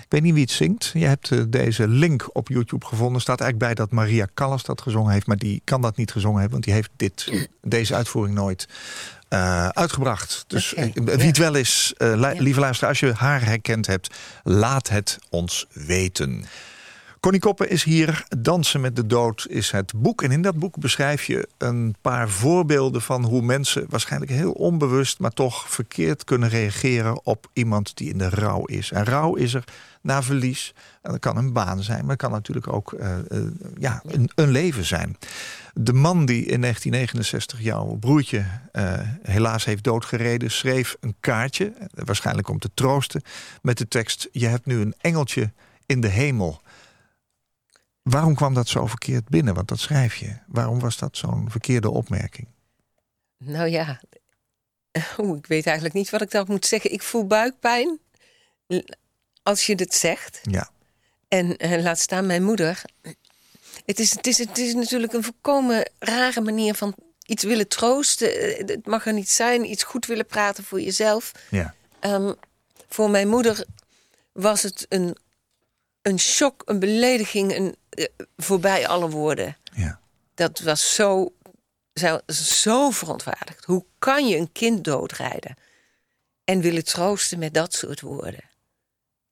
Ik 0.00 0.06
weet 0.08 0.22
niet 0.22 0.32
wie 0.32 0.42
het 0.42 0.50
zingt. 0.50 0.90
Je 0.94 1.04
hebt 1.06 1.30
eh, 1.30 1.40
deze 1.48 1.88
link 1.88 2.28
op 2.32 2.48
YouTube 2.48 2.86
gevonden. 2.86 3.20
staat 3.20 3.40
eigenlijk 3.40 3.74
bij 3.74 3.84
dat 3.84 3.94
Maria 3.94 4.26
Callas 4.34 4.62
dat 4.64 4.80
gezongen 4.80 5.12
heeft, 5.12 5.26
maar 5.26 5.36
die 5.36 5.60
kan 5.64 5.80
dat 5.82 5.96
niet 5.96 6.12
gezongen 6.12 6.40
hebben, 6.40 6.52
want 6.52 6.64
die 6.64 6.74
heeft 6.74 6.90
dit, 6.96 7.46
deze 7.62 7.94
uitvoering 7.94 8.34
nooit 8.36 8.68
eh, 9.28 9.68
uitgebracht. 9.68 10.44
Dus 10.46 10.74
eh, 10.74 10.84
wie 10.94 11.18
ja. 11.18 11.24
het 11.24 11.36
wel 11.38 11.54
is, 11.54 11.94
li- 11.98 12.06
Ja. 12.06 12.32
lieve 12.36 12.60
luisteraar, 12.60 12.90
als 12.90 13.00
je 13.00 13.12
haar 13.12 13.44
herkend 13.44 13.86
hebt, 13.86 14.14
laat 14.42 14.88
het 14.88 15.18
ons 15.30 15.66
weten. 15.72 16.44
Connie 17.20 17.40
Koppen 17.40 17.70
is 17.70 17.84
hier. 17.84 18.24
Dansen 18.38 18.80
met 18.80 18.96
de 18.96 19.06
dood 19.06 19.46
is 19.48 19.70
het 19.70 19.92
boek. 19.96 20.22
En 20.22 20.30
in 20.30 20.42
dat 20.42 20.58
boek 20.58 20.78
beschrijf 20.78 21.24
je 21.24 21.48
een 21.58 21.94
paar 22.00 22.28
voorbeelden 22.28 23.02
van 23.02 23.24
hoe 23.24 23.42
mensen 23.42 23.86
waarschijnlijk 23.88 24.32
heel 24.32 24.52
onbewust, 24.52 25.18
maar 25.18 25.30
toch 25.30 25.70
verkeerd 25.70 26.24
kunnen 26.24 26.48
reageren 26.48 27.24
op 27.24 27.50
iemand 27.52 27.96
die 27.96 28.10
in 28.10 28.18
de 28.18 28.28
rouw 28.28 28.64
is. 28.64 28.92
En 28.92 29.04
rouw 29.04 29.34
is 29.34 29.54
er 29.54 29.64
na 30.00 30.22
verlies. 30.22 30.74
En 31.02 31.10
dat 31.10 31.20
kan 31.20 31.36
een 31.36 31.52
baan 31.52 31.82
zijn, 31.82 32.00
maar 32.00 32.10
het 32.10 32.20
kan 32.20 32.30
natuurlijk 32.30 32.72
ook 32.72 32.92
eh, 32.92 33.18
eh, 33.18 33.44
ja, 33.78 34.02
een, 34.06 34.30
een 34.34 34.50
leven 34.50 34.84
zijn. 34.84 35.16
De 35.74 35.92
man 35.92 36.26
die 36.26 36.44
in 36.44 36.60
1969 36.60 37.60
jouw 37.60 37.94
broertje 37.94 38.44
eh, 38.72 38.92
helaas 39.22 39.64
heeft 39.64 39.84
doodgereden, 39.84 40.50
schreef 40.50 40.96
een 41.00 41.14
kaartje, 41.20 41.72
waarschijnlijk 41.94 42.48
om 42.48 42.58
te 42.58 42.70
troosten, 42.74 43.22
met 43.62 43.78
de 43.78 43.88
tekst: 43.88 44.28
Je 44.32 44.46
hebt 44.46 44.66
nu 44.66 44.80
een 44.80 44.94
engeltje 45.00 45.52
in 45.86 46.00
de 46.00 46.08
hemel. 46.08 46.60
Waarom 48.10 48.34
kwam 48.34 48.54
dat 48.54 48.68
zo 48.68 48.86
verkeerd 48.86 49.28
binnen? 49.28 49.54
Want 49.54 49.68
dat 49.68 49.78
schrijf 49.78 50.16
je. 50.16 50.36
Waarom 50.46 50.80
was 50.80 50.96
dat 50.98 51.16
zo'n 51.16 51.50
verkeerde 51.50 51.90
opmerking? 51.90 52.48
Nou 53.38 53.68
ja, 53.68 54.00
Oeh, 55.18 55.38
ik 55.38 55.46
weet 55.46 55.66
eigenlijk 55.66 55.94
niet 55.94 56.10
wat 56.10 56.20
ik 56.20 56.30
daarop 56.30 56.50
moet 56.50 56.66
zeggen. 56.66 56.92
Ik 56.92 57.02
voel 57.02 57.26
buikpijn 57.26 57.98
als 59.42 59.66
je 59.66 59.76
dit 59.76 59.94
zegt. 59.94 60.40
Ja, 60.42 60.70
En 61.28 61.56
eh, 61.56 61.82
laat 61.82 61.98
staan 61.98 62.26
mijn 62.26 62.42
moeder. 62.42 62.82
Het 63.84 63.98
is, 63.98 64.10
het, 64.10 64.26
is, 64.26 64.38
het 64.38 64.58
is 64.58 64.74
natuurlijk 64.74 65.12
een 65.12 65.22
volkomen 65.24 65.90
rare 65.98 66.40
manier 66.40 66.74
van 66.74 66.94
iets 67.26 67.44
willen 67.44 67.68
troosten. 67.68 68.40
Eh, 68.40 68.66
Het 68.66 68.86
mag 68.86 69.06
er 69.06 69.12
niet 69.12 69.30
zijn. 69.30 69.70
Iets 69.70 69.82
goed 69.82 70.06
willen 70.06 70.26
praten 70.26 70.64
voor 70.64 70.80
jezelf. 70.80 71.32
ja. 71.50 71.74
Ehm, 72.00 72.32
voor 72.88 73.10
mijn 73.10 73.28
moeder 73.28 73.64
was 74.32 74.62
het 74.62 74.86
een, 74.88 75.16
een 76.02 76.18
shock, 76.18 76.62
een 76.64 76.78
belediging, 76.78 77.56
een, 77.56 77.76
voorbij 78.36 78.88
alle 78.88 79.10
woorden. 79.10 79.56
Ja. 79.72 80.00
Dat 80.34 80.58
was 80.60 80.94
zo, 80.94 81.32
zo, 81.94 82.20
zo 82.32 82.90
verontwaardigd. 82.90 83.64
Hoe 83.64 83.84
kan 83.98 84.28
je 84.28 84.36
een 84.36 84.52
kind 84.52 84.84
doodrijden 84.84 85.56
en 86.44 86.60
willen 86.60 86.84
troosten 86.84 87.38
met 87.38 87.54
dat 87.54 87.74
soort 87.74 88.00
woorden? 88.00 88.44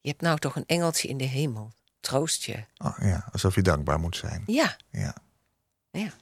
Je 0.01 0.09
hebt 0.09 0.21
nou 0.23 0.39
toch 0.39 0.57
een 0.57 0.67
engeltje 0.67 1.09
in 1.09 1.17
de 1.17 1.25
hemel. 1.25 1.73
Troost 2.01 2.43
je. 2.43 2.65
Oh, 2.79 2.97
ja, 3.01 3.29
alsof 3.33 3.55
je 3.55 3.63
dankbaar 3.63 3.99
moet 4.01 4.17
zijn. 4.17 4.43
Ja, 4.47 4.77
Ja. 4.91 5.15
ja. 5.91 6.13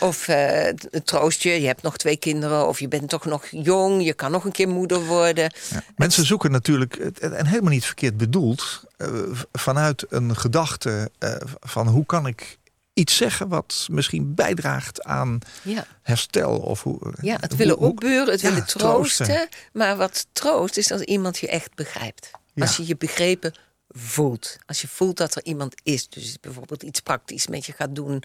Of 0.00 0.28
eh, 0.28 0.68
t- 0.68 0.88
troost 1.06 1.42
je, 1.42 1.60
je 1.60 1.66
hebt 1.66 1.82
nog 1.82 1.96
twee 1.96 2.16
kinderen, 2.16 2.68
of 2.68 2.80
je 2.80 2.88
bent 2.88 3.08
toch 3.08 3.24
nog 3.24 3.46
jong, 3.50 4.04
je 4.04 4.14
kan 4.14 4.30
nog 4.30 4.44
een 4.44 4.52
keer 4.52 4.68
moeder 4.68 5.04
worden. 5.06 5.52
Ja. 5.70 5.82
Mensen 5.96 6.24
zoeken 6.26 6.50
natuurlijk, 6.50 6.94
eh, 6.96 7.38
en 7.38 7.46
helemaal 7.46 7.70
niet 7.72 7.84
verkeerd 7.84 8.16
bedoeld, 8.16 8.84
eh, 8.96 9.08
vanuit 9.52 10.04
een 10.08 10.36
gedachte 10.36 11.10
eh, 11.18 11.34
van 11.60 11.88
hoe 11.88 12.06
kan 12.06 12.26
ik 12.26 12.58
iets 12.94 13.16
zeggen 13.16 13.48
wat 13.48 13.86
misschien 13.90 14.34
bijdraagt 14.34 15.02
aan 15.02 15.38
Ja. 15.62 15.84
herstel 16.02 16.58
of 16.58 16.82
hoe. 16.82 16.98
Ja, 17.20 17.36
het 17.40 17.56
willen 17.56 17.76
hoe- 17.78 17.86
opbeuren, 17.88 18.30
het 18.30 18.40
ja, 18.40 18.48
willen 18.48 18.66
troosten. 18.66 19.26
troosten. 19.26 19.48
Maar 19.72 19.96
wat 19.96 20.26
troost 20.32 20.76
is 20.76 20.92
als 20.92 21.00
iemand 21.00 21.38
je 21.38 21.48
echt 21.48 21.74
begrijpt. 21.74 22.30
Ja. 22.54 22.62
Als 22.62 22.76
je 22.76 22.86
je 22.86 22.96
begrepen 22.96 23.54
voelt. 23.92 24.56
Als 24.66 24.80
je 24.80 24.88
voelt 24.88 25.16
dat 25.16 25.34
er 25.34 25.44
iemand 25.44 25.74
is. 25.82 26.08
Dus 26.08 26.36
bijvoorbeeld 26.40 26.82
iets 26.82 27.00
praktisch 27.00 27.46
met 27.46 27.66
je 27.66 27.72
gaat 27.72 27.94
doen. 27.94 28.22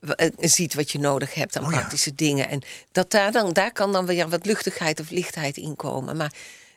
eh, 0.00 0.30
Ziet 0.38 0.74
wat 0.74 0.90
je 0.90 0.98
nodig 0.98 1.34
hebt 1.34 1.56
aan 1.56 1.64
Oh 1.64 1.70
ja. 1.70 1.78
praktische 1.78 2.14
dingen. 2.14 2.48
En 2.48 2.62
dat 2.92 3.10
daar, 3.10 3.32
dan, 3.32 3.52
daar 3.52 3.72
kan 3.72 3.92
dan 3.92 4.06
weer 4.06 4.28
wat 4.28 4.46
luchtigheid 4.46 5.00
of 5.00 5.10
lichtheid 5.10 5.56
in 5.56 5.76
komen. 5.76 6.16
Maar 6.16 6.32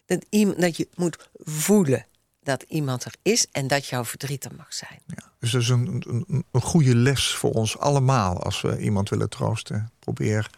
dat, 0.05 0.25
iemand, 0.29 0.61
dat 0.61 0.77
je 0.77 0.87
moet 0.95 1.29
voelen 1.33 2.05
dat 2.43 2.63
iemand 2.67 3.03
er 3.05 3.13
is 3.21 3.45
en 3.51 3.67
dat 3.67 3.87
jouw 3.87 4.05
verdriet 4.05 4.45
er 4.45 4.55
mag 4.57 4.73
zijn. 4.73 4.99
Ja. 5.05 5.31
Dus 5.39 5.51
dat 5.51 5.61
is 5.61 5.69
een, 5.69 6.03
een, 6.07 6.45
een 6.51 6.61
goede 6.61 6.95
les 6.95 7.35
voor 7.35 7.51
ons 7.51 7.77
allemaal 7.77 8.43
als 8.43 8.61
we 8.61 8.79
iemand 8.79 9.09
willen 9.09 9.29
troosten. 9.29 9.91
Probeer 9.99 10.49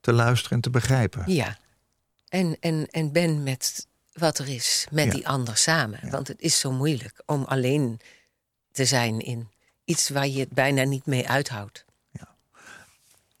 te 0.00 0.12
luisteren 0.12 0.56
en 0.56 0.62
te 0.62 0.70
begrijpen. 0.70 1.22
Ja. 1.26 1.58
En, 2.28 2.56
en, 2.60 2.86
en 2.90 3.12
ben 3.12 3.42
met 3.42 3.86
wat 4.20 4.38
er 4.38 4.48
is, 4.48 4.86
met 4.90 5.04
Ja. 5.04 5.10
die 5.10 5.28
ander 5.28 5.56
samen. 5.56 6.10
Want 6.10 6.28
het 6.28 6.40
is 6.40 6.58
zo 6.60 6.72
moeilijk 6.72 7.22
om 7.26 7.44
alleen 7.44 8.00
te 8.72 8.84
zijn 8.84 9.18
in 9.20 9.50
iets 9.84 10.08
waar 10.08 10.26
je 10.28 10.40
het 10.40 10.50
bijna 10.52 10.82
niet 10.82 11.06
mee 11.06 11.28
uithoudt. 11.28 11.84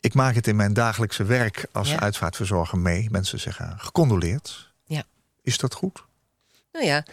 Ik 0.02 0.14
maak 0.14 0.34
het 0.34 0.46
in 0.46 0.56
mijn 0.56 0.72
dagelijkse 0.72 1.24
werk 1.24 1.66
als 1.72 1.88
Ja. 1.88 2.00
uitvaartverzorger 2.00 2.78
mee. 2.78 3.10
Mensen 3.10 3.40
zeggen 3.40 3.78
gecondoleerd. 3.78 4.72
Ja. 4.84 5.02
Is 5.42 5.58
dat 5.58 5.74
goed? 5.74 6.04
Nou 6.72 6.84
ja, 6.86 7.04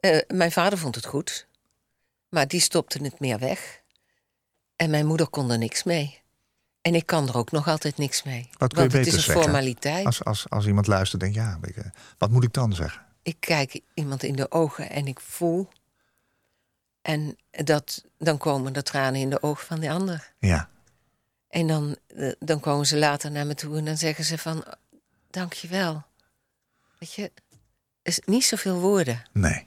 eh, 0.00 0.18
mijn 0.28 0.52
vader 0.52 0.78
vond 0.78 0.94
het 0.94 1.06
goed. 1.06 1.46
Maar 2.28 2.48
die 2.48 2.60
stopte 2.60 3.02
het 3.02 3.20
meer 3.20 3.38
weg. 3.38 3.80
En 4.76 4.90
mijn 4.90 5.06
moeder 5.06 5.28
kon 5.28 5.50
er 5.50 5.58
niks 5.58 5.82
mee. 5.82 6.20
En 6.82 6.94
ik 6.94 7.06
kan 7.06 7.28
er 7.28 7.36
ook 7.36 7.50
nog 7.50 7.68
altijd 7.68 7.96
niks 7.96 8.22
mee. 8.22 8.48
Wat 8.58 8.72
kun 8.72 8.82
je 8.82 8.88
Want 8.88 8.92
het 8.92 9.06
is 9.06 9.12
beter 9.12 9.18
een 9.18 9.24
zeggen? 9.24 9.42
formaliteit. 9.42 10.06
Als, 10.06 10.24
als, 10.24 10.50
als 10.50 10.66
iemand 10.66 10.86
luistert, 10.86 11.20
denk 11.22 11.34
ja, 11.34 11.58
wat 12.18 12.30
moet 12.30 12.44
ik 12.44 12.52
dan 12.52 12.72
zeggen? 12.74 13.05
Ik 13.26 13.36
kijk 13.40 13.80
iemand 13.94 14.22
in 14.22 14.36
de 14.36 14.50
ogen 14.50 14.90
en 14.90 15.06
ik 15.06 15.20
voel. 15.20 15.68
En 17.02 17.36
dat, 17.50 18.04
dan 18.18 18.38
komen 18.38 18.72
de 18.72 18.82
tranen 18.82 19.20
in 19.20 19.30
de 19.30 19.42
ogen 19.42 19.66
van 19.66 19.80
de 19.80 19.90
ander. 19.90 20.32
Ja, 20.38 20.70
En 21.48 21.66
dan, 21.66 21.96
eh, 22.06 22.32
dan 22.38 22.60
komen 22.60 22.86
ze 22.86 22.96
later 22.96 23.30
naar 23.30 23.46
me 23.46 23.54
toe 23.54 23.76
en 23.78 23.84
dan 23.84 23.96
zeggen 23.96 24.24
ze 24.24 24.38
van... 24.38 24.64
Dank 25.30 25.52
je 25.52 25.68
wel. 25.68 26.04
Weet 26.98 27.12
je, 27.12 27.32
is 28.02 28.20
niet 28.24 28.44
zoveel 28.44 28.80
woorden. 28.80 29.22
nee, 29.32 29.66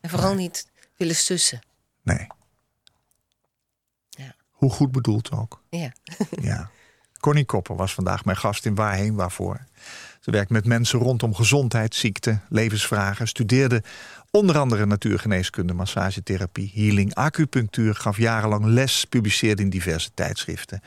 En 0.00 0.10
vooral 0.10 0.34
niet 0.34 0.70
willen 0.96 1.14
sussen. 1.16 1.60
nee. 2.02 2.26
Ja. 4.10 4.34
Hoe 4.50 4.70
goed 4.70 4.92
bedoeld 4.92 5.30
ook. 5.30 5.62
Ja. 5.70 5.92
Ja. 6.40 6.70
Connie 7.20 7.44
Kopper 7.44 7.76
was 7.76 7.94
vandaag 7.94 8.24
mijn 8.24 8.36
gast 8.36 8.66
in 8.66 8.74
Waarheen 8.74 9.14
Waarvoor. 9.14 9.60
Ze 10.20 10.30
werkt 10.30 10.50
met 10.50 10.66
mensen 10.66 10.98
rondom 10.98 11.34
gezondheid, 11.34 11.94
ziekte, 11.94 12.38
levensvragen. 12.48 13.28
Studeerde 13.28 13.82
onder 14.30 14.58
andere 14.58 14.86
natuurgeneeskunde, 14.86 15.72
massagetherapie, 15.72 16.70
healing, 16.74 17.14
acupunctuur. 17.14 17.94
Gaf 17.94 18.16
jarenlang 18.18 18.64
les, 18.64 19.04
publiceerde 19.08 19.62
in 19.62 19.70
diverse 19.70 20.10
tijdschriften. 20.14 20.80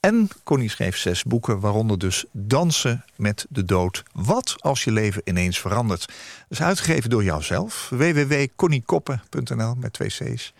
En 0.00 0.28
Connie 0.44 0.70
schreef 0.70 0.96
zes 0.96 1.22
boeken, 1.22 1.60
waaronder 1.60 1.98
dus 1.98 2.24
Dansen 2.32 3.04
met 3.16 3.46
de 3.48 3.64
Dood. 3.64 4.02
Wat 4.12 4.54
als 4.58 4.84
je 4.84 4.90
leven 4.92 5.22
ineens 5.24 5.58
verandert? 5.58 6.00
Dat 6.06 6.14
is 6.58 6.62
uitgegeven 6.62 7.10
door 7.10 7.24
jouzelf. 7.24 7.88
www.conniekoppen.nl 7.90 9.74
met 9.74 9.92
twee 9.92 10.08
C's. 10.08 10.52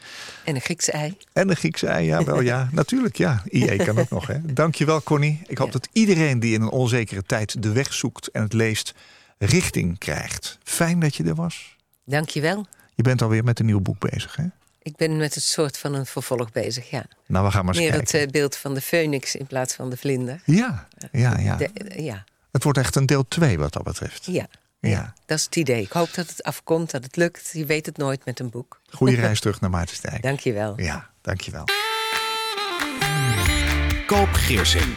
En 0.44 0.54
een 0.54 0.60
Griekse 0.60 0.92
ei. 0.92 1.16
En 1.32 1.46
de 1.48 1.54
Griekse 1.54 1.86
ei, 1.86 2.06
ja, 2.06 2.24
wel 2.24 2.40
ja. 2.40 2.68
Natuurlijk, 2.72 3.16
ja. 3.16 3.42
IE 3.48 3.76
kan 3.76 3.98
ook 3.98 4.10
nog, 4.10 4.26
hè. 4.26 4.52
Dankjewel, 4.54 5.02
Connie. 5.02 5.40
Ik 5.46 5.58
hoop 5.58 5.66
Ja. 5.66 5.72
dat 5.72 5.88
iedereen 5.92 6.40
die 6.40 6.54
in 6.54 6.62
een 6.62 6.70
onzekere 6.70 7.22
tijd 7.22 7.62
de 7.62 7.72
weg 7.72 7.94
zoekt 7.94 8.28
en 8.30 8.42
het 8.42 8.52
leest, 8.52 8.94
richting 9.38 9.98
krijgt. 9.98 10.58
Fijn 10.64 11.00
dat 11.00 11.14
je 11.14 11.24
er 11.24 11.34
was. 11.34 11.75
Dank 12.06 12.28
je 12.28 12.40
wel. 12.40 12.66
Je 12.94 13.02
bent 13.02 13.22
alweer 13.22 13.44
met 13.44 13.58
een 13.58 13.66
nieuw 13.66 13.80
boek 13.80 13.98
bezig, 13.98 14.36
hè? 14.36 14.44
Ik 14.82 14.96
ben 14.96 15.16
met 15.16 15.34
het 15.34 15.44
soort 15.44 15.78
van 15.78 15.94
een 15.94 16.06
vervolg 16.06 16.52
bezig, 16.52 16.90
ja. 16.90 17.04
Nou, 17.26 17.44
we 17.44 17.50
gaan 17.50 17.64
maar 17.64 17.74
eens 17.74 17.82
Meer 17.84 17.92
kijken. 17.92 18.18
het 18.18 18.26
eh, 18.26 18.32
beeld 18.32 18.56
van 18.56 18.74
de 18.74 18.80
phoenix 18.80 19.34
in 19.36 19.46
plaats 19.46 19.74
van 19.74 19.90
de 19.90 19.96
vlinder. 19.96 20.40
Ja, 20.44 20.88
ja, 21.12 21.38
ja. 21.38 21.56
De- 21.56 21.70
eh, 21.74 22.04
ja, 22.04 22.24
Het 22.52 22.62
wordt 22.62 22.78
echt 22.78 22.96
een 22.96 23.06
deel 23.06 23.28
2 23.28 23.58
wat 23.58 23.72
dat 23.72 23.82
betreft. 23.82 24.24
ja, 24.26 24.46
Ja. 24.80 24.88
ja. 24.90 25.14
Dat 25.26 25.38
is 25.38 25.44
het 25.44 25.56
idee. 25.56 25.82
Ik 25.82 25.92
hoop 25.92 26.14
dat 26.14 26.28
het 26.28 26.42
afkomt, 26.42 26.90
dat 26.90 27.04
het 27.04 27.16
lukt. 27.16 27.50
Je 27.52 27.64
weet 27.66 27.86
het 27.86 27.96
nooit 27.96 28.24
met 28.24 28.40
een 28.40 28.50
boek. 28.50 28.80
Goeie 28.90 29.16
reis 29.16 29.40
terug 29.40 29.60
naar 29.60 29.70
Maartensdijk. 29.70 30.22
Dank 30.22 30.40
je 30.40 30.52
wel. 30.52 30.80
Ja, 30.80 31.10
dankjewel. 31.20 31.64
Koop 34.06 34.28
Geersing. 34.32 34.96